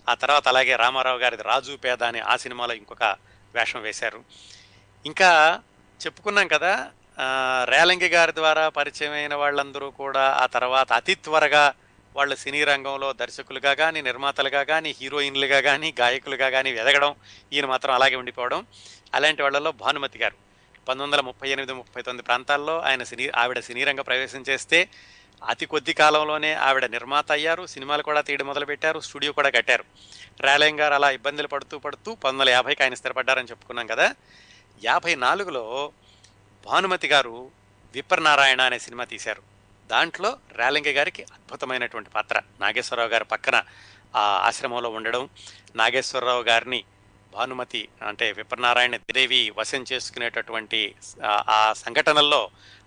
ఆ 0.09 0.13
తర్వాత 0.13 0.47
అలాగే 0.47 0.75
రామారావు 0.75 1.17
గారిది 1.17 1.43
రాజు 1.43 1.75
పేద 1.75 2.03
అని 2.03 2.19
ఆ 2.19 2.35
సినిమాలో 2.35 2.73
ఇంకొక 2.73 3.03
వేషం 3.55 3.81
వేశారు. 3.81 4.23
ఇంకా 5.05 5.61
చెప్పుకున్నాం 6.05 6.47
కదా 6.47 6.87
రేలంగి 7.63 8.07
గారి 8.07 8.33
ద్వారా 8.35 8.69
పరిచయమైన 8.69 9.35
వాళ్ళందరూ 9.35 9.89
కూడా 9.89 10.31
ఆ 10.31 10.45
తర్వాత 10.45 10.93
అతి 10.93 11.15
త్వరగా 11.15 11.73
వాళ్ళు 12.15 12.35
సినీ 12.35 12.63
రంగంలో 12.63 13.13
దర్శకులుగా 13.13 13.73
కానీ 13.73 14.01
నిర్మాతలుగా 14.01 14.63
కానీ 14.63 14.95
హీరోయిన్లుగా 15.01 15.61
కానీ 15.61 15.93
గాయకులుగా 15.99 16.49
కానీ 16.49 16.69
ఎదగడం 16.69 17.15
ఈయన 17.53 17.65
మాత్రం 17.65 17.95
అలాగే 17.95 18.15
ఉండిపోవడం. 18.15 18.65
అలాంటి 19.13 19.41
వాళ్ళలో 19.41 19.71
భానుమతి 19.71 20.19
గారు. 20.19 20.33
పంతొమ్మిది 20.87 21.03
వందల 21.03 21.21
ముప్పై 21.21 21.49
ఎనిమిది 21.49 21.73
ముప్పై 21.73 22.01
తొమ్మిది 22.01 22.25
ప్రాంతాల్లో 22.25 22.81
ఆయన 22.81 23.03
సినీ 23.03 23.31
ఆవిడ 23.35 23.59
సినీ 23.59 23.83
రంగ 23.83 24.01
ప్రవేశం 24.01 24.43
చేస్తే 24.49 24.89
అతి 25.47 25.65
కొద్ది 25.65 25.93
కాలంలోనే 25.93 26.53
ఆవిడ 26.53 26.85
నిర్మాత 26.85 27.31
అయ్యారు. 27.31 27.65
సినిమాలు 27.65 28.03
కూడా 28.03 28.21
తీయడం 28.21 28.47
మొదలుపెట్టారు. 28.47 28.99
స్టూడియో 28.99 29.31
కూడా 29.31 29.49
కట్టారు. 29.49 29.83
రాలయం 30.39 30.79
గారు 30.79 30.93
అలా 30.93 31.11
ఇబ్బందులు 31.11 31.47
పడుతూ 31.47 31.77
పడుతూ 31.77 32.15
పంతొమ్మిది 32.15 32.41
వందల 32.41 32.53
యాభైకి 32.53 32.83
ఆయన 32.83 32.93
స్థిరపడ్డారని 32.93 33.47
చెప్పుకున్నాం 33.49 33.87
కదా. 33.87 34.15
యాభై 34.83 35.15
నాలుగులో 35.15 35.91
భానుమతి 36.65 37.07
గారు 37.07 37.51
విప్రనారాయణ 37.93 38.61
అనే 38.61 38.79
సినిమా 38.79 39.03
తీశారు. 39.03 39.58
దాంట్లో 39.89 40.29
రేలంగి 40.51 40.91
గారికి 40.91 41.23
అద్భుతమైనటువంటి 41.33 42.09
పాత్ర. 42.09 42.35
నాగేశ్వరరావు 42.59 43.09
గారి 43.09 43.23
పక్కన 43.25 43.57
ఆ 44.15 44.23
ఆశ్రమంలో 44.47 44.89
ఉండడం 44.89 45.23
నాగేశ్వరరావు 45.75 46.43
గారిని 46.43 46.79
భానుమతి 47.33 47.81
అంటే 48.01 48.31
విప్రనారాయణ 48.31 48.95
దేవి 49.09 49.51
వశం 49.57 49.85
చేసుకునేటటువంటి 49.91 50.79
ఆ- 51.49 51.73
సంఘటనల్లో 51.77 52.41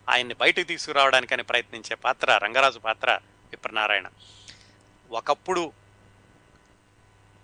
ఆయన్ని 0.09 0.35
బయటకు 0.35 0.63
తీసుకురావడానికని 0.63 1.43
ప్రయత్నించే 1.43 1.95
పాత్ర 1.97 2.39
రంగరాజు 2.39 2.79
పాత్ర 2.79 3.09
విప్రనారాయణ. 3.51 4.07
ఒకప్పుడు 5.11 5.63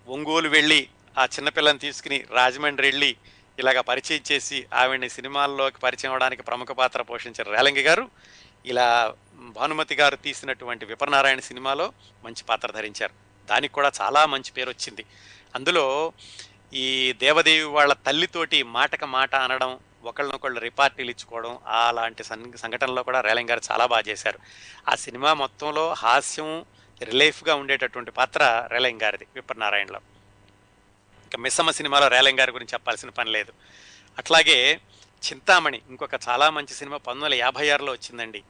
ఒంగోలు 0.07 0.49
వెళ్ళి 0.49 0.81
ఆ 1.17 1.25
చిన్నపిల్లని 1.25 1.79
తీసుకుని 1.79 2.25
రాజమండ్రి 2.31 2.87
వెళ్ళి 2.87 3.11
ఇలాగ 3.57 3.81
పరిచయం 3.81 4.23
చేసి 4.31 4.67
ఆవిడ్ని 4.73 5.09
సినిమాల్లోకి 5.09 5.79
పరిచయం 5.79 6.11
అవడానికి 6.11 6.43
ప్రముఖ 6.43 6.71
పాత్ర 6.71 7.01
పోషించిన 7.01 7.51
రేలంగి 7.51 7.81
గారు 7.81 8.05
ఇలా 8.65 8.87
భానుమతి 9.49 9.95
గారు 9.95 10.15
తీసినటువంటి 10.15 10.85
విపరనారాయణ 10.85 11.39
సినిమాలో 11.39 11.93
మంచి 12.23 12.43
పాత్ర 12.43 12.71
ధరించారు. 12.71 13.13
దానికి 13.49 13.73
కూడా 13.73 13.91
చాలా 14.01 14.25
మంచి 14.25 14.51
పేరు 14.51 14.69
వచ్చింది. 14.69 15.05
అందులో 15.55 16.13
ఈ 16.73 17.13
దేవదేవి 17.13 17.63
వాళ్ళ 17.63 17.93
తల్లితోటి 17.93 18.63
మాటక 18.63 19.03
మాట 19.03 19.35
అనడం 19.35 19.79
ఒకళ్ళనొకళ్ళు 20.03 20.59
రిపార్టీలు 20.59 21.09
ఇచ్చుకోవడం 21.09 21.59
అలాంటి 21.67 22.23
సం 22.23 22.53
సంఘటనలో 22.57 23.03
కూడా 23.03 23.21
రేలంగ్ 23.21 23.49
గారు 23.49 23.61
చాలా 23.71 23.85
బాగా 23.85 24.03
చేశారు. 24.07 24.39
ఆ 24.91 24.95
సినిమా 24.95 25.33
మొత్తంలో 25.33 25.93
హాస్యం 25.93 26.65
రిలీఫ్గా 27.03 27.55
ఉండేటటువంటి 27.55 28.11
పాత్ర 28.11 28.67
రేలంగ్ 28.71 29.01
గారిది 29.01 29.27
విప్రనారాయణలో 29.35 29.99
ఇంకా 31.23 31.37
మిస్సమ్మ 31.37 31.71
సినిమాలో 31.71 32.07
రేలంగ్ 32.07 32.39
గారి 32.39 32.51
గురించి 32.51 32.73
చెప్పాల్సిన 32.73 33.09
పని 33.09 33.31
లేదు. 33.31 33.53
అట్లాగే 34.17 34.79
చింతామణి 35.29 35.81
ఇంకొక 35.89 36.13
చాలా 36.29 36.49
మంచి 36.49 36.73
సినిమా 36.73 36.97
పంతొమ్మిది 36.97 37.25
వందల 37.25 37.45
యాభై 37.45 37.69
ఆరులో 37.69 37.91
వచ్చిందండి. 37.91 38.43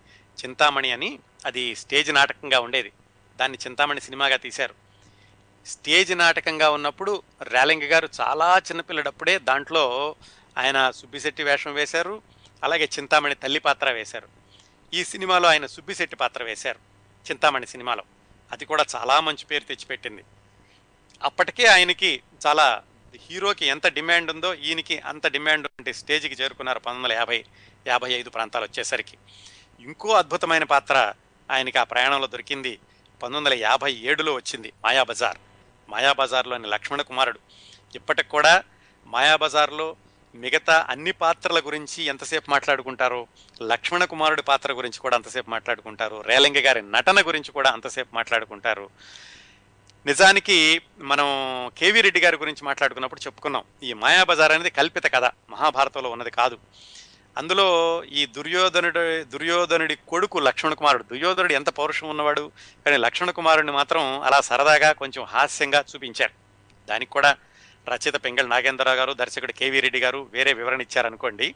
చింతామణి 0.45 0.91
అని 0.91 1.19
అది 1.45 1.75
స్టేజ్ 1.75 2.13
నాటకంగా 2.13 2.59
ఉండేది. 2.59 2.91
దాన్ని 3.37 3.57
చింతామణి 3.67 4.01
సినిమాగా 4.01 4.35
తీశారు. 4.35 4.75
స్టేజ్ 5.65 6.17
నాటకంగా 6.17 6.69
ఉన్నప్పుడు 6.69 7.23
రేలంగి 7.41 7.87
గారు 7.87 8.09
చాలా 8.21 8.57
చిన్నపిల్లడప్పుడే 8.57 9.39
దాంట్లో 9.39 10.15
ఆయన 10.57 10.91
సుబ్బిశెట్టి 10.91 11.43
వేషం 11.43 11.73
వేశారు 11.73 12.21
అలాగే 12.63 12.89
చింతామణి 12.99 13.35
తల్లి 13.35 13.59
పాత్ర 13.59 13.91
వేశారు. 13.91 14.27
ఈ 14.93 15.03
సినిమాలో 15.03 15.49
ఆయన 15.49 15.65
సుబ్బిశెట్టి 15.65 16.15
పాత్ర 16.15 16.43
వేశారు 16.43 16.79
చింతామణి 17.31 17.67
సినిమాలో. 17.67 18.03
అది 18.51 18.65
కూడా 18.65 18.85
చాలా 18.95 19.19
మంచి 19.19 19.45
పేరు 19.45 19.63
తెచ్చిపెట్టింది. 19.63 20.23
అప్పటికే 21.23 21.65
ఆయనకి 21.65 22.21
చాలా 22.47 22.83
హీరోకి 23.29 23.65
ఎంత 23.65 23.87
డిమాండ్ 23.87 24.31
ఉందో 24.31 24.53
ఈయనకి 24.53 24.99
అంత 24.99 25.27
డిమాండ్ 25.27 25.67
ఉంటే 25.79 25.93
స్టేజ్కి 25.93 26.33
చేరుకున్నారు 26.33 26.79
పంతొమ్మిది 26.79 27.03
వందల 27.03 27.19
యాభై 27.19 27.45
యాభై 27.87 28.13
ఐదు 28.13 28.29
ప్రాంతాలు 28.29 28.65
వచ్చేసరికి. 28.65 29.17
ఇంకో 29.79 30.09
అద్భుతమైన 30.09 30.63
పాత్ర 30.63 31.13
ఆయనకి 31.51 31.77
ఆ 31.77 31.83
ప్రయాణంలో 31.83 32.27
దొరికింది. 32.27 32.79
పంతొమ్మిది 33.23 33.37
వందల 33.37 33.67
యాభై 33.67 33.91
ఏడులో 33.93 34.33
వచ్చింది 34.33 34.73
మాయాబజార్ 34.85 35.37
మాయాబజార్లోని 35.89 36.67
లక్ష్మణ 36.67 37.01
కుమారుడు. 37.01 37.39
ఇప్పటికి 37.95 38.29
కూడా 38.29 38.63
మాయాబజార్లో 39.05 39.95
మిగతా 40.35 40.87
అన్ని 40.89 41.11
పాత్రల 41.11 41.59
గురించి 41.59 42.03
ఎంతసేపు 42.03 42.51
మాట్లాడుకుంటారో 42.51 43.27
లక్ష్మణ 43.61 44.05
కుమారుడి 44.05 44.41
పాత్ర 44.41 44.73
గురించి 44.73 44.99
కూడా 44.99 45.15
అంతసేపు 45.15 45.49
మాట్లాడుకుంటారు 45.49 46.21
రేలంగి 46.21 46.61
గారి 46.61 46.81
నటన 46.81 47.21
గురించి 47.21 47.51
కూడా 47.51 47.69
అంతసేపు 47.69 48.15
మాట్లాడుకుంటారు. 48.15 48.89
నిజానికి 50.05 50.81
మనం 50.99 51.25
కేవీ 51.77 52.01
రెడ్డి 52.01 52.19
గారి 52.19 52.37
గురించి 52.37 52.65
మాట్లాడుకున్నప్పుడు 52.65 53.19
చెప్పుకున్నాం 53.19 53.63
ఈ 53.83 53.93
మాయాబజార్ 53.93 54.51
అనేది 54.51 54.69
కల్పిత 54.69 55.05
కథ 55.13 55.31
మహాభారతంలో 55.49 56.09
ఉన్నది 56.09 56.31
కాదు. 56.31 56.57
అందులో 57.37 58.03
ఈ 58.03 58.25
దుర్యోధనుడు 58.25 59.01
దుర్యోధనుడి 59.23 59.95
కొడుకు 59.95 60.39
లక్ష్మణ 60.39 60.73
కుమారుడు 60.73 61.03
దుర్యోధనుడు 61.03 61.53
ఎంత 61.53 61.69
పౌరుషం 61.69 62.09
ఉన్నవాడు? 62.09 62.51
కానీ 62.85 62.97
లక్ష్మణ 62.97 63.29
కుమారుడిని 63.29 63.71
మాత్రం 63.71 64.21
అలా 64.21 64.41
సరదాగా 64.41 64.91
కొంచెం 64.91 65.23
హాస్యంగా 65.23 65.83
చూపించారు 65.91 66.33
దానికి 66.87 67.11
కూడా 67.11 67.37
రచయిత 67.87 68.25
పెంగళ 68.25 68.45
నాగేంద్రరావు 68.45 68.97
గారు 68.97 69.13
దర్శకుడు 69.13 69.51
కేవీ 69.51 69.79
రెడ్డి 69.79 69.99
గారు 69.99 70.29
వేరే 70.31 70.53
వివరణ 70.53 70.81
ఇచ్చారనుకోండి. 70.81 71.55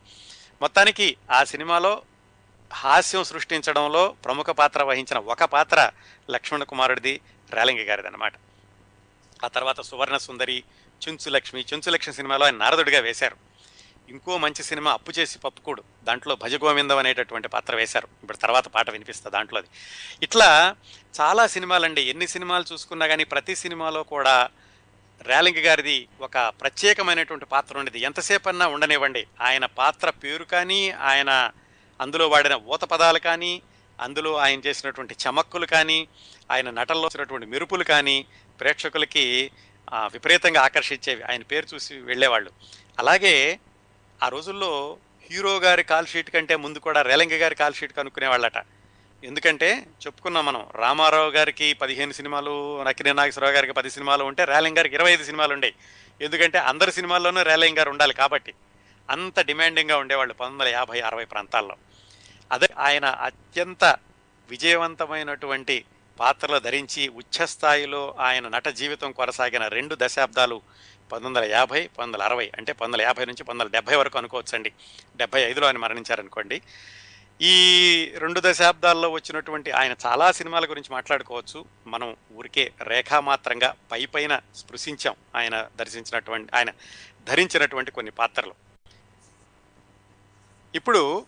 మొత్తానికి 0.61 1.17
ఆ 1.31 1.43
సినిమాలో 1.43 2.01
హాస్యం 2.73 3.23
సృష్టించడంలో 3.23 4.15
ప్రముఖ 4.25 4.45
పాత్ర 4.45 4.83
వహించిన 4.83 5.17
ఒక 5.17 5.43
పాత్ర 5.43 5.91
లక్ష్మణ 6.29 6.63
కుమారుడిది 6.63 7.19
రేలంగి 7.51 7.83
గారిది 7.83 8.07
అనమాట 8.07 8.33
ఆ 9.43 9.47
తర్వాత 9.47 9.81
సువర్ణ 9.81 10.17
సుందరి 10.17 10.63
చుంచు 11.01 11.29
లక్ష్మి 11.29 11.65
చుంచు 11.73 11.91
లక్ష్మి 11.91 12.15
సినిమాలో 12.15 12.45
ఆయన 12.45 12.55
నారదుడిగా 12.55 12.99
వేశారు. 12.99 13.52
ఇంకో 14.09 14.37
మంచి 14.37 14.63
సినిమా 14.63 14.91
అప్పు 14.93 15.11
చేసి 15.11 15.39
పప్పుకూడు. 15.39 15.83
దాంట్లో 16.03 16.35
భజగోవిందం 16.35 16.97
అనేటటువంటి 16.97 17.47
పాత్ర 17.47 17.75
వేశారు. 17.75 18.07
ఇప్పుడు 18.21 18.37
తర్వాత 18.37 18.67
పాట 18.67 18.89
వినిపిస్తా 18.89 19.29
దాంట్లోది 19.29 19.67
ఇట్లా 20.23 20.75
చాలా 21.21 21.47
సినిమాలండి. 21.47 22.01
ఎన్ని 22.01 22.27
సినిమాలు 22.27 22.65
చూసుకున్నా 22.73 23.07
కానీ 23.07 23.23
ప్రతి 23.23 23.55
సినిమాలో 23.55 24.03
కూడా 24.03 24.49
ర్యాలింగ్ 25.21 25.57
గారిది 25.57 26.07
ఒక 26.21 26.37
ప్రత్యేకమైనటువంటి 26.37 27.45
పాత్ర 27.45 27.77
ఉండేది. 27.77 27.99
ఎంతసేపు 27.99 28.49
అన్నా 28.49 28.67
ఉండనివ్వండి. 28.67 29.27
ఆయన 29.41 29.65
పాత్ర 29.65 30.09
పేరు 30.09 30.43
కానీ 30.43 30.89
ఆయన 30.91 31.51
అందులో 32.01 32.27
వాడిన 32.27 32.53
ఊత 32.53 32.81
పదాలు 32.81 33.19
కానీ 33.19 33.61
అందులో 34.01 34.35
ఆయన 34.37 34.59
చేసినటువంటి 34.59 35.15
చమక్కులు 35.23 35.65
కానీ 35.65 36.07
ఆయన 36.51 36.69
నటనలో 36.69 37.01
వచ్చినటువంటి 37.01 37.45
మెరుపులు 37.45 37.83
కానీ 37.83 38.25
ప్రేక్షకులకి 38.59 39.51
విపరీతంగా 39.93 40.61
ఆకర్షించేవి. 40.61 41.23
ఆయన 41.23 41.41
పేరు 41.41 41.67
చూసి 41.73 41.93
వెళ్ళేవాళ్ళు. 41.99 42.51
అలాగే 42.99 43.59
ఆ 44.23 44.27
రోజుల్లో 44.27 44.97
హీరో 45.31 45.57
గారి 45.57 45.83
కాల్ 45.83 46.07
షీట్ 46.07 46.29
కంటే 46.29 46.55
ముందు 46.55 46.79
కూడా 46.79 47.01
రేలంగి 47.01 47.37
గారి 47.37 47.55
కాల్ 47.55 47.73
షీట్ 47.73 47.93
కనుక్కునేవాళ్ళట 47.93 48.57
ఎందుకంటే 49.23 49.87
చెప్పుకున్నాం 50.05 50.45
మనం 50.45 50.67
రామారావు 50.75 51.29
గారికి 51.29 51.73
పదిహేను 51.73 52.11
సినిమాలు 52.11 52.83
నక్కినే 52.83 53.13
నాగేశ్వరరావు 53.13 53.55
గారికి 53.55 53.73
పది 53.73 53.89
సినిమాలు 53.89 54.23
ఉంటే 54.23 54.45
రేలంగి 54.45 54.75
గారికి 54.75 54.95
ఇరవై 54.95 55.11
ఐదు 55.11 55.23
సినిమాలు 55.23 55.53
ఉండేవి. 55.53 55.73
ఎందుకంటే 56.25 56.57
అందరి 56.57 56.91
సినిమాల్లోనూ 56.91 57.43
రేలంగి 57.43 57.75
గారు 57.75 57.89
ఉండాలి 57.89 58.13
కాబట్టి 58.13 58.53
అంత 59.09 59.39
డిమాండింగ్గా 59.39 59.97
ఉండేవాళ్ళు 59.97 60.33
పంతొమ్మిది 60.33 60.63
వందల 60.63 60.77
యాభై 60.77 61.01
అరవై 61.01 61.25
ప్రాంతాల్లో. 61.25 61.75
అదే 62.51 62.67
ఆయన 62.77 63.05
అత్యంత 63.05 63.97
విజయవంతమైనటువంటి 64.49 65.85
పాత్రలు 66.19 66.59
ధరించి 66.59 67.07
ఉచ్చస్థాయిలో 67.07 68.15
ఆయన 68.19 68.47
నట 68.47 68.67
జీవితం 68.67 69.11
కొనసాగిన 69.11 69.67
రెండు 69.67 69.97
దశాబ్దాలు 69.99 70.61
పంతొమ్మిది 71.13 71.39
వందల 71.39 71.55
యాభై 71.57 71.87
పంతొమ్మిది 71.87 72.17
వందల 72.17 72.23
అరవై 72.23 72.51
అంటే 72.57 72.71
పంతొమ్మిది 72.71 72.93
వందల 72.93 73.01
యాభై 73.01 73.25
నుంచి 73.25 73.43
పంతొమ్మిది 73.43 73.65
వందల 73.65 73.77
డెబ్బై 73.77 73.95
వరకు 73.95 74.17
అనుకోవచ్చండి. 74.17 74.71
డెబ్బై 75.15 75.41
ఐదులో 75.41 75.67
ఆయన 75.67 75.77
మరణించారనుకోండి. 75.77 76.61
ఈ 77.41 77.53
రెండు 78.17 78.41
దశాబ్దాల్లో 78.43 79.09
వచ్చినటువంటి 79.09 79.71
ఆయన 79.71 79.95
చాలా 80.05 80.31
సినిమాల 80.31 80.65
గురించి 80.65 80.87
మాట్లాడుకోవచ్చు. 80.91 81.65
మనం 81.87 82.15
ఊరికే 82.35 82.71
రేఖామాత్రంగా 82.81 83.75
పై 83.91 84.05
పైన 84.05 84.39
స్పృశించాం. 84.55 85.15
ఆయన 85.35 85.67
దర్శించినటువంటి 85.75 86.55
ఆయన 86.55 86.69
ధరించినటువంటి 87.27 87.91
కొన్ని 87.91 88.11
పాత్రలు. 88.11 88.55
ఇప్పుడు 90.75 91.25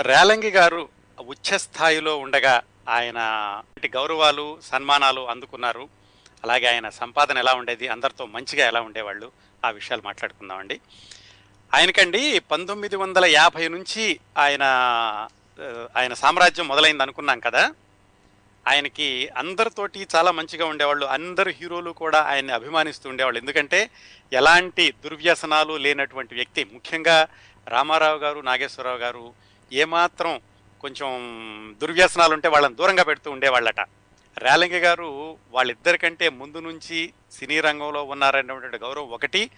రేలంగి 0.00 0.50
గారు 0.50 0.88
ఉచ్చ 1.20 1.56
స్థాయిలో 1.56 2.16
ఉండగా 2.16 2.62
ఆయన 2.88 3.18
గౌరవాలు 3.94 4.58
సన్మానాలు 4.62 5.28
అందుకున్నారు. 5.28 6.05
అలాగే 6.44 6.66
ఆయన 6.66 6.88
సంపాదన 6.88 7.38
ఎలా 7.38 7.52
ఉండేది 7.52 7.88
అందరితో 7.88 8.26
మంచిగా 8.26 8.66
ఎలా 8.66 8.80
ఉండేవాళ్ళు 8.80 9.32
ఆ 9.64 9.70
విషయాలు 9.70 10.02
మాట్లాడుకుందామండి. 10.04 10.80
ఆయనకండి 11.74 12.38
పంతొమ్మిది 12.38 12.96
వందల 12.96 13.24
యాభై 13.24 13.68
నుంచి 13.68 14.20
ఆయన 14.38 14.62
ఆయన 15.96 16.14
సామ్రాజ్యం 16.14 16.68
మొదలైంది 16.68 17.02
అనుకున్నాం 17.02 17.40
కదా. 17.40 17.74
ఆయనకి 18.68 19.28
అందరితోటి 19.36 20.06
చాలా 20.14 20.30
మంచిగా 20.30 20.66
ఉండేవాళ్ళు 20.66 21.06
అందరు 21.06 21.50
హీరోలు 21.50 21.90
కూడా 21.90 22.22
ఆయన్ని 22.22 22.52
అభిమానిస్తూ 22.52 23.10
ఉండేవాళ్ళు. 23.10 23.40
ఎందుకంటే 23.40 23.90
ఎలాంటి 24.32 24.94
దుర్వ్యసనాలు 25.04 25.76
లేనటువంటి 25.76 26.34
వ్యక్తి. 26.34 26.64
ముఖ్యంగా 26.64 27.28
రామారావు 27.68 28.18
గారు 28.18 28.40
నాగేశ్వరరావు 28.40 28.98
గారు 28.98 29.34
ఏమాత్రం 29.72 30.40
కొంచెం 30.80 31.10
దుర్వ్యసనాలు 31.80 32.34
ఉంటే 32.34 32.48
వాళ్ళని 32.48 32.74
దూరంగా 32.74 33.02
పెడుతూ 33.02 33.30
ఉండేవాళ్ళట. 33.30 33.80
రేలంగి 34.38 34.78
గారు 34.78 35.38
వాళ్ళిద్దరికంటే 35.50 36.28
ముందు 36.28 36.58
నుంచి 36.58 37.12
సినీ 37.32 37.60
రంగంలో 37.60 38.02
ఉన్నారనేటువంటి 38.04 38.78
గౌరవం 38.78 39.08
ఒకటి. 39.08 39.50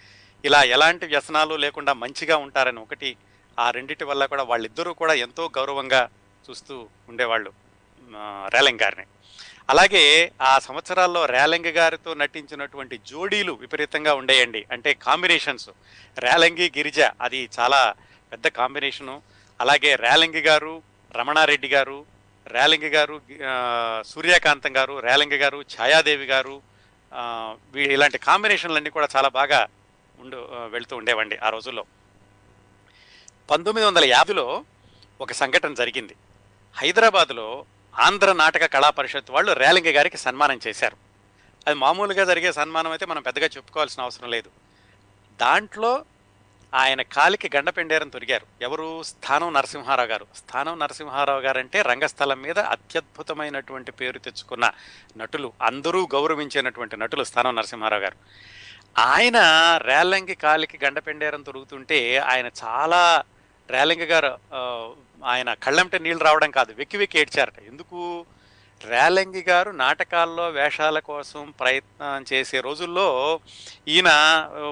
ఇలా 0.45 0.63
ఎలాంటి 0.63 1.07
వ్యసనాలు 1.07 1.55
లేకుండా 1.55 1.93
మంచిగా 1.93 2.37
ఉంటారని 2.37 2.81
ఒకటి. 2.81 3.17
ఆ 3.59 3.71
రెండిటి 3.71 4.05
వల్ల 4.05 4.27
కూడా 4.27 4.43
వాళ్ళిద్దరూ 4.43 4.93
కూడా 4.93 5.15
ఎంతో 5.15 5.51
గౌరవంగా 5.59 6.09
చూస్తూ 6.51 6.89
ఉండేవాళ్ళు 7.09 7.53
ఆ, 8.17 8.49
రేలంగి 8.55 8.79
గారిని. 8.83 9.07
అలాగే 9.71 10.33
ఆ 10.43 10.59
సంవత్సరాల్లో 10.59 11.27
రేలంగి 11.27 11.71
గారితో 11.71 12.15
నటించినటువంటి 12.15 13.01
జోడీలు 13.07 13.53
విపరీతంగా 13.53 14.15
ఉండేయండి. 14.15 14.67
అంటే 14.73 14.95
కాంబినేషన్స్. 14.95 15.71
రేలంగి 16.19 16.73
గిరిజ 16.77 17.01
అది 17.21 17.49
చాలా 17.61 17.95
పెద్ద 18.33 18.49
కాంబినేషను. 18.49 19.23
అలాగే 19.61 19.95
రేలంగి 19.97 20.41
గారు 20.41 20.83
రమణారెడ్డి 21.13 21.69
గారు 21.69 22.18
రేలింగి 22.49 22.89
గారు 22.89 23.21
సూర్యకాంతం 24.03 24.77
గారు 24.77 24.99
రేలింగి 24.99 25.37
గారు 25.37 25.59
ఛాయాదేవి 25.59 26.25
గారు 26.25 26.63
ఆ, 27.15 27.57
వీ- 27.73 27.91
ఇలాంటి 27.91 28.19
కాంబినేషన్లన్నీ 28.19 28.91
కూడా 28.91 29.09
చాలా 29.17 29.29
బాగా 29.29 29.67
ఉండు 30.21 30.49
వెళుతూ 30.51 30.97
ఉండేవండి 30.97 31.37
ఆ 31.37 31.49
రోజుల్లో. 31.49 31.85
పంతొమ్మిది 33.51 33.87
వందల 33.89 34.05
యాభైలో 34.05 34.65
ఒక 35.21 35.33
సంఘటన 35.33 35.75
జరిగింది. 35.75 36.17
హైదరాబాద్లో 36.77 37.65
ఆంధ్ర 37.99 38.33
నాటక 38.33 38.67
కళా 38.67 38.91
పరిషత్ 38.91 39.31
వాళ్ళు 39.31 39.53
రేలింగి 39.53 39.91
గారికి 39.91 40.17
సన్మానం 40.17 40.61
చేశారు. 40.67 40.97
అది 41.67 41.79
మామూలుగా 41.79 42.25
జరిగే 42.25 42.53
సన్మానం 42.53 42.91
అయితే 42.91 43.07
మనం 43.07 43.23
పెద్దగా 43.23 43.47
చెప్పుకోవాల్సిన 43.47 44.03
అవసరం 44.03 44.31
లేదు. 44.31 44.51
దాంట్లో 45.41 46.05
ఆయన 46.75 47.03
కాలికి 47.03 47.51
గండపెండేరం 47.57 48.09
తొరిగారు. 48.09 48.47
ఎవరు? 48.63 49.03
స్థానం 49.03 49.53
నరసింహారావు 49.53 50.09
గారు. 50.09 50.27
స్థానం 50.37 50.79
నరసింహారావు 50.79 51.41
గారు 51.41 51.59
అంటే 51.59 51.83
రంగస్థలం 51.83 52.43
మీద 52.43 52.59
అత్యద్భుతమైనటువంటి 52.59 53.93
పేరు 53.93 54.19
తెచ్చుకున్న 54.19 54.73
నటులు 55.17 55.53
అందరూ 55.63 56.09
గౌరవించినటువంటి 56.15 56.97
నటులు 56.97 57.25
స్థానం 57.25 57.55
నరసింహారావు 57.55 58.03
గారు. 58.03 58.17
ఆయన 58.99 59.37
రేలంగి 59.83 60.35
కాలికి 60.35 60.79
గండపెండేరం 60.85 61.43
తొరుగుతుంటే 61.43 62.17
ఆయన 62.17 62.51
చాలా 62.65 63.23
రేలంగి 63.71 64.05
గారు 64.05 64.39
ఆయన 65.25 65.55
కళ్ళంటే 65.55 65.99
నీళ్ళు 65.99 66.25
రావడం 66.25 66.51
కాదు 66.51 66.73
వెక్కి 66.73 66.97
వెక్కి 66.97 67.19
ఏడ్చారట. 67.21 67.59
ఎందుకు? 67.67 68.27
రేలంగి 68.81 69.43
గారు 69.49 69.71
నాటకాల్లో 69.71 70.49
వేషాల 70.49 70.99
కోసం 70.99 71.55
ప్రయత్నం 71.61 72.25
చేసే 72.33 72.61
రోజుల్లో 72.61 73.41
ఈయన 73.89 74.11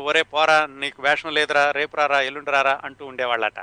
ఒరే 0.04 0.22
పోరా 0.22 0.66
నీకు 0.66 1.02
వేషం 1.02 1.30
లేదురా 1.30 1.70
రేపు 1.70 1.96
రారా 1.96 2.20
ఎల్లుండి 2.20 2.50
రారా 2.50 2.80
అంటూ 2.84 3.06
ఉండేవాళ్ళట. 3.06 3.60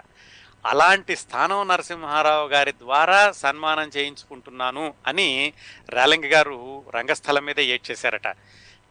అలాంటి 0.66 1.16
స్థానం 1.16 1.68
నరసింహారావు 1.68 2.48
గారి 2.48 2.72
ద్వారా 2.72 3.32
సన్మానం 3.32 3.92
చేయించుకుంటున్నాను 3.98 4.94
అని 5.08 5.54
రేలంగి 5.90 6.28
గారు 6.28 6.86
రంగస్థలం 6.96 7.46
మీద 7.46 7.60
ఏడ్చేశారట. 7.60 8.28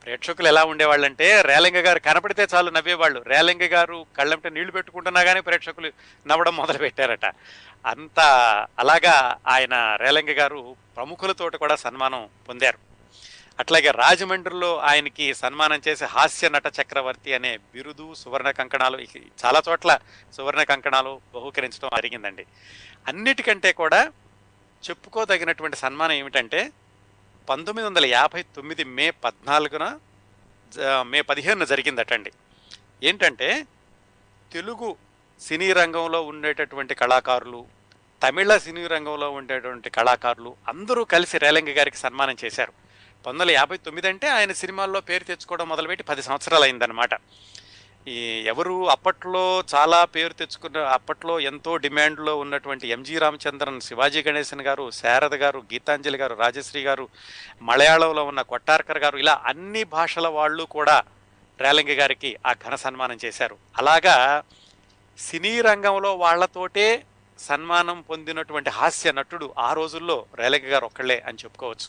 ప్రేక్షకులు 0.05 0.48
ఎలా 0.48 0.64
ఉండేవాళ్ళంటే 0.64 1.42
రేలంగ 1.42 1.76
గారు 1.76 1.98
కనపడితే 1.98 2.46
చాలు 2.55 2.70
నవ్వేవాళ్ళు. 2.70 3.24
రేలంగ 3.26 3.62
గారు 3.62 4.07
కళ్ళంటే 4.18 4.50
నీళ్ళు 4.50 4.72
పెట్టుకుంటున్నా 4.72 5.24
కానీ 5.24 5.40
ప్రేక్షకులు 5.40 5.92
నవ్వడం 6.26 6.57
మొదలు 6.57 6.78
పెట్టారట 6.78 7.26
అంత 7.86 8.20
అలాగా 8.78 9.36
ఆయన 9.46 9.96
రేలంగ 10.00 10.30
గారు 10.40 10.76
ప్రముఖులతోటి 10.97 11.59
కూడా 11.59 11.76
సన్మానం 11.76 12.28
పొందారు. 12.49 12.78
అట్లాగే 13.61 13.90
రాజమండ్రిలో 13.90 14.78
ఆయనకి 14.78 15.34
సన్మానం 15.34 15.82
చేసి 15.88 16.05
హాస్య 16.05 16.49
నట 16.49 16.62
చక్రవర్తి 16.66 17.34
అనే 17.34 17.57
బిరుదు 17.57 18.14
సువర్ణ 18.14 18.51
కంకణాలు 18.51 19.01
చాలా 19.47 19.62
చోట్ల 19.68 19.99
సువర్ణ 20.32 20.62
కంకణాలు 20.62 21.20
బహుకరించడం 21.34 21.90
జరిగిందండి. 21.97 22.47
అన్నిటికంటే 23.09 23.72
కూడా 23.72 24.12
చెప్పుకోదగినటువంటి 24.90 25.76
సన్మానం 25.76 26.12
ఏమిటంటే 26.12 26.72
పంతొమ్మిది 27.49 27.88
వందల 27.88 28.07
యాభై 28.07 28.43
తొమ్మిది 28.43 28.84
మే 28.84 29.11
పద్నాలుగున 29.11 29.99
జ- 30.74 30.80
మే 31.03 31.20
పదిహేనున 31.20 31.64
జరిగిందటండి. 31.64 32.32
ఏంటంటే 33.03 33.66
తెలుగు 34.53 34.97
సినీ 35.40 35.72
రంగంలో 35.72 36.22
ఉండేటటువంటి 36.22 36.95
కళాకారులు 36.95 37.66
తమిళ 38.23 38.57
సినీ 38.64 38.83
రంగంలో 38.93 39.29
ఉండేటువంటి 39.39 39.89
కళాకారులు 39.97 40.51
అందరూ 40.73 41.03
కలిసి 41.12 41.37
రేలంగి 41.45 41.73
గారికి 41.79 41.99
సన్మానం 42.03 42.37
చేశారు. 42.43 42.73
పంతొమ్మిది 43.25 43.41
వందల 43.43 43.51
యాభై 43.57 43.77
తొమ్మిది 43.87 44.07
అంటే 44.09 44.27
ఆయన 44.37 44.53
సినిమాల్లో 44.61 45.01
పేరు 45.09 45.25
తెచ్చుకోవడం 45.25 45.66
మొదలుపెట్టి 45.73 46.05
పది 46.11 46.23
సంవత్సరాలు 46.23 46.64
అయిందనమాట 46.66 47.14
ఈ 48.07 48.16
ఎవరు 48.53 48.75
అప్పట్లో 48.95 49.43
చాలా 49.75 49.99
పేరు 50.14 50.33
తెచ్చుకున్న 50.33 50.79
అప్పట్లో 50.97 51.35
ఎంతో 51.51 51.73
డిమాండ్లో 51.85 52.33
ఉన్నటువంటి 52.39 52.89
ఎంజి 52.89 53.18
రామచంద్రన్ 53.18 53.81
శివాజీ 53.81 54.23
గణేశన్ 54.29 54.64
గారు 54.68 54.87
శారద 55.01 55.35
గారు 55.35 55.61
గీతాంజలి 55.73 56.18
గారు 56.18 56.35
రాజశ్రీ 56.35 56.83
గారు 56.83 57.07
మలయాళంలో 57.70 58.25
ఉన్న 58.25 58.43
కొట్టార్కర్ 58.53 59.03
గారు 59.05 59.18
ఇలా 59.18 59.35
అన్ని 59.47 59.85
భాషల 59.97 60.29
వాళ్ళు 60.39 60.66
కూడా 60.77 60.99
రేలంగి 61.61 61.95
గారికి 61.95 62.33
ఆ 62.47 62.53
ఘన 62.64 62.75
సన్మానం 62.75 63.18
చేశారు. 63.25 63.57
అలాగా 63.79 64.16
సినీ 65.18 65.55
రంగంలో 65.61 66.12
వాళ్ళతోటే 66.16 66.87
సన్మానం 67.43 68.01
పొందినటువంటి 68.01 68.70
హాస్య 68.70 69.12
నటుడు 69.12 69.55
ఆ 69.59 69.72
రోజుల్లో 69.72 70.26
రేలక 70.34 70.64
గారు 70.64 70.86
ఒక్కళ్ళే 70.86 71.18
అని 71.26 71.38
చెప్పుకోవచ్చు. 71.45 71.88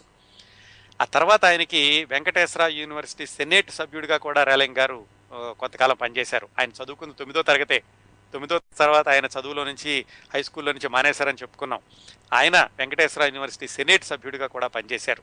ఆ 1.01 1.05
తర్వాత 1.05 1.45
ఆయనకి 1.45 2.05
వెంకటేశ్వర 2.05 2.67
యూనివర్సిటీ 2.67 3.25
సెనేట్ 3.25 3.71
సభ్యుడిగా 3.71 4.17
కూడా 4.17 4.43
రేలంగ్ 4.43 4.77
గారు 4.77 5.05
కొంతకాలం 5.33 5.95
పనిచేశారు. 5.95 6.47
ఆయన 6.59 6.69
చదువుకుంది 6.69 7.13
తొమ్మిదో 7.13 7.41
తరగతే. 7.41 7.79
తొమ్మిదో 8.33 8.59
తర్వాత 8.79 9.09
ఆయన 9.09 9.25
చదువులో 9.25 9.63
నుంచి 9.63 10.05
హై 10.33 10.43
స్కూల్లో 10.43 10.71
నుంచి 10.71 10.87
మానేశారని 10.87 11.37
చెప్పుకున్నాం. 11.41 11.81
ఆయన 12.33 12.69
వెంకటేశ్వర 12.77 13.25
యూనివర్సిటీ 13.25 13.67
సెనేట్ 13.67 14.03
సభ్యుడిగా 14.03 14.47
కూడా 14.47 14.67
పనిచేశారు. 14.67 15.21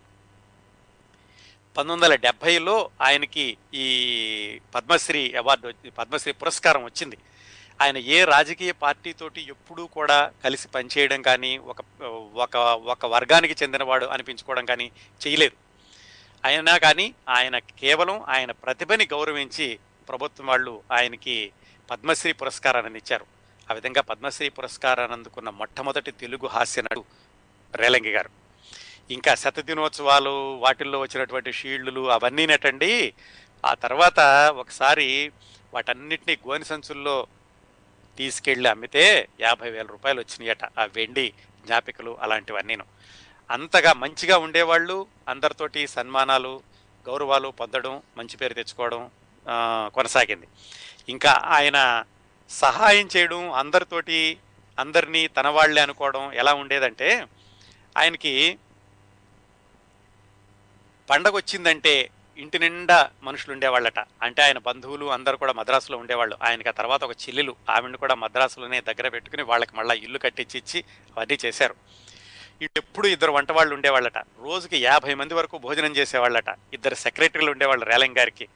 పంతొమ్మిది 1.77 2.03
వందల 2.03 2.15
డెబ్భైలో 2.15 2.91
ఆయనకి 3.01 3.57
ఈ 3.75 3.87
పద్మశ్రీ 4.75 5.33
అవార్డు 5.33 5.91
పద్మశ్రీ 5.91 6.33
పురస్కారం 6.33 6.85
వచ్చింది. 6.85 7.19
ఆయన 7.81 7.99
ఏ 7.99 8.25
రాజకీయ 8.25 8.73
పార్టీతోటి 8.73 9.47
ఎప్పుడూ 9.49 9.87
కూడా 9.87 10.33
కలిసి 10.45 10.69
పనిచేయడం 10.69 11.23
కానీ 11.23 11.59
ఒక 11.59 11.77
ఒక 12.35 12.57
ఒక 12.57 13.07
వర్గానికి 13.07 13.55
చెందినవాడు 13.63 14.07
అనిపించుకోవడం 14.07 14.65
కానీ 14.65 14.91
చేయలేదు. 15.27 15.57
అయినా 16.45 16.77
కానీ 16.77 17.15
ఆయన 17.29 17.59
కేవలం 17.59 18.23
ఆయన 18.23 18.51
ప్రతిభని 18.51 19.09
గౌరవించి 19.13 19.79
ప్రభుత్వం 20.09 20.47
వాళ్ళు 20.47 20.83
ఆయనకి 20.93 21.53
పద్మశ్రీ 21.91 22.33
పురస్కారాన్ని 22.33 22.99
ఇచ్చారు. 22.99 23.27
ఆ 23.71 23.75
విధంగా 23.75 24.01
పద్మశ్రీ 24.01 24.49
పురస్కారాన్ని 24.49 25.17
అందుకున్న 25.17 25.51
మొట్టమొదటి 25.51 26.11
తెలుగు 26.11 26.47
హాస్య 26.47 26.83
నటుడు 26.83 27.05
రేలంగి 27.77 28.11
గారు. 28.11 28.31
ఇంకా 29.11 29.35
శతదినోత్సవాలు 29.35 30.57
వాటిల్లో 30.57 31.01
వచ్చినటువంటి 31.01 31.53
షీల్డ్లు 31.53 32.11
అవన్నీ 32.11 32.47
నటండి 32.47 33.13
ఆ 33.65 33.75
తర్వాత 33.75 34.21
ఒకసారి 34.57 35.33
వాటన్నిటినీ 35.75 36.37
గోని 36.49 36.65
సంచుల్లో 36.65 37.27
తీసుకెళ్ళి 38.19 38.69
అమ్మితే 38.69 39.29
యాభై 39.41 39.71
వేల 39.71 39.87
రూపాయలు 39.87 40.21
వచ్చినాయట 40.21 40.65
ఆ 40.79 40.85
వెండి 40.85 41.33
జ్ఞాపికలు 41.67 42.19
అలాంటివన్నీను. 42.21 42.85
అంతగా 43.51 43.93
మంచిగా 43.93 44.39
ఉండేవాళ్ళు 44.39 45.07
అందరితోటి 45.29 45.87
సన్మానాలు 45.87 46.63
గౌరవాలు 47.09 47.49
పొందడం 47.49 48.03
మంచి 48.17 48.37
పేరు 48.37 48.55
తెచ్చుకోవడం 48.55 49.11
కొనసాగింది. 49.95 50.47
ఇంకా 51.09 51.33
ఆయన 51.45 52.05
సహాయం 52.51 53.09
చేయడం 53.17 53.53
అందరితోటి 53.53 54.39
అందరినీ 54.79 55.29
తన 55.29 55.49
వాళ్ళే 55.49 55.81
అనుకోవడం 55.83 56.33
ఎలా 56.33 56.55
ఉండేదంటే 56.55 57.27
ఆయనకి 57.97 58.59
పండగ 61.11 61.31
వచ్చిందంటే 61.37 62.11
ఇంటి 62.41 62.59
నిండా 62.59 63.11
మనుషులు 63.23 63.53
ఉండేవాళ్ళట. 63.53 63.99
అంటే 64.23 64.43
ఆయన 64.43 64.59
బంధువులు 64.59 65.07
అందరూ 65.07 65.37
కూడా 65.37 65.53
మద్రాసులో 65.53 65.99
ఉండేవాళ్ళు. 65.99 66.37
ఆయనకి 66.43 66.69
ఆ 66.69 66.73
తర్వాత 66.73 67.05
ఒక 67.05 67.11
చెల్లెలు. 67.11 67.57
ఆవిడని 67.71 67.97
కూడా 67.97 68.15
మద్రాసులోనే 68.15 68.81
దగ్గర 68.81 69.09
పెట్టుకుని 69.09 69.43
వాళ్ళకి 69.43 69.77
మళ్ళీ 69.77 69.97
ఇల్లు 69.97 70.19
కట్టించి 70.19 70.59
ఇచ్చి 70.59 70.85
అవన్నీ 71.17 71.39
చేశారు. 71.45 71.75
ఎప్పుడు 72.63 73.07
ఇద్దరు 73.07 73.33
వంట 73.33 73.53
వాళ్ళు 73.53 73.75
ఉండేవాళ్ళట. 73.75 74.19
రోజుకి 74.19 74.79
యాభై 74.79 75.15
మంది 75.15 75.35
వరకు 75.35 75.59
భోజనం 75.59 75.97
చేసేవాళ్ళట. 75.97 76.59
ఇద్దరు 76.73 76.95
సెక్రటరీలు 76.95 77.51
ఉండేవాళ్ళు 77.51 77.85
రేలంగ్ 77.85 78.17
గారికి. 78.19 78.49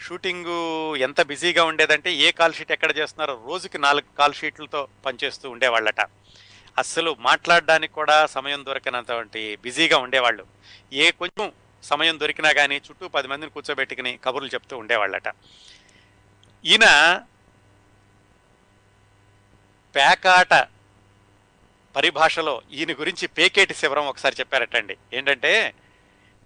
షూటింగు 0.00 0.96
ఎంత 0.96 1.22
బిజీగా 1.22 1.64
ఉండేదంటే 1.64 2.12
ఏ 2.12 2.30
కాల్ 2.30 2.54
షీట్ 2.54 2.72
ఎక్కడ 2.72 2.96
చేస్తున్నారో 2.96 3.40
రోజుకి 3.48 3.78
నాలుగు 3.78 4.16
కాల్ 4.18 4.34
షీట్లతో 4.34 4.88
పనిచేస్తూ 5.06 5.50
ఉండేవాళ్ళట. 5.50 6.00
అస్సలు 6.78 7.16
మాట్లాడడానికి 7.18 7.92
కూడా 7.92 8.26
సమయం 8.26 8.64
దొరకనంతవంటి 8.64 9.56
బిజీగా 9.56 9.98
ఉండేవాళ్ళు. 9.98 10.46
ఏ 10.92 11.10
కొంచెం 11.10 11.52
సమయం 11.82 12.20
దొరికినా 12.20 12.52
కానీ 12.52 12.76
చుట్టూ 12.76 13.08
పది 13.08 13.28
మందిని 13.28 13.50
కూర్చోబెట్టుకుని 13.50 14.18
కబుర్లు 14.24 14.48
చెప్తూ 14.48 14.78
ఉండేవాళ్ళట. 14.78 15.28
ఈయన 16.64 17.20
పేకాట 19.96 20.68
పరిభాషలో 21.96 22.62
ఈయన 22.72 22.92
గురించి 22.92 23.28
పేకేటి 23.28 23.74
శివరం 23.74 24.06
ఒకసారి 24.06 24.36
చెప్పారటండి. 24.40 24.96
ఏంటంటే 25.12 25.74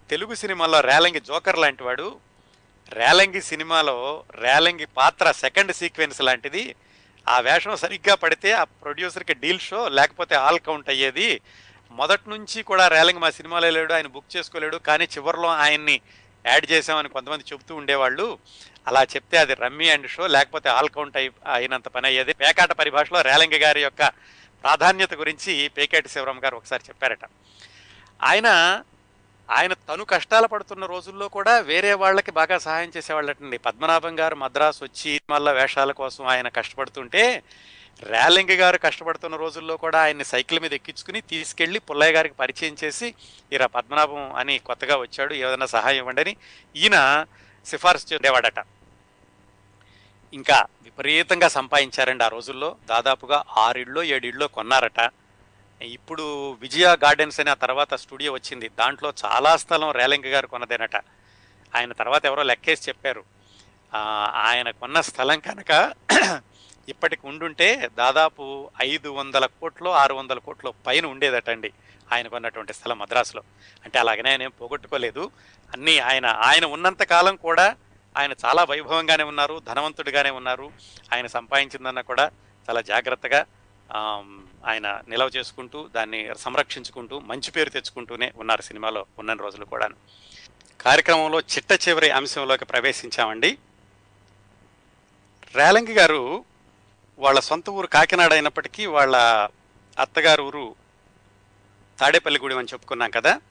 తెలుగు 0.09 0.33
సినిమాలో 0.33 0.81
రేలంగి 0.81 1.19
జోకర్ 1.19 1.59
లాంటి 1.59 1.83
వాడు 1.83 2.19
రేలంగి 2.89 3.41
సినిమాలో 3.41 4.23
రేలంగి 4.35 4.85
పాత్ర 4.85 5.31
సెకండ్ 5.31 5.73
సీక్వెన్స్ 5.73 6.21
లాంటిది 6.21 6.75
ఆ 7.27 7.39
వేషం 7.39 7.75
సరిగ్గా 7.75 8.15
పడితే 8.15 8.51
ఆ 8.51 8.63
ప్రొడ్యూసర్కి 8.63 9.33
డీల్ 9.33 9.59
షో 9.59 9.89
లేకపోతే 9.89 10.35
ఆల్ 10.35 10.59
కౌంట్ 10.59 10.89
అయ్యేది 10.89 11.41
మొదటి 11.91 12.29
నుంచి 12.29 12.63
కూడా 12.63 12.87
రేలంగి 12.87 13.19
మా 13.19 13.29
సినిమాలో 13.29 13.69
లేడు 13.69 13.93
ఆయన 13.93 14.07
బుక్ 14.07 14.37
చేసుకోలేడు 14.37 14.77
కానీ 14.77 15.03
చివరిలో 15.03 15.47
ఆయన్ని 15.47 16.01
యాడ్ 16.45 16.71
చేసామని 16.71 17.09
కొంతమంది 17.09 17.43
చెబుతూ 17.53 17.75
ఉండేవాళ్ళు. 17.75 18.39
అలా 18.87 19.03
చెప్తే 19.03 19.37
అది 19.37 19.53
రమ్మీ 19.53 19.89
అండ్ 19.89 20.07
షో 20.07 20.27
లేకపోతే 20.27 20.69
ఆల్ 20.69 20.89
కౌంట్ 20.89 21.17
అయి 21.17 21.31
అయినంత 21.53 21.87
పని 21.87 22.07
అయ్యేది. 22.07 22.33
పేకాట 22.33 22.71
పరిభాషలో 22.71 23.21
రేలంగి 23.21 23.59
గారి 23.59 23.81
యొక్క 23.81 24.07
ప్రాధాన్యత 24.63 25.13
గురించి 25.13 25.67
పేకేటి 25.67 26.09
శివరామ్ 26.09 26.39
గారు 26.39 26.55
ఒకసారి 26.55 26.83
చెప్పారట. 26.89 27.25
ఆయన 28.23 28.81
ఆయన 29.49 29.73
తను 29.73 30.03
కష్టాలు 30.03 30.47
పడుతున్న 30.47 30.85
రోజుల్లో 30.85 31.27
కూడా 31.27 31.59
వేరే 31.59 31.93
వాళ్ళకి 31.93 32.31
బాగా 32.31 32.57
సహాయం 32.57 32.91
చేసేవాళ్ళటండి. 32.97 33.57
పద్మనాభం 33.57 34.19
గారు 34.19 34.35
మద్రాసు 34.35 34.83
వచ్చి 34.83 35.21
మళ్ళా 35.29 35.51
వేషాల 35.51 35.91
కోసం 35.91 36.25
ఆయన 36.25 36.47
కష్టపడుతుంటే 36.47 37.43
రేలింగ 38.03 38.51
గారు 38.51 38.77
కష్టపడుతున్న 38.77 39.35
రోజుల్లో 39.35 39.77
కూడా 39.77 40.01
ఆయన్ని 40.01 40.25
సైకిల్ 40.25 40.59
మీద 40.59 40.73
ఎక్కించుకుని 40.73 41.21
తీసుకెళ్ళి 41.21 41.79
పుల్లయ్య 41.79 42.13
గారికి 42.13 42.35
పరిచయం 42.35 42.75
చేసి 42.83 43.15
ఇరా 43.53 43.65
పద్మనాభం 43.65 44.33
అని 44.33 44.59
కొత్తగా 44.59 44.95
వచ్చాడు 44.95 45.33
ఏదైనా 45.33 45.65
సహాయం 45.65 45.97
ఇవ్వండి 45.97 46.21
అని 46.21 46.35
ఈయన 46.75 47.25
సిఫార్సు 47.65 48.13
చేసేవాడట. 48.13 48.59
ఇంకా 50.33 50.65
విపరీతంగా 50.81 51.47
సంపాదించారండి 51.47 52.23
ఆ 52.23 52.27
రోజుల్లో. 52.27 52.75
దాదాపుగా 52.89 53.43
ఆరిళ్ళో 53.57 54.03
ఏడిళ్ళో 54.03 54.47
కొన్నారట. 54.47 55.11
ఇప్పుడు 55.81 56.51
విజయ 56.51 56.85
గార్డెన్స్ 56.85 57.39
అనే 57.39 57.51
ఆ 57.51 57.53
తర్వాత 57.53 57.93
స్టూడియో 57.93 58.31
వచ్చింది. 58.33 58.69
దాంట్లో 58.69 59.13
చాలా 59.25 59.57
స్థలం 59.57 59.91
రేలింగ 59.91 60.25
గారు 60.25 60.47
కొన్నదేనట. 60.47 60.95
ఆయన 61.75 61.91
తర్వాత 61.91 62.25
ఎవరో 62.25 62.43
లెక్కేసి 62.43 62.89
చెప్పారు. 62.89 63.23
ఆయన 64.33 64.69
కొన్న 64.69 65.01
స్థలం 65.01 65.39
కనుక 65.39 65.71
ఇప్పటికి 66.89 67.27
ఉండుంటే 67.27 67.89
దాదాపు 67.97 68.71
ఐదు 68.81 69.09
వందల 69.09 69.45
కోట్లు 69.45 69.89
ఆరు 69.89 70.13
వందల 70.13 70.39
కోట్లు 70.39 70.73
పైన 70.87 71.05
ఉండేదటండి 71.05 71.73
ఆయన 72.13 72.27
కొన్నటువంటి 72.27 72.73
స్థలం 72.73 72.99
మద్రాసులో. 72.99 73.43
అంటే 73.85 73.99
అలాగనే 73.99 74.29
ఆయన 74.29 74.41
ఏం 74.41 74.51
పోగొట్టుకోలేదు. 74.61 75.31
అన్నీ 75.73 75.97
ఆయన 75.97 76.25
ఆయన 76.25 76.65
ఉన్నంత 76.65 77.03
కాలం 77.03 77.35
కూడా 77.35 77.75
ఆయన 78.17 78.33
చాలా 78.45 78.63
వైభవంగానే 78.69 79.23
ఉన్నారు 79.23 79.61
ధనవంతుడిగానే 79.67 80.29
ఉన్నారు. 80.29 80.71
ఆయన 81.13 81.27
సంపాదించిందన్న 81.27 82.01
కూడా 82.01 82.31
చాలా 82.69 82.81
జాగ్రత్తగా 82.81 83.45
ఆయన 84.67 85.01
నిలవ 85.07 85.27
చేసుకుంటూ 85.27 85.89
దాన్ని 85.95 86.35
సంరక్షించుకుంటూ 86.37 87.19
మంచి 87.19 87.51
పేరు 87.51 87.69
తెచ్చుకుంటూనే 87.69 88.33
ఉన్నారు 88.37 88.61
సినిమాలో 88.61 89.05
ఉన్న 89.19 89.33
రోజులు 89.33 89.65
కూడా 89.65 89.89
కార్యక్రమంలో 90.81 91.39
చిట్ట 91.39 91.87
చివరి 91.87 92.09
అంశంలోకి 92.09 92.65
ప్రవేశించామండి. 92.65 93.57
రేలంగి 95.55 95.93
గారు 95.93 96.45
వాళ్ళ 97.21 97.39
సొంత 97.39 97.69
ఊరు 97.69 97.87
కాకినాడ 97.87 98.33
అయినప్పటికీ 98.33 98.85
వాళ్ళ 98.85 99.15
అత్తగారు 99.99 100.43
ఊరు 100.43 100.75
తాడేపల్లిగూడెం 101.99 102.57
అని 102.57 102.67
చెప్పుకున్నాం 102.73 103.09
కదా. 103.09 103.41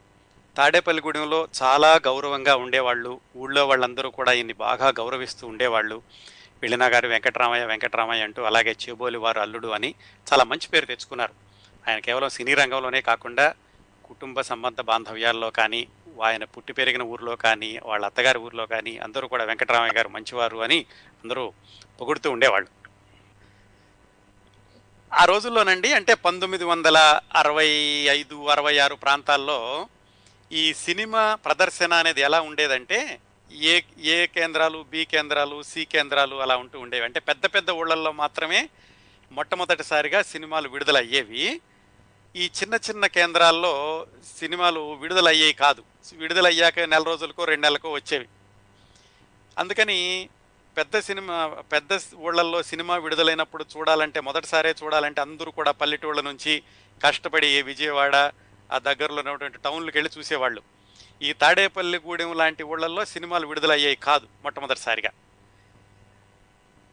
తాడేపల్లిగూడెంలో 0.56 1.48
చాలా 1.62 2.00
గౌరవంగా 2.06 2.56
ఉండేవాళ్ళు. 2.56 3.20
ఊళ్ళో 3.36 3.66
వాళ్ళందరూ 3.66 4.10
కూడా 4.10 4.32
ఈయన్ని 4.32 4.52
బాగా 4.52 4.88
గౌరవిస్తూ 4.88 5.46
ఉండేవాళ్ళు. 5.46 6.02
గారు 6.84 7.08
వెంకటరామయ్య 7.08 7.64
వెంకటరామయ్య 7.64 8.22
అంటూ 8.22 8.42
అలాగే 8.42 8.76
చేబోలి 8.88 9.18
వారు 9.18 9.40
అల్లుడు 9.40 9.68
అని 9.68 9.94
చాలా 10.32 10.44
మంచి 10.44 10.68
పేరు 10.68 10.86
తెచ్చుకున్నారు. 10.86 11.32
ఆయన 11.88 11.98
కేవలం 11.98 12.28
సినీ 12.28 12.54
రంగంలోనే 12.54 13.00
కాకుండా 13.00 13.54
కుటుంబ 14.04 14.40
సంబంధ 14.40 14.80
బాంధవ్యాల్లో 14.80 15.50
కానీ 15.50 15.86
ఆయన 16.22 16.44
పుట్టి 16.44 16.72
పెరిగిన 16.72 17.02
ఊర్లో 17.02 17.36
కానీ 17.36 17.80
వాళ్ళ 17.84 18.06
అత్తగారి 18.06 18.38
ఊర్లో 18.38 18.66
కానీ 18.66 18.98
అందరూ 18.98 19.28
కూడా 19.28 19.44
వెంకటరామయ్య 19.44 19.92
గారు 19.96 20.08
మంచివారు 20.08 20.58
అని 20.58 20.86
అందరూ 21.24 21.52
పొగుడుతూ 22.00 22.30
ఉండేవాళ్ళు. 22.30 22.79
ఆ 25.12 25.24
రోజుల్లోనండి 25.24 25.92
అంటే 25.92 26.14
పంతొమ్మిది 26.14 26.64
వందల 26.64 27.20
అరవై 27.36 27.68
ఐదు 28.10 28.46
అరవై 28.46 28.78
ఆరు 28.78 28.94
ప్రాంతాల్లో 28.94 29.88
ఈ 30.52 30.74
సినిమా 30.74 31.34
ప్రదర్శన 31.34 31.92
అనేది 31.92 32.20
ఎలా 32.20 32.40
ఉండేదంటే 32.40 33.20
ఏ 33.52 33.80
ఏ 33.98 34.26
కేంద్రాలు 34.26 34.84
బి 34.90 35.04
కేంద్రాలు 35.04 35.62
సి 35.62 35.84
కేంద్రాలు 35.84 36.36
అలా 36.36 36.56
ఉంటూ 36.56 36.80
ఉండేవి. 36.80 37.04
అంటే 37.04 37.20
పెద్ద 37.20 37.46
పెద్ద 37.46 37.70
ఊళ్ళల్లో 37.70 38.12
మాత్రమే 38.12 38.68
మొట్టమొదటిసారిగా 39.32 40.22
సినిమాలు 40.22 40.68
విడుదలయ్యేవి. 40.68 41.60
ఈ 42.36 42.50
చిన్న 42.60 42.74
చిన్న 42.74 43.06
కేంద్రాల్లో 43.06 44.06
సినిమాలు 44.38 44.94
విడుదలయ్యేవి 44.94 45.52
కాదు. 45.52 45.84
విడుదలయ్యాక 46.12 46.80
నెల 46.80 47.02
రోజులకో 47.02 47.44
రెండు 47.44 47.62
నెలలకో 47.62 47.90
వచ్చేవి. 47.90 48.26
అందుకని 49.58 50.28
పెద్ద 50.76 50.98
సినిమా 51.06 51.36
పెద్ద 51.72 51.92
ఊళ్ళల్లో 52.26 52.58
సినిమా 52.70 52.94
విడుదలైనప్పుడు 53.04 53.64
చూడాలంటే 53.72 54.18
మొదటిసారే 54.28 54.72
చూడాలంటే 54.80 55.20
అందరూ 55.26 55.50
కూడా 55.58 55.72
పల్లెటూళ్ళ 55.80 56.20
నుంచి 56.28 56.52
కష్టపడి 57.00 57.48
విజయవాడ 57.70 58.16
ఆ 58.70 58.78
దగ్గరలో 58.88 59.20
ఉన్నటువంటి 59.22 59.58
టౌన్లకు 59.66 59.96
వెళ్ళి 59.98 60.10
చూసేవాళ్ళు. 60.16 60.60
ఈ 61.22 61.30
తాడేపల్లిగూడెం 61.42 62.30
లాంటి 62.40 62.62
ఊళ్ళల్లో 62.72 63.02
సినిమాలు 63.14 63.46
విడుదలయ్యాయి 63.50 63.98
కాదు 64.08 64.26
మొట్టమొదటిసారిగా. 64.44 65.10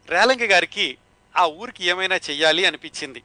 రేలంగి 0.08 0.48
గారికి 0.54 0.88
ఆ 1.36 1.44
ఊరికి 1.62 1.84
ఏమైనా 1.92 2.18
చెయ్యాలి 2.28 2.64
అనిపించింది. 2.70 3.22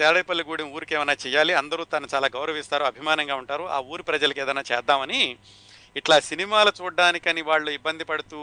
తాడేపల్లిగూడెం 0.00 0.68
ఊరికి 0.76 0.94
ఏమైనా 0.96 1.14
చెయ్యాలి 1.24 1.52
అందరూ 1.60 1.82
తను 1.92 2.08
చాలా 2.14 2.28
గౌరవిస్తారు 2.36 2.84
అభిమానంగా 2.92 3.36
ఉంటారు 3.42 3.64
ఆ 3.76 3.78
ఊరి 3.92 4.02
ప్రజలకు 4.10 4.40
ఏదైనా 4.44 4.64
చేద్దామని 4.70 5.20
ఇట్లా 5.96 6.16
సినిమాలు 6.30 6.72
చూడడానికని 6.78 7.42
వాళ్ళు 7.50 7.70
ఇబ్బంది 7.78 8.04
పడుతూ 8.10 8.40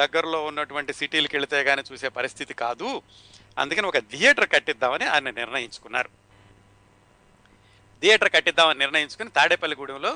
దగ్గరలో 0.00 0.44
ఉన్నటువంటి 0.44 0.92
సిటీలకు 0.92 1.36
వెళితే 1.36 1.64
కానీ 1.64 1.82
చూసే 1.92 2.08
పరిస్థితి 2.08 2.54
కాదు. 2.54 3.02
అందుకని 3.58 3.86
ఒక 3.86 3.98
థియేటర్ 3.98 4.48
కట్టిద్దామని 4.48 5.04
ఆయన 5.04 5.30
నిర్ణయించుకున్నారు. 5.30 6.10
థియేటర్ 8.00 8.32
కట్టిద్దామని 8.32 8.78
నిర్ణయించుకుని 8.78 9.30
తాడేపల్లిగూడెంలో 9.30 10.12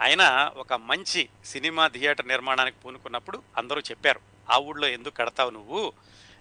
ఆయన 0.00 0.52
ఒక 0.56 0.72
మంచి 0.72 1.28
సినిమా 1.44 1.84
థియేటర్ 1.88 2.28
నిర్మాణానికి 2.28 2.76
పూనుకున్నప్పుడు 2.84 3.42
అందరూ 3.56 3.80
చెప్పారు 3.80 4.20
ఆ 4.50 4.56
ఊళ్ళో 4.58 4.88
ఎందుకు 4.88 5.16
కడతావు 5.16 5.50
నువ్వు? 5.50 5.92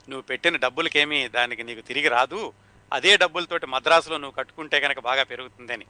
నువ్వు 0.10 0.22
పెట్టిన 0.22 0.56
డబ్బులకేమీ 0.56 1.28
దానికి 1.28 1.64
నీకు 1.64 1.82
తిరిగి 1.82 2.08
రాదు. 2.08 2.54
అదే 2.94 3.18
డబ్బులతోటి 3.18 3.66
మద్రాసులో 3.66 4.18
నువ్వు 4.18 4.36
కట్టుకుంటే 4.36 4.80
కనుక 4.80 5.00
బాగా 5.00 5.24
పెరుగుతుందని. 5.24 5.86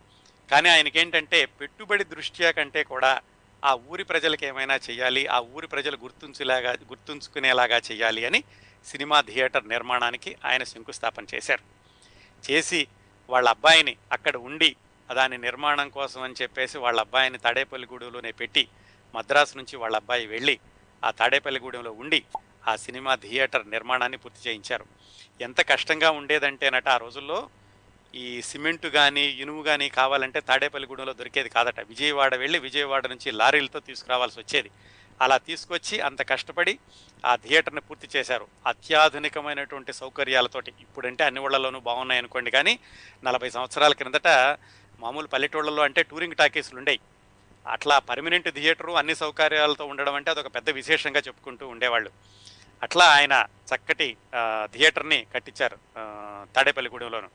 కానీ 0.52 0.70
ఆయనకేంటంటే 0.70 1.45
పెట్టుబడి 1.45 2.04
దృష్ట్యా 2.04 2.52
కంటే 2.52 2.84
కూడా 2.84 3.12
ఆ 3.66 3.74
ఊరి 3.89 4.03
ప్రజలకు 4.03 4.45
ఏమైనా 4.45 4.80
చేయాలి 4.89 5.28
ఆ 5.28 5.39
ఊరి 5.39 5.68
ప్రజలు 5.68 5.97
గుర్తుంచులాగా 5.97 6.72
గుర్తుంచుకునేలాగా 6.72 7.78
చేయాలి 7.78 8.26
అని 8.26 8.43
సినిమా 8.86 9.22
థియేటర్ 9.22 9.68
నిర్మాణానికి 9.68 10.38
ఆయన 10.45 10.64
శంకుస్థాపన 10.64 11.26
చేశారు. 11.36 11.64
చేసి 12.51 12.88
వాళ్ళ 13.30 13.49
అబ్బాయిని 13.49 13.97
అక్కడ 14.12 14.38
ఉండి 14.38 14.76
దాని 15.16 15.38
నిర్మాణం 15.38 15.89
కోసం 15.89 16.22
అని 16.22 16.34
చెప్పేసి 16.41 16.78
వాళ్ళ 16.78 16.99
అబ్బాయిని 16.99 17.38
తాడేపల్లిగూడెంలోనే 17.38 18.32
పెట్టి 18.32 18.68
మద్రాసు 19.16 19.58
నుంచి 19.58 19.76
వాళ్ళ 19.76 19.95
అబ్బాయి 19.95 20.26
వెళ్ళి 20.28 20.60
ఆ 21.03 21.12
తాడేపల్లిగూడెంలో 21.12 21.91
ఉండి 21.91 22.24
ఆ 22.68 22.76
సినిమా 22.76 23.16
థియేటర్ 23.16 23.70
నిర్మాణాన్ని 23.70 24.18
పూర్తి 24.18 24.49
చేయించారు. 24.49 24.86
ఎంత 25.41 25.62
కష్టంగా 25.70 26.12
ఉండేదంటేనట 26.12 26.88
ఆ 26.88 26.97
రోజుల్లో 26.97 27.49
ఈ 28.24 28.28
సిమెంటు 28.49 28.88
కానీ 28.97 29.24
ఇనుము 29.43 29.61
కానీ 29.70 29.88
కావాలంటే 29.99 30.39
తాడేపల్లిగూడెంలో 30.49 31.13
దొరికేది 31.20 31.49
కాదట. 31.55 31.80
విజయవాడ 31.91 32.34
వెళ్ళి 32.43 32.59
విజయవాడ 32.68 33.03
నుంచి 33.13 33.30
లారీలతో 33.39 33.80
తీసుకురావాల్సి 33.88 34.38
వచ్చేది. 34.39 34.70
అలా 35.20 35.38
తీసుకొచ్చి 35.49 35.95
అంత 36.07 36.22
కష్టపడి 36.32 36.74
ఆ 37.26 37.34
థియేటర్ని 37.43 37.84
పూర్తి 37.88 38.07
చేశారు. 38.15 38.45
అత్యాధునికమైనటువంటి 38.72 39.91
సౌకర్యాలతోటి. 40.01 40.72
ఇప్పుడంటే 40.86 41.24
అన్ని 41.28 41.41
ఊళ్ళలోనూ 41.45 41.80
బాగున్నాయి 41.89 42.22
అనుకోండి 42.24 42.51
కానీ 42.57 42.74
నలభై 43.28 43.49
సంవత్సరాల 43.57 43.93
క్రిందట 43.99 44.30
మామూలు 44.99 45.28
పల్లెటూళ్ళలో 45.34 45.82
అంటే 45.88 46.01
టూరింగ్ 46.11 46.39
టాకీసులు 46.41 46.80
ఉండేవి 46.82 47.01
అట్లా 47.65 47.95
పర్మనెంట్ 48.09 48.49
థియేటరు 48.57 48.91
అన్ని 48.99 49.15
సౌకర్యాలతో 49.22 49.86
ఉండడం 49.91 50.15
అంటే 50.20 50.30
అదొక 50.32 50.49
పెద్ద 50.55 50.70
విశేషంగా 50.80 51.22
చెప్పుకుంటూ 51.28 51.65
ఉండేవాళ్ళు. 51.74 52.11
అట్లా 52.84 53.05
ఆయన 53.18 53.36
చక్కటి 53.70 54.07
థియేటర్ని 54.74 55.20
కట్టించారు 55.34 55.78
తాడేపల్లిగూడెంలోను 56.55 57.30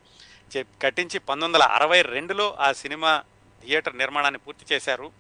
కట్టించి 0.61 1.19
పంతొమ్మిది 1.19 1.53
వందల 1.53 1.63
అరవై 1.63 2.03
రెండులో 2.03 2.57
ఆ 2.61 2.73
సినిమా 2.73 3.23
థియేటర్ 3.65 3.99
నిర్మాణాన్ని 3.99 4.39
పూర్తి 4.39 4.75
చేశారు. 4.75 5.13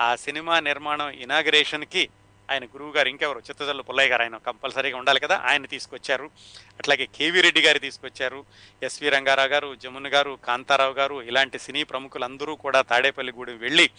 ఆ 0.00 0.16
సినిమా 0.16 0.60
నిర్మాణం 0.60 1.10
ఇనాగరేషన్కి 1.10 2.08
ఆయన 2.50 2.64
గురువు 2.64 2.92
గారు 2.92 3.08
ఇంకెవరు? 3.08 3.38
చిత్తజల్లు 3.38 3.82
పుల్లయ్య 3.82 4.08
గారు 4.08 4.22
ఆయన 4.22 4.36
కంపల్సరీగా 4.36 4.98
ఉండాలి 4.98 5.20
కదా 5.20 5.36
ఆయన 5.44 5.66
తీసుకొచ్చారు. 5.66 6.30
అట్లాగే 6.78 7.06
కేవీ 7.06 7.40
రెడ్డి 7.40 7.60
గారు 7.60 7.78
తీసుకొచ్చారు. 7.78 8.44
ఎస్వి 8.82 9.08
రంగారావు 9.08 9.48
గారు 9.48 9.74
జమున్ 9.74 10.06
గారు 10.06 10.38
కాంతారావు 10.44 10.92
గారు 10.92 11.22
ఇలాంటి 11.22 11.58
సినీ 11.58 11.82
ప్రముఖులందరూ 11.82 12.56
కూడా 12.56 12.82
తాడేపల్లిగూడెం 12.82 13.58
వెళ్ళి 13.58 13.90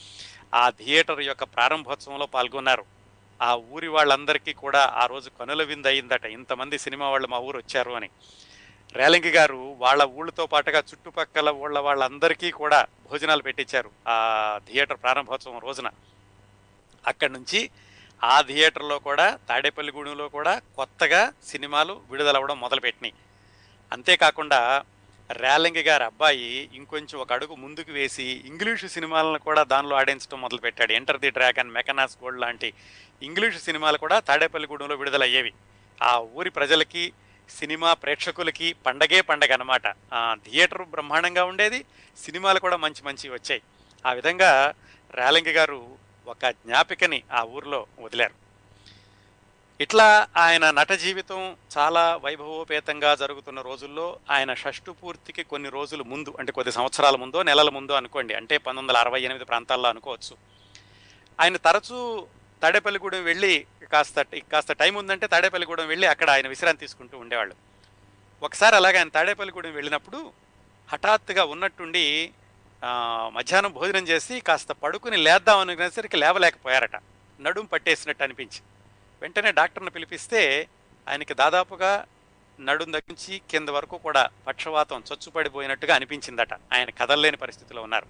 ఆ 0.53 0.69
థియేటర్ 0.69 1.21
యొక్క 1.21 1.43
ప్రారంభోత్సవంలో 1.43 2.25
పాల్గొన్నారు. 2.25 2.85
ఆ 3.41 3.55
ఊరి 3.55 3.87
వాళ్ళందరికీ 3.87 4.53
కూడా 4.53 4.79
ఆ 4.79 5.05
రోజు 5.05 5.29
కనుల 5.29 5.63
విందు 5.63 5.87
అయిందట. 5.87 6.25
ఇంతమంది 6.25 6.79
సినిమా 6.79 7.09
వాళ్ళు 7.09 7.27
మా 7.27 7.37
ఊరు 7.37 7.57
వచ్చారు 7.57 7.91
అని. 7.91 8.09
రేలంగి 8.95 9.31
గారు 9.31 9.75
వాళ్ళ 9.79 10.03
ఊళ్ళతో 10.03 10.45
పాటుగా 10.45 10.79
చుట్టుపక్కల 10.79 11.49
ఊళ్ళ 11.49 11.79
వాళ్ళందరికీ 11.79 12.51
కూడా 12.51 12.79
భోజనాలు 13.11 13.41
పెట్టించారు 13.41 13.91
ఆ 14.07 14.17
థియేటర్ 14.67 14.97
ప్రారంభోత్సవం 15.03 15.59
రోజున. 15.59 15.87
అక్కడి 17.07 17.33
నుంచి 17.33 17.69
ఆ 18.23 18.41
థియేటర్లో 18.41 18.99
కూడా 18.99 19.39
తాడేపల్లిగూడెంలో 19.49 20.29
కూడా 20.29 20.61
కొత్తగా 20.75 21.33
సినిమాలు 21.47 22.01
విడుదలవ్వడం 22.11 22.59
మొదలుపెట్టినాయి. 22.59 23.13
అంతేకాకుండా 23.91 24.83
రేలంగి 25.31 25.81
గారి 25.81 26.03
అబ్బాయి 26.03 26.69
ఇంకొంచెం 26.73 27.19
ఒక 27.19 27.33
అడుగు 27.33 27.55
ముందుకు 27.55 27.91
వేసి 27.91 28.23
ఇంగ్లీషు 28.23 28.87
సినిమాలను 28.87 29.39
కూడా 29.39 29.63
దానిలో 29.63 29.95
ఆడించడం 29.95 30.41
మొదలుపెట్టాడు. 30.41 30.91
Enter 30.91 31.19
the 31.19 31.29
Dragon 31.29 31.71
Mackenna's 31.71 32.17
Gold 32.23 32.41
లాంటి 32.41 32.73
ఇంగ్లీషు 33.23 33.57
సినిమాలు 33.57 33.97
కూడా 33.97 34.19
తాడేపల్లిగూడెంలో 34.19 34.95
విడుదలయ్యేవి. 34.95 35.53
ఆ 36.03 36.19
ఊరి 36.19 36.49
ప్రజలకి 36.49 37.13
సినిమా 37.49 37.93
ప్రేక్షకులకి 37.93 38.73
పండగే 38.85 39.21
పండగ 39.21 39.53
అనమాట 39.53 39.87
థియేటర్ 40.45 40.83
బ్రహ్మాండంగా 40.83 41.43
ఉండేది 41.43 41.85
సినిమాలు 42.23 42.59
కూడా 42.59 42.77
మంచి 42.77 43.01
మంచి 43.05 43.29
వచ్చాయి. 43.29 43.61
ఆ 44.05 44.13
విధంగా 44.13 44.73
రేలంగి 45.13 45.51
గారు 45.51 45.97
ఒక 46.27 46.45
జ్ఞాపికని 46.45 47.23
ఆ 47.31 47.43
ఊర్లో 47.43 47.85
వదిలారు. 47.99 48.43
ఇట్లా 49.81 50.27
ఆయన 50.37 50.71
నట 50.71 50.91
జీవితం 50.91 51.57
చాలా 51.77 52.15
వైభవోపేతంగా 52.15 53.15
జరుగుతున్న 53.15 53.61
రోజుల్లో 53.61 54.19
ఆయన 54.31 54.53
షష్టు 54.53 54.91
పూర్తికి 54.91 55.43
కొన్ని 55.43 55.69
రోజులు 55.69 56.03
ముందు 56.03 56.35
అంటే 56.39 56.51
కొద్ది 56.51 56.71
సంవత్సరాల 56.71 57.15
ముందో 57.15 57.43
నెలల 57.43 57.69
ముందో 57.69 57.93
అనుకోండి 57.93 58.33
అంటే 58.33 58.57
పంతొమ్మిది 58.57 58.83
వందల 58.83 58.97
అరవై 58.97 59.21
ఎనిమిది 59.21 59.45
ప్రాంతాల్లో 59.45 59.89
అనుకోవచ్చు. 59.89 60.37
ఆయన 61.39 61.57
తరచూ 61.57 62.27
తాడేపల్లిగూడెం 62.63 63.23
వెళ్ళి 63.23 63.53
కాస్త 63.91 64.21
కాస్త 64.51 64.71
టైం 64.71 64.93
ఉందంటే 64.95 65.27
తాడేపల్లిగూడెం 65.27 65.87
వెళ్ళి 65.87 66.07
అక్కడ 66.07 66.29
ఆయన 66.29 66.47
విశ్రాంతి 66.47 66.79
తీసుకుంటూ 66.79 67.15
ఉండేవాళ్ళు. 67.17 67.55
ఒకసారి 68.43 68.75
అలాగే 68.75 68.97
ఆయన 68.97 69.11
తాడేపల్లిగూడెం 69.17 69.73
వెళ్ళినప్పుడు 69.73 70.33
హఠాత్తుగా 70.91 71.43
ఉన్నట్టుండి 71.45 72.05
మధ్యాహ్నం 73.33 73.71
భోజనం 73.71 74.07
చేసి 74.07 74.39
కాస్త 74.39 74.71
పడుకుని 74.71 75.17
లేద్దాం 75.17 75.59
అనుకునేసరికి 75.59 76.17
లేవలేకపోయారట. 76.17 76.95
నడుం 77.41 77.65
పట్టేసినట్టు 77.65 78.23
అనిపించి. 78.23 78.59
వెంటనే 79.21 79.51
డాక్టర్ని 79.51 79.89
పిలిపిస్తే 79.89 80.41
ఆయనకి 81.09 81.33
దాదాపుగా 81.33 82.05
నడుం 82.59 82.93
దగ్గరించి 82.93 83.41
కింద 83.51 83.69
వరకు 83.69 83.97
కూడా 83.97 84.29
పక్షవాతం 84.47 85.03
చొచ్చుపడిపోయినట్టుగా 85.11 85.95
అనిపించిందట. 85.95 86.53
ఆయన 86.53 86.89
కదలలేని 86.89 87.37
పరిస్థితిలో 87.37 87.81
ఉన్నారు. 87.81 88.07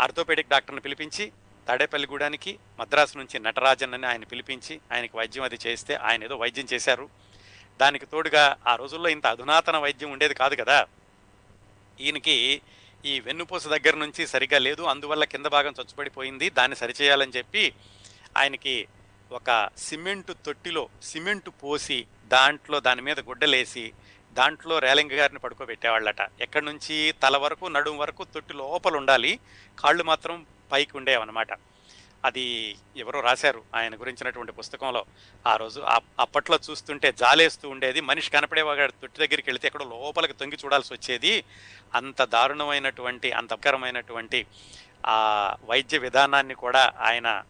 ఆర్థోపెడిక్ 0.00 0.48
డాక్టర్ని 0.48 0.80
పిలిపించి 0.80 1.32
తాడేపల్లిగూడానికి 1.68 2.58
మద్రాసు 2.80 3.18
నుంచి 3.18 3.40
నటరాజన్ 3.40 3.94
అని 3.94 4.06
ఆయన 4.06 4.24
పిలిపించి 4.24 4.80
ఆయనకి 4.92 5.16
వైద్యం 5.16 5.44
అది 5.44 5.58
చేస్తే 5.66 5.94
ఆయన 5.94 6.24
ఏదో 6.24 6.36
వైద్యం 6.36 6.66
చేశారు. 6.72 7.08
దానికి 7.80 8.06
తోడుగా 8.06 8.56
ఆ 8.66 8.76
రోజుల్లో 8.76 9.08
ఇంత 9.08 9.26
అధునాతన 9.26 9.76
వైద్యం 9.76 10.10
ఉండేది 10.12 10.34
కాదు 10.34 10.54
కదా. 10.54 10.86
ఈయనకి 12.00 12.62
ఈ 13.04 13.20
వెన్నుపూస 13.20 13.66
దగ్గర 13.66 13.96
నుంచి 13.96 14.26
సరిగా 14.26 14.58
లేదు 14.58 14.82
అందువల్ల 14.82 15.24
కింద 15.24 15.46
భాగం 15.46 15.74
చచ్చుపడిపోయింది 15.80 16.50
దాన్ని 16.50 16.76
సరిచేయాలని 16.76 17.32
చెప్పి 17.36 17.74
ఆయనకి 18.36 18.88
ఒక 19.32 19.70
సిమెంటు 19.76 20.32
తొట్టిలో 20.32 20.88
సిమెంటు 21.02 21.50
పోసి 21.50 22.06
దాంట్లో 22.26 22.80
దాని 22.80 23.02
మీద 23.02 23.20
గుడ్డలేసి 23.20 23.92
దాంట్లో 24.32 24.78
రేలింగ 24.78 25.12
గారిని 25.12 25.38
పడుకోబెట్టేవాళ్ళట. 25.38 26.16
ఎక్కడి 26.40 26.64
నుంచి 26.64 27.14
తల 27.22 27.36
వరకు 27.36 27.66
నడుం 27.66 27.98
వరకు 27.98 28.24
తొట్టి 28.24 28.54
లోపల 28.54 28.96
ఉండాలి. 28.96 29.38
కాళ్ళు 29.78 30.04
మాత్రం 30.04 30.46
పైకి 30.72 30.96
ఉండేవన్నమాట 30.96 31.48
అది 32.24 32.76
ఎవరో 32.96 33.20
రాశారు 33.20 33.62
ఆయన 33.74 33.94
గురించినటువంటి 33.94 34.52
పుస్తకంలో. 34.52 35.04
ఆ 35.46 35.56
రోజు 35.56 35.80
అప్పట్లో 36.20 36.58
చూస్తుంటే 36.70 37.12
జాలేస్తూ 37.12 37.68
ఉండేది. 37.68 38.00
మనిషి 38.00 38.30
కనపడేవాడు 38.30 38.90
తొట్టి 38.90 39.18
దగ్గరికి 39.18 39.50
వెళితే 39.50 39.66
ఎక్కడో 39.66 39.84
లోపలికి 39.84 40.32
తొంగి 40.32 40.58
చూడాల్సి 40.64 40.92
వచ్చేది. 40.92 41.44
అంత 41.94 42.22
దారుణమైనటువంటి 42.24 43.32
అంత 43.32 43.52
అపకరమైనటువంటి 43.52 44.46
ఆ 45.06 45.56
వైద్య 45.64 45.98
విధానాన్ని 45.98 46.54
కూడా 46.54 46.92
ఆయన 47.00 47.42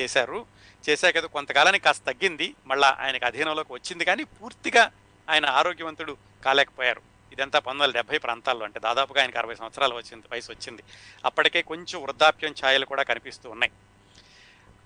చేశారు. 0.00 0.46
చేశాక 0.88 1.18
కొంతకాలానికి 1.18 1.84
కాస్త 1.84 2.02
తగ్గింది. 2.06 2.54
మళ్ళీ 2.66 2.88
ఆయనకు 2.88 3.24
అధీనంలోకి 3.24 3.72
వచ్చింది 3.72 4.04
కానీ 4.04 4.24
పూర్తిగా 4.24 4.90
ఆయన 5.30 5.46
ఆరోగ్యవంతుడు 5.46 6.16
కాలేకపోయారు. 6.44 7.11
ఇదంతా 7.34 7.58
పంతొమ్మిది 7.58 7.82
వందల 7.82 7.96
డెబ్బై 7.98 8.18
ప్రాంతాల్లో 8.26 8.64
అంటే 8.68 8.78
దాదాపుగా 8.86 9.18
ఆయనకు 9.22 9.38
అరవై 9.42 9.56
సంవత్సరాలు 9.60 9.94
వచ్చింది 9.98 10.26
వయసు 10.32 10.50
వచ్చింది. 10.54 10.82
అప్పటికే 11.28 11.60
కొంచెం 11.72 11.98
వృద్ధాప్యం 12.04 12.54
ఛాయలు 12.60 12.86
కూడా 12.92 13.04
కనిపిస్తూ 13.10 13.46
ఉన్నాయి. 13.54 13.72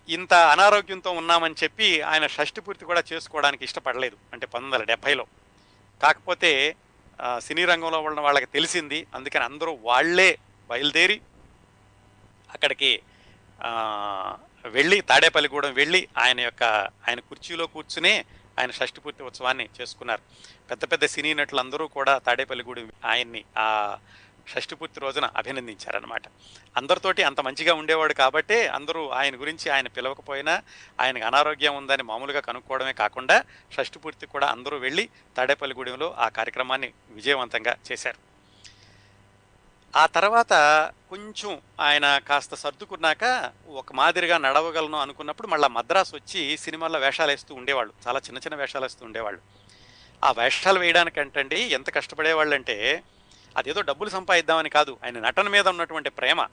ఇంత 0.09 0.35
అనారోగ్యంతో 0.55 1.11
ఉన్నామని 1.21 1.57
చెప్పి 1.63 1.89
ఆయన 2.11 2.27
షష్టి 2.35 2.61
పూర్తి 2.67 2.85
కూడా 2.91 3.03
చేసుకోవడానికి 3.11 3.65
ఇష్టపడలేదు 3.69 4.17
అంటే 4.33 4.45
పంతొమ్మిది 4.47 4.75
వందల 4.75 4.87
డెబ్బైలో 4.93 5.25
కాకపోతే 6.01 6.51
సినీ 7.47 7.63
రంగంలో 7.71 7.99
ఉన్న 8.09 8.21
వాళ్ళకి 8.27 8.49
తెలిసింది 8.57 8.99
అందుకని 9.17 9.45
అందరూ 9.51 9.73
వాళ్ళే 9.89 10.31
బయలుదేరి 10.71 11.19
అక్కడికి 12.51 12.91
వెళ్ళి 14.77 14.99
తాడేపల్లిగూడెం 15.11 15.73
వెళ్ళి 15.75 16.01
ఆయన 16.25 16.39
యొక్క 16.47 16.65
ఆయన 17.07 17.21
కుర్చీలో 17.29 17.65
కూర్చునే 17.75 18.15
ఆయన 18.59 18.71
షష్టి 18.79 19.01
పూర్తి 19.01 19.23
ఉత్సవాన్ని 19.23 19.69
చేసుకున్నారు. 19.81 20.23
పెద్ద 20.71 20.85
పెద్ద 20.93 21.05
సినీ 21.07 21.35
నటులందరూ 21.35 21.87
కూడా 21.97 22.15
తాడేపల్లిగూడి 22.19 22.85
ఆయన్ని 23.05 23.43
ఆ 23.65 23.67
షష్టి 24.51 24.75
పూర్తి 24.75 25.01
రోజున 25.01 25.27
అభినందించారనమాట 25.37 26.23
అందరితోటి 26.77 27.23
అంత 27.23 27.41
మంచిగా 27.41 27.73
ఉండేవాడు 27.75 28.15
కాబట్టే 28.15 28.59
అందరూ 28.67 29.03
ఆయన 29.21 29.35
గురించి 29.37 29.71
ఆయన 29.71 29.89
పిలవకపోయినా 29.89 30.55
ఆయనకు 31.01 31.25
అనారోగ్యం 31.25 31.77
ఉందని 31.77 32.03
మామూలుగా 32.03 32.41
కనుక్కోవడమే 32.41 32.93
కాకుండా 32.93 33.45
షష్టి 33.77 33.99
పూర్తి 33.99 34.27
కూడా 34.27 34.47
అందరూ 34.47 34.79
వెళ్ళి 34.79 35.09
తాడేపల్లిగూడెంలో 35.37 36.15
ఆ 36.19 36.29
కార్యక్రమాన్ని 36.29 36.91
విజయవంతంగా 37.11 37.75
చేశారు. 37.91 38.36
ఆ 39.97 40.07
తర్వాత 40.07 40.53
కొంచెం 41.11 41.61
ఆయన 41.81 42.19
కాస్త 42.29 42.55
సర్దుకున్నాక 42.55 43.53
ఒక 43.69 43.93
మాదిరిగా 43.93 44.39
నడవగలను 44.39 44.99
అనుకున్నప్పుడు 44.99 45.47
మళ్ళీ 45.47 45.69
మద్రాసు 45.69 46.17
వచ్చి 46.17 46.57
సినిమాల్లో 46.57 46.99
వేషాలు 46.99 47.31
వేస్తూ 47.31 47.55
ఉండేవాళ్ళు. 47.55 47.93
చాలా 48.09 48.19
చిన్న 48.19 48.39
చిన్న 48.39 48.55
వేషాలు 48.55 48.85
వేస్తూ 48.85 49.07
ఉండేవాళ్ళు. 49.07 49.41
ఆ 50.25 50.33
వేషాలు 50.33 50.79
వేయడానికంటండి 50.79 51.61
ఎంత 51.61 51.95
కష్టపడేవాళ్ళంటే 51.95 53.03
అదేదో 53.57 53.81
డబ్బులు 53.81 54.11
సంపాదిద్దామని 54.11 54.69
కాదు 54.69 54.99
ఆయన 55.05 55.19
నటన 55.21 55.49
మీద 55.49 55.69
ఉన్నటువంటి 55.69 56.11
ప్రేమ. 56.11 56.49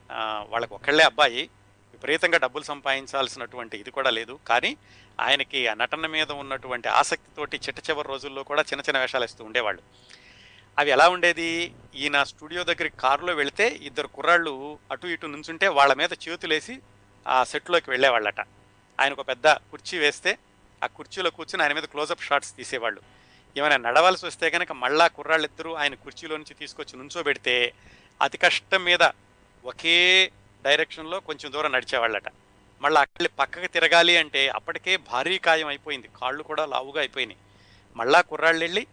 వాళ్ళకి 0.50 0.74
ఒక్కళ్ళే 0.74 1.04
అబ్బాయి 1.04 1.50
విపరీతంగా 1.94 2.38
డబ్బులు 2.38 2.64
సంపాదించాల్సినటువంటి 2.64 3.78
ఇది 3.78 3.92
కూడా 3.92 4.10
లేదు. 4.10 4.40
కానీ 4.48 4.78
ఆయనకి 5.20 5.68
ఆ 5.68 5.74
నటన 5.74 6.06
మీద 6.06 6.32
ఉన్నటువంటి 6.32 6.88
ఆసక్తితోటి 6.90 7.58
చిట్ట 7.58 7.90
చివరి 7.90 8.08
రోజుల్లో 8.08 8.44
కూడా 8.44 8.62
చిన్న 8.62 8.82
చిన్న 8.82 9.00
వేషాలు 9.00 9.24
వేస్తూ 9.24 9.44
ఉండేవాళ్ళు. 9.44 9.82
అవి 10.80 10.92
ఎలా 10.92 11.10
ఉండేది? 11.10 11.74
ఈయన 11.96 12.24
స్టూడియో 12.24 12.64
దగ్గరికి 12.64 12.98
కారులో 12.98 13.34
వెళితే 13.34 13.68
ఇద్దరు 13.68 14.08
కుర్రాళ్ళు 14.08 14.80
అటు 14.92 15.08
ఇటు 15.08 15.28
నుంచుంటే 15.28 15.68
వాళ్ళ 15.68 15.94
మీద 15.94 16.10
చేతులేసి 16.30 16.80
ఆ 17.28 17.44
సెట్లోకి 17.44 17.90
వెళ్ళేవాళ్ళట. 17.90 18.40
ఆయనకు 19.00 19.22
ఒక 19.22 19.28
పెద్ద 19.28 19.48
కుర్చీ 19.48 19.98
వేస్తే 19.98 20.38
ఆ 20.84 20.88
కుర్చీలో 20.88 21.30
కూర్చుని 21.30 21.64
ఆయన 21.64 21.74
మీద 21.74 21.84
క్లోజప్ 21.84 22.22
షాట్స్ 22.22 22.56
తీసేవాళ్ళు. 22.56 23.02
ఏమైనా 23.58 23.78
నడవాల్సి 23.78 24.26
వస్తే 24.26 24.50
కనుక 24.50 24.72
మళ్ళా 24.72 25.08
కుర్రాళ్ళిద్దరూ 25.08 25.74
ఆయన 25.74 25.94
కుర్చీలో 25.94 26.38
నుంచి 26.38 26.54
తీసుకొచ్చి 26.54 27.00
నుంచోబెడితే 27.00 27.74
అతి 28.22 28.38
కష్టం 28.38 28.84
మీద 28.84 29.04
ఒకే 29.66 30.32
డైరెక్షన్లో 30.66 31.20
కొంచెం 31.20 31.52
దూరం 31.52 31.72
నడిచేవాళ్ళట. 31.72 32.24
మళ్ళీ 32.82 33.02
అక్కడ 33.02 33.28
పక్కకి 33.40 33.68
తిరగాలి 33.68 34.18
అంటే 34.18 34.50
అప్పటికే 34.50 34.98
భారీ 34.98 35.38
కాయం 35.38 35.68
అయిపోయింది. 35.68 36.10
కాళ్ళు 36.22 36.44
కూడా 36.44 36.66
లావుగా 36.66 37.00
అయిపోయినాయి. 37.00 37.38
మళ్ళా 37.96 38.22
కుర్రాళ్ళు 38.22 38.64
వెళ్ళి 38.64 38.88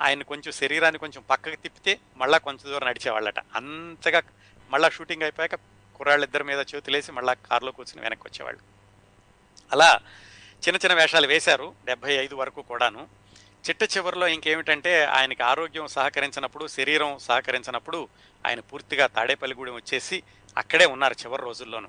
ఆయన 0.00 0.22
కొంచెం 0.22 0.52
శరీరాన్ని 0.52 0.98
కొంచెం 0.98 1.24
పక్కకి 1.30 1.56
తిప్పితే 1.56 2.00
మళ్ళా 2.16 2.38
కొంచెం 2.38 2.72
దూరం 2.72 2.88
నడిచేవాళ్ళట. 2.88 3.38
అంతగా 3.54 4.22
మళ్ళా 4.70 4.88
షూటింగ్ 4.88 5.22
అయిపోయాక 5.22 5.54
కుర్రాళ్ళిద్దరి 5.96 6.44
మీద 6.44 6.64
చేతులేసి 6.74 7.12
మళ్ళా 7.12 7.32
కారులో 7.32 7.72
కూర్చుని 7.72 8.02
వెనక్కి 8.02 8.28
వచ్చేవాళ్ళు. 8.28 8.60
అలా 9.72 10.00
చిన్న 10.68 10.76
చిన్న 10.76 10.94
వేషాలు 10.94 11.26
వేశారు 11.26 11.74
డెబ్బై 11.84 12.12
ఐదు 12.12 12.34
వరకు 12.34 12.62
కూడాను. 12.62 13.08
చిట్ట 13.68 13.96
చివరిలో 13.96 14.28
ఇంకేమిటంటే 14.28 15.04
ఆయనకి 15.04 15.42
ఆరోగ్యం 15.42 15.86
సహకరించినప్పుడు 15.86 16.66
శరీరం 16.66 17.18
సహకరించినప్పుడు 17.18 18.08
ఆయన 18.46 18.60
పూర్తిగా 18.60 19.06
తాడేపల్లిగూడెం 19.06 19.74
వచ్చేసి 19.74 20.22
అక్కడే 20.56 20.86
ఉన్నారు 20.86 21.14
చివరి 21.14 21.42
రోజుల్లోనూ. 21.42 21.88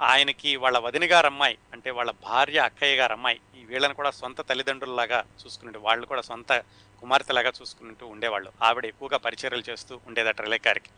ఆయనకి 0.00 0.56
వాళ్ళ 0.56 0.78
వదిన 0.78 1.12
గారు 1.12 1.26
అమ్మాయి 1.26 1.58
అంటే 1.72 1.90
వాళ్ళ 1.90 2.10
భార్య 2.10 2.58
అక్కయ్య 2.58 2.96
గారు 2.96 3.12
అమ్మాయి 3.12 3.40
ఈ 3.60 3.64
వీళ్ళని 3.64 3.94
కూడా 3.94 4.10
సొంత 4.10 4.40
తల్లిదండ్రులలాగా 4.40 5.24
చూసుకునే 5.44 5.78
వాళ్ళు 5.78 6.06
కూడా 6.06 6.20
సొంత 6.20 6.62
కుమార్తెలాగా 7.00 7.52
చూసుకుంటూ 7.60 8.06
ఉండేవాళ్ళు. 8.06 8.52
ఆవిడ 8.62 8.86
ఎక్కువగా 8.86 9.16
పరిచర్యలు 9.16 9.64
చేస్తూ 9.70 10.00
ఉండేదట 10.06 10.40
రిలేకారికి 10.40 10.90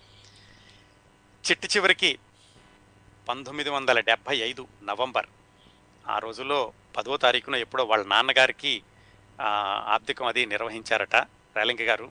గారికి. 1.51 1.69
చివరికి 1.77 2.19
పంతొమ్మిది 3.29 3.71
వందల 3.71 4.01
డెబ్భై 4.01 4.37
ఐదు 4.37 4.69
నవంబర్. 4.83 5.27
ఆ 6.09 6.19
రోజుల్లో 6.19 6.73
పదో 6.97 7.17
తారీఖున 7.17 7.55
ఎప్పుడో 7.55 7.85
వాళ్ళ 7.85 8.07
నాన్నగారికి 8.07 8.83
ఆర్థికం 9.41 9.93
ఆబ్దికం 9.93 10.27
అది 10.27 10.47
నిర్వహించారట 10.47 11.17
రేలంగి 11.57 11.85
గారు. 11.85 12.11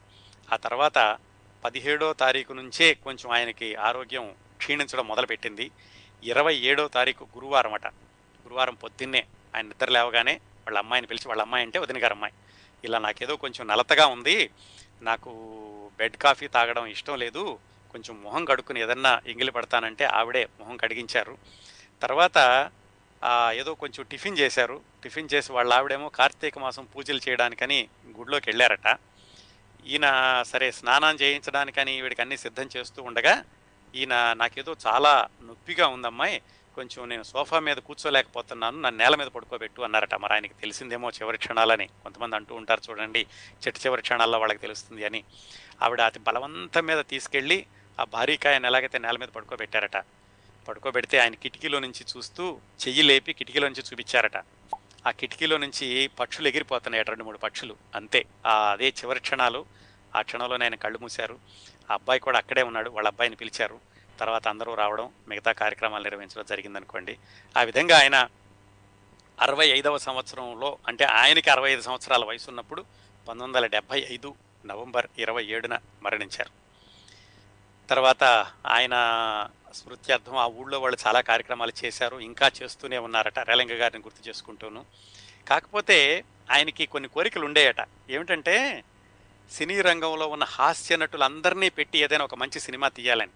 ఆ 0.53 0.55
తర్వాత 0.55 1.17
పదిహేడో 1.63 2.13
తారీఖు 2.13 2.53
నుంచే 2.53 2.93
కొంచెం 2.93 3.31
ఆయనకి 3.31 3.75
ఆరోగ్యం 3.75 4.35
క్షీణించడం 4.57 5.07
మొదలుపెట్టింది. 5.07 5.71
ఇరవై 6.23 6.55
ఏడో 6.55 6.87
తారీఖు 6.87 7.23
గురువారం 7.23 7.73
అట. 7.73 7.87
గురువారం 8.45 8.75
పొద్దున్నే 8.75 9.25
ఆయన 9.55 9.65
నిద్ర 9.65 9.89
లేవగానే 9.89 10.33
వాళ్ళ 10.33 10.77
అమ్మాయిని 10.77 11.07
పిలిచి 11.07 11.27
వాళ్ళ 11.27 11.41
అమ్మాయి 11.41 11.65
అంటే 11.65 11.79
వదిన 11.79 12.03
గారు 12.03 12.13
అమ్మాయి. 12.13 12.33
ఇలా 12.85 12.99
నాకేదో 12.99 13.35
కొంచెం 13.35 13.67
నలతగా 13.67 14.05
ఉంది. 14.07 14.49
నాకు 15.01 15.31
బెడ్ 15.97 16.17
కాఫీ 16.17 16.47
తాగడం 16.47 16.85
ఇష్టం 16.85 17.17
లేదు. 17.19 17.59
కొంచెం 17.91 18.21
మొహం 18.23 18.45
కడుక్కుని 18.45 18.79
ఏదన్నా 18.79 19.21
ఎంగిలి 19.27 19.51
పడతానంటే 19.51 20.05
ఆవిడే 20.05 20.47
మొహం 20.59 20.77
కడిగించారు. 20.77 21.37
తర్వాత 22.01 22.69
ఏదో 23.53 23.73
కొంచెం 23.73 24.05
టిఫిన్ 24.05 24.37
చేశారు. 24.37 24.81
టిఫిన్ 25.03 25.29
చేసి 25.33 25.51
వాళ్ళ 25.51 25.73
ఆవిడేమో 25.73 26.09
కార్తీక 26.09 26.59
మాసం 26.59 26.85
పూజలు 26.85 27.21
చేయడానికని 27.29 27.89
గుడిలోకి 28.19 28.49
వెళ్ళారట. 28.49 28.97
ఈయన 29.85 30.07
సరే 30.47 30.71
స్నానం 30.71 31.15
చేయించడానికని 31.15 32.01
వీడికి 32.01 32.21
అన్ని 32.21 32.37
సిద్ధం 32.37 32.69
చేస్తూ 32.77 33.03
ఉండగా 33.03 33.43
ఈయన 33.95 34.33
నాకేదో 34.33 34.75
చాలా 34.87 35.27
నొప్పిగా 35.41 35.87
ఉందమ్మాయి. 35.87 36.41
కొంచెం 36.79 37.09
నేను 37.09 37.23
సోఫా 37.23 37.59
మీద 37.59 37.77
కూర్చోలేకపోతున్నాను 37.77 38.81
నన్ను 38.81 39.03
నేల 39.03 39.15
మీద 39.15 39.27
పడుకోబెట్టు 39.27 39.81
అన్నారట. 39.81 40.15
మరి 40.15 40.33
ఆయనకి 40.33 40.53
తెలిసిందేమో 40.53 41.09
చివరి 41.09 41.37
క్షణాలని. 41.37 41.87
కొంతమంది 41.87 42.35
అంటూ 42.35 42.55
ఉంటారు 42.55 42.81
చూడండి 42.89 43.25
చెట్టు 43.67 43.81
చివరి 43.81 44.01
క్షణాల్లో 44.01 44.39
వాళ్ళకి 44.39 44.59
తెలుస్తుంది 44.59 45.05
అని. 45.05 45.23
ఆవిడ 45.81 46.01
అతి 46.01 46.19
బలవంతం 46.19 46.85
మీద 46.85 47.05
తీసుకెళ్ళి 47.09 47.65
ఆ 47.99 48.03
భారీకాయని 48.03 48.65
ఎలాగైతే 48.65 48.99
నేల 48.99 49.17
మీద 49.17 49.27
పడుకోబెట్టారట 49.27 49.97
పడుకోబెడితే 50.67 51.17
ఆయన 51.17 51.33
కిటికీలో 51.33 51.79
నుంచి 51.79 52.05
చూస్తూ 52.17 52.57
చెయ్యి 52.87 53.03
లేపి 53.03 53.33
కిటికీలో 53.33 53.67
నుంచి 53.67 53.83
చూపించారట. 53.93 54.37
ఆ 55.07 55.11
కిటికీలో 55.11 55.57
నుంచి 55.57 56.09
పక్షులు 56.19 56.47
ఎగిరిపోతున్నాయి 56.47 57.03
రెండు 57.03 57.23
మూడు 57.23 57.37
పక్షులు. 57.37 57.75
అంతే. 57.95 58.25
ఆ 58.45 58.71
అదే 58.71 58.87
చివరి 58.87 59.19
క్షణాలు 59.19 59.65
ఆ 60.15 60.21
క్షణంలోనే 60.21 60.65
ఆయన 60.65 60.75
కళ్ళు 60.75 60.99
మూశారు. 61.01 61.39
ఆ 61.91 61.93
అబ్బాయి 61.93 62.19
కూడా 62.19 62.37
అక్కడే 62.37 62.63
ఉన్నాడు 62.63 62.89
వాళ్ళ 62.89 63.07
అబ్బాయిని 63.07 63.35
పిలిచారు. 63.35 63.98
తర్వాత 64.19 64.47
అందరూ 64.47 64.73
రావడం 64.73 65.11
మిగతా 65.27 65.51
కార్యక్రమాలు 65.51 66.03
నిర్వహించడం 66.03 66.45
జరిగిందనుకోండి. 66.49 67.17
ఆ 67.57 67.63
విధంగా 67.63 67.99
ఆయన 67.99 68.27
అరవై 69.39 69.67
ఐదవ 69.67 69.97
సంవత్సరంలో 69.97 70.77
అంటే 70.87 71.05
ఆయనకి 71.05 71.49
అరవై 71.49 71.71
ఐదు 71.71 71.81
సంవత్సరాల 71.81 72.25
వయసు 72.25 72.49
ఉన్నప్పుడు 72.49 72.81
పంతొమ్మిది 72.81 73.47
వందల 73.47 73.65
డెబ్భై 73.65 74.07
ఐదు 74.11 74.35
నవంబర్ 74.65 75.07
ఇరవై 75.17 75.45
ఏడున 75.45 75.79
మరణించారు. 76.03 76.49
తర్వాత 77.89 78.23
ఆయన 78.65 78.95
స్మృత్యర్థం 79.73 80.37
ఆ 80.37 80.45
ఊళ్ళో 80.45 80.79
వాళ్ళు 80.79 80.97
చాలా 81.07 81.21
కార్యక్రమాలు 81.21 81.85
చేశారు 81.85 82.17
ఇంకా 82.17 82.51
చేస్తూనే 82.63 82.97
ఉన్నారట 82.97 83.39
రేలంగ 83.39 83.71
గారిని 83.71 84.03
గుర్తు 84.03 84.29
చేసుకుంటూను. 84.29 84.85
కాకపోతే 85.47 86.23
ఆయనకి 86.51 86.85
కొన్ని 86.85 87.09
కోరికలు 87.09 87.45
ఉండేయట. 87.45 87.87
ఏమిటంటే 88.09 88.83
సినీ 89.51 89.81
రంగంలో 89.81 90.27
ఉన్న 90.27 90.43
హాస్య 90.43 90.95
నటులందరినీ 90.95 91.69
పెట్టి 91.69 91.99
ఏదైనా 91.99 92.23
ఒక 92.23 92.35
మంచి 92.35 92.59
సినిమా 92.59 92.87
తీయాలని. 92.87 93.31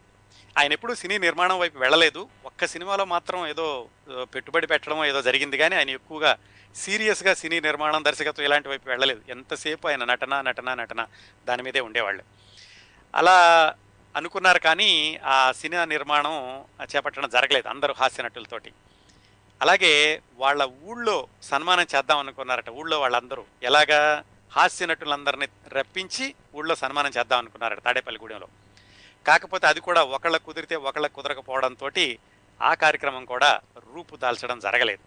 ఆయన 0.58 0.74
ఎప్పుడూ 0.74 0.94
సినీ 0.96 1.18
నిర్మాణం 1.18 1.60
వైపు 1.60 1.78
వెళ్ళలేదు. 1.78 2.30
ఒక్క 2.46 2.66
సినిమాలో 2.66 3.06
మాత్రం 3.06 3.48
ఏదో 3.48 3.88
పెట్టుబడి 4.22 4.68
పెట్టడం 4.68 5.06
ఏదో 5.06 5.22
జరిగింది 5.22 5.58
కానీ 5.58 5.76
ఆయన 5.76 5.90
ఎక్కువగా 5.90 6.38
సీరియస్గా 6.76 7.34
సినీ 7.34 7.60
నిర్మాణం 7.60 8.04
దర్శకత్వం 8.04 8.46
ఇలాంటి 8.46 8.70
వైపు 8.70 8.90
వెళ్ళలేదు. 8.90 9.22
ఎంతసేపు 9.30 9.88
ఆయన 9.88 10.04
నటన 10.04 10.42
నటన 10.42 10.74
నటన 10.74 11.08
దాని 11.46 11.64
మీదే 11.64 11.80
ఉండేవాళ్ళు. 11.80 12.24
అలా 13.16 13.38
అనుకున్నారు 14.16 14.60
కానీ 14.60 15.20
ఆ 15.26 15.52
సినిమా 15.52 15.86
నిర్మాణం 15.86 16.66
చేపట్టడం 16.96 17.30
జరగలేదు 17.30 17.68
అందరూ 17.68 17.94
హాస్య 17.98 18.24
నటులతోటి 18.24 18.72
అలాగే 19.62 20.22
వాళ్ళ 20.36 20.64
ఊళ్ళో 20.84 21.28
సన్మానం 21.44 21.86
చేద్దాం 21.96 22.20
అనుకున్నారట. 22.20 22.70
ఊళ్ళో 22.70 23.00
వాళ్ళందరూ 23.00 23.44
ఎలాగా 23.64 24.24
హాస్య 24.52 24.86
నటులందరినీ 24.86 25.48
రప్పించి 25.68 26.36
ఊళ్ళో 26.56 26.76
సన్మానం 26.76 27.12
చేద్దాం 27.18 27.40
అనుకున్నారట 27.40 27.84
తాడేపల్లిగూడెంలో. 27.84 28.48
కాకపోతే 29.28 29.66
అది 29.68 29.80
కూడా 29.80 30.04
ఒకళ్ళ 30.04 30.38
కుదిరితే 30.38 30.76
ఒకళ్ళ 30.76 31.08
కుదరకపోవడంతో 31.08 31.90
ఆ 32.62 32.74
కార్యక్రమం 32.74 33.26
కూడా 33.26 33.62
రూపు 33.94 34.16
దాల్చడం 34.16 34.60
జరగలేదు. 34.60 35.04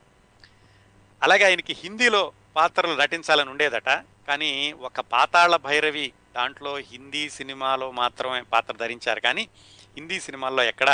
అలాగే 1.22 1.44
ఆయనకి 1.44 1.72
హిందీలో 1.78 2.32
పాత్రలు 2.56 2.94
నటించాలని 3.00 3.50
ఉండేదట 3.50 3.90
కానీ 4.28 4.72
ఒక 4.72 5.00
పాతాళ 5.00 5.56
భైరవి 5.56 6.12
దాంట్లో 6.36 6.76
హిందీ 6.76 7.24
సినిమాలో 7.30 7.90
మాత్రమే 7.90 8.40
పాత్ర 8.52 8.74
ధరించారు. 8.76 9.20
కానీ 9.20 9.48
హిందీ 9.96 10.20
సినిమాల్లో 10.20 10.62
ఎక్కడ 10.62 10.90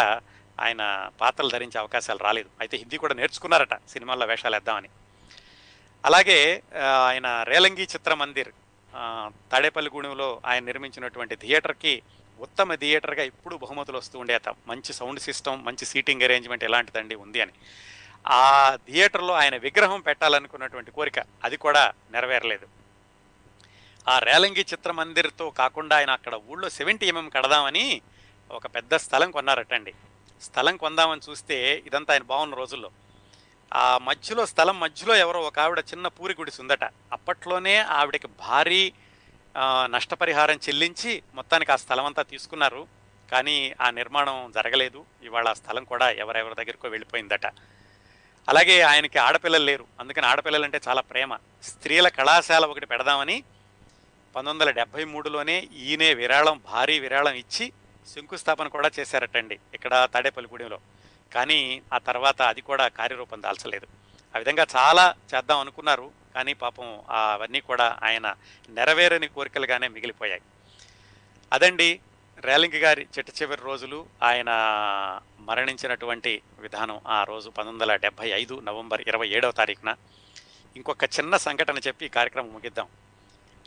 ఆయన 0.61 1.11
పాత్రలు 1.21 1.51
ధరించే 1.51 1.79
అవకాశాలు 1.81 2.19
రాలేదు. 2.19 2.51
అయితే 2.61 2.77
హిందీ 2.77 2.97
కూడా 2.97 3.15
నేర్చుకున్నారట 3.15 3.75
సినిమాల్లో 3.89 4.27
వేషాలు 4.27 4.55
వేద్దామని. 4.55 4.91
అలాగే 6.05 6.63
ఆయన 7.07 7.29
రేలంగి 7.43 7.83
చిత్ర 7.83 8.15
మందిర్ 8.15 8.51
తాడేపల్లిగూడెంలో 9.53 10.41
ఆయన 10.47 10.65
నిర్మించినటువంటి 10.65 11.35
థియేటర్కి 11.37 12.03
ఉత్తమ 12.45 12.75
థియేటర్గా 12.83 13.25
ఇప్పుడు 13.31 13.55
బహుమతులు 13.63 13.99
వస్తూ 13.99 14.17
ఉండేత 14.19 14.49
మంచి 14.67 14.93
సౌండ్ 14.93 15.21
సిస్టమ్ 15.27 15.65
మంచి 15.67 15.85
సీటింగ్ 15.93 16.25
అరేంజ్మెంట్ 16.27 16.65
ఎలాంటిదండి 16.69 17.15
ఉంది 17.25 17.41
అని. 17.45 17.55
ఆ 18.27 18.77
థియేటర్లో 18.87 19.35
ఆయన 19.35 19.57
విగ్రహం 19.57 20.01
పెట్టాలనుకున్నటువంటి 20.01 20.91
కోరిక 20.91 21.19
అది 21.45 21.57
కూడా 21.57 21.83
నెరవేరలేదు. 22.13 22.67
ఆ 24.09 24.15
రేలంగి 24.19 24.65
చిత్రమందిర్తో 24.73 25.47
కాకుండా 25.51 25.95
ఆయన 25.97 26.11
అక్కడ 26.11 26.35
ఊళ్ళో 26.51 26.69
సెవెంటీ 26.79 27.07
ఎంఎం 27.07 27.29
కడదామని 27.29 27.85
ఒక 28.51 28.67
పెద్ద 28.67 28.95
స్థలం 29.05 29.31
కొన్నారటండి. 29.31 29.93
స్థలం 30.43 30.77
కొందామని 30.77 31.21
చూస్తే 31.29 31.59
ఇదంతా 31.87 32.13
ఆయన 32.15 32.25
బాగున్న 32.33 32.55
రోజుల్లో. 32.55 32.91
ఆ 33.75 33.99
మధ్యలో 33.99 34.43
స్థలం 34.47 34.77
మధ్యలో 34.81 35.15
ఎవరో 35.25 35.41
ఒక 35.41 35.59
ఆవిడ 35.59 35.81
చిన్న 35.91 36.07
పూరి 36.17 36.35
గుడిసి 36.41 36.59
ఉందట 36.63 36.85
అప్పట్లోనే 37.13 37.77
ఆవిడకి 37.99 38.29
భారీ 38.41 38.83
నష్టపరిహారం 39.87 40.57
చెల్లించి 40.57 41.23
మొత్తానికి 41.35 41.73
ఆ 41.73 41.77
స్థలం 41.77 42.05
అంతా 42.05 42.23
తీసుకున్నారు. 42.23 42.87
కానీ 43.33 43.75
ఆ 43.81 43.91
నిర్మాణం 43.91 44.53
జరగలేదు. 44.55 45.05
ఇవాళ 45.23 45.49
ఆ 45.49 45.53
స్థలం 45.53 45.85
కూడా 45.85 46.11
ఎవరెవరి 46.11 46.55
దగ్గరికో 46.55 46.89
వెళ్ళిపోయిందట. 46.89 47.47
అలాగే 48.49 48.81
ఆయనకి 48.81 49.19
ఆడపిల్లలు 49.19 49.65
లేరు. 49.65 49.87
అందుకని 50.01 50.27
ఆడపిల్లలంటే 50.27 50.81
చాలా 50.89 51.01
ప్రేమ. 51.01 51.39
స్త్రీల 51.63 52.09
కళాశాల 52.09 52.65
ఒకటి 52.65 52.87
పెడదామని 52.87 53.43
పంతొమ్మిది 54.37 54.65
వందల 54.65 54.71
డెబ్భై 54.71 55.05
మూడులోనే 55.05 55.69
ఈయనే 55.77 56.15
విరాళం 56.15 56.61
భారీ 56.73 56.99
విరాళం 56.99 57.35
ఇచ్చి 57.35 57.73
శంకుస్థాపన 58.15 58.69
కూడా 58.69 58.91
చేశారటండి 59.01 59.59
ఇక్కడ 59.75 60.09
తాడేపల్లిగూడెంలో 60.15 60.79
కానీ 61.35 61.83
ఆ 61.95 61.99
తర్వాత 61.99 62.43
అది 62.43 62.61
కూడా 62.61 62.89
కార్యరూపం 62.89 63.43
దాల్చలేదు. 63.43 63.87
ఆ 64.37 64.39
విధంగా 64.39 64.67
చాలా 64.77 65.15
చేద్దాం 65.35 65.59
అనుకున్నారు. 65.59 66.22
కానీ 66.35 66.53
పాపం 66.53 67.03
అవన్నీ 67.11 67.61
కూడా 67.61 67.99
ఆయన 68.03 68.35
నెరవేరని 68.69 69.29
కోరికలుగానే 69.29 69.89
మిగిలిపోయాయి. 69.89 70.41
అదండి 71.53 72.01
రేలింగ్ 72.39 72.75
గారి 72.75 73.07
చిట్ట 73.19 73.43
చివరి 73.43 73.63
రోజులు. 73.63 74.07
ఆయన 74.23 74.51
మరణించినటువంటి 75.41 76.43
విధానం 76.59 77.01
ఆ 77.07 77.25
రోజు 77.25 77.51
పంతొమ్మిది 77.51 77.85
వందల 77.85 77.97
డెబ్భై 77.97 78.29
ఐదు 78.29 78.61
నవంబర్ 78.61 79.03
ఇరవై 79.09 79.29
ఏడవ 79.29 79.53
తారీఖున. 79.53 79.95
ఇంకొక 80.77 81.05
చిన్న 81.05 81.37
సంఘటన 81.37 81.79
చెప్పి 81.79 82.09
కార్యక్రమం 82.09 82.53
ముగిద్దాం. 82.53 82.89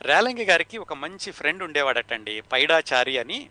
రేలంగి 0.02 0.44
గారికి 0.44 0.78
ఒక 0.78 0.92
మంచి 0.92 1.30
ఫ్రెండ్ 1.30 1.62
ఉండేవాడటండి 1.62 2.40
పైడాచారి 2.40 3.18
అని 3.18 3.50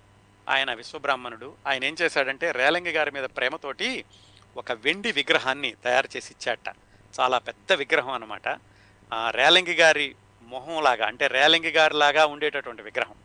ఆయన 0.50 0.74
విశ్వబ్రాహ్మణుడు. 0.74 1.56
ఆయన 1.68 1.84
ఏం 1.84 1.96
చేశాడంటే 2.02 2.52
రేలంగి 2.52 2.92
గారి 2.92 3.12
మీద 3.12 3.24
ప్రేమతోటి 3.24 4.06
ఒక 4.58 4.72
వెండి 4.72 5.12
విగ్రహాన్ని 5.12 5.76
తయారు 5.84 6.08
చేసి 6.18 6.36
ఇచ్చాట 6.42 6.76
చాలా 7.20 7.38
పెద్ద 7.38 7.74
విగ్రహం 7.74 8.12
అనమాట 8.12 8.48
రేలంగి 9.14 9.74
గారి 9.74 10.16
మొహంలాగా 10.42 11.06
అంటే 11.06 11.28
రేలంగి 11.28 11.70
గారి 11.70 11.94
లాగా 11.94 12.26
ఉండేటటువంటి 12.26 12.82
విగ్రహం. 12.82 13.16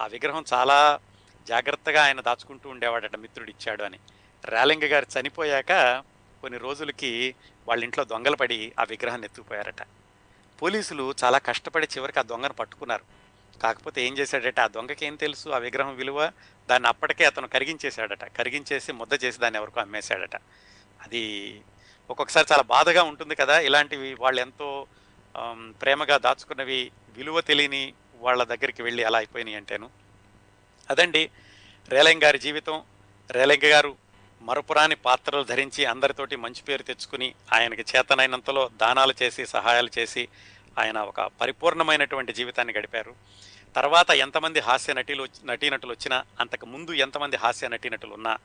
ఆ 0.00 0.06
విగ్రహం 0.06 0.44
చాలా 0.52 0.98
జాగ్రత్తగా 1.48 2.04
ఆయన 2.04 2.20
దాచుకుంటూ 2.20 2.68
ఉండేవాడట 2.68 3.16
మిత్రుడు 3.16 3.50
ఇచ్చాడు 3.50 3.82
అని. 3.82 3.98
రేలంగి 4.44 4.86
గారు 4.86 5.06
చనిపోయాక 5.20 6.02
కొన్ని 6.40 6.58
రోజులకి 6.58 7.34
వాళ్ళ 7.68 7.84
ఇంట్లో 7.84 8.04
దొంగలు 8.04 8.36
పడి 8.36 8.72
ఆ 8.80 8.84
విగ్రహాన్ని 8.84 9.26
ఎత్తుకుపోయారట. 9.26 9.82
పోలీసులు 10.62 11.14
చాలా 11.24 11.38
కష్టపడి 11.38 11.88
చివరికి 11.96 12.18
ఆ 12.18 12.22
దొంగను 12.22 12.52
పట్టుకున్నారు. 12.52 13.02
కాకపోతే 13.62 14.06
ఏం 14.06 14.18
చేశాడట 14.18 14.60
ఆ 14.60 14.66
దొంగకి 14.66 15.06
ఏం 15.06 15.16
తెలుసు? 15.16 15.48
ఆ 15.48 15.58
విగ్రహం 15.58 15.96
విలువ? 15.96 16.32
దాన్ని 16.70 16.88
అప్పటికే 16.88 17.24
అతను 17.24 17.48
కరిగించేశాడట. 17.48 18.24
కరిగించేసి 18.24 18.92
ముద్ద 18.92 19.24
చేసి 19.24 19.38
దాన్ని 19.38 19.60
ఎవరికో 19.60 19.80
అమ్మేశాడట. 19.80 20.36
అది 21.02 21.62
ఒక్కొక్కసారి 22.10 22.46
చాలా 22.52 22.62
బాధగా 22.62 23.02
ఉంటుంది 23.02 23.34
కదా 23.34 23.60
ఇలాంటివి 23.60 24.14
వాళ్ళు 24.14 24.40
ఎంతో 24.40 24.86
ప్రేమగా 25.80 26.16
దాచుకున్నవి 26.16 26.90
విలువ 27.08 27.40
తెలియని 27.40 27.94
వాళ్ళ 28.14 28.44
దగ్గరికి 28.44 28.82
వెళ్ళి 28.82 29.04
అలా 29.04 29.18
అయిపోయినాయి 29.18 29.56
అంటేను. 29.56 29.90
అదండి 30.90 31.30
రేలంగ్ 31.88 32.22
గారి 32.22 32.38
జీవితం. 32.38 32.82
రేలంగి 33.30 33.68
గారు 33.68 33.96
మరపురాని 34.42 34.94
పాత్రలు 34.94 35.42
ధరించి 35.42 35.84
అందరితోటి 35.84 36.36
మంచి 36.36 36.62
పేరు 36.62 36.82
తెచ్చుకుని 36.82 37.34
ఆయనకి 37.52 37.84
చేతనైనంతలో 37.96 38.70
దానాలు 38.76 39.14
చేసి 39.22 39.46
సహాయాలు 39.46 39.90
చేసి 39.98 40.28
ఆయన 40.78 40.98
ఒక 40.98 41.20
పరిపూర్ణమైనటువంటి 41.20 42.32
జీవితాన్ని 42.32 42.74
గడిపారు. 42.74 43.14
తర్వాత 43.76 44.10
ఎంతమంది 44.10 44.60
హాస్య 44.60 44.92
నటీలు 44.92 45.26
నటీనటులు 45.44 45.92
వచ్చినా 45.92 46.24
అంతకు 46.40 46.66
ముందు 46.66 46.92
ఎంతమంది 46.92 47.36
హాస్య 47.36 47.68
నటీనటులు 47.68 48.14
ఉన్నా 48.14 48.38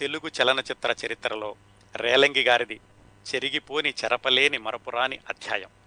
తెలుగు 0.00 0.30
చలనచిత్ర 0.42 0.94
చరిత్రలో 1.06 1.56
రేలంగి 1.96 2.42
గారిది 2.42 2.80
చెరిగిపోని 3.34 3.94
చెరపలేని 4.04 4.58
మరపురాని 4.58 5.18
అధ్యాయం. 5.28 5.79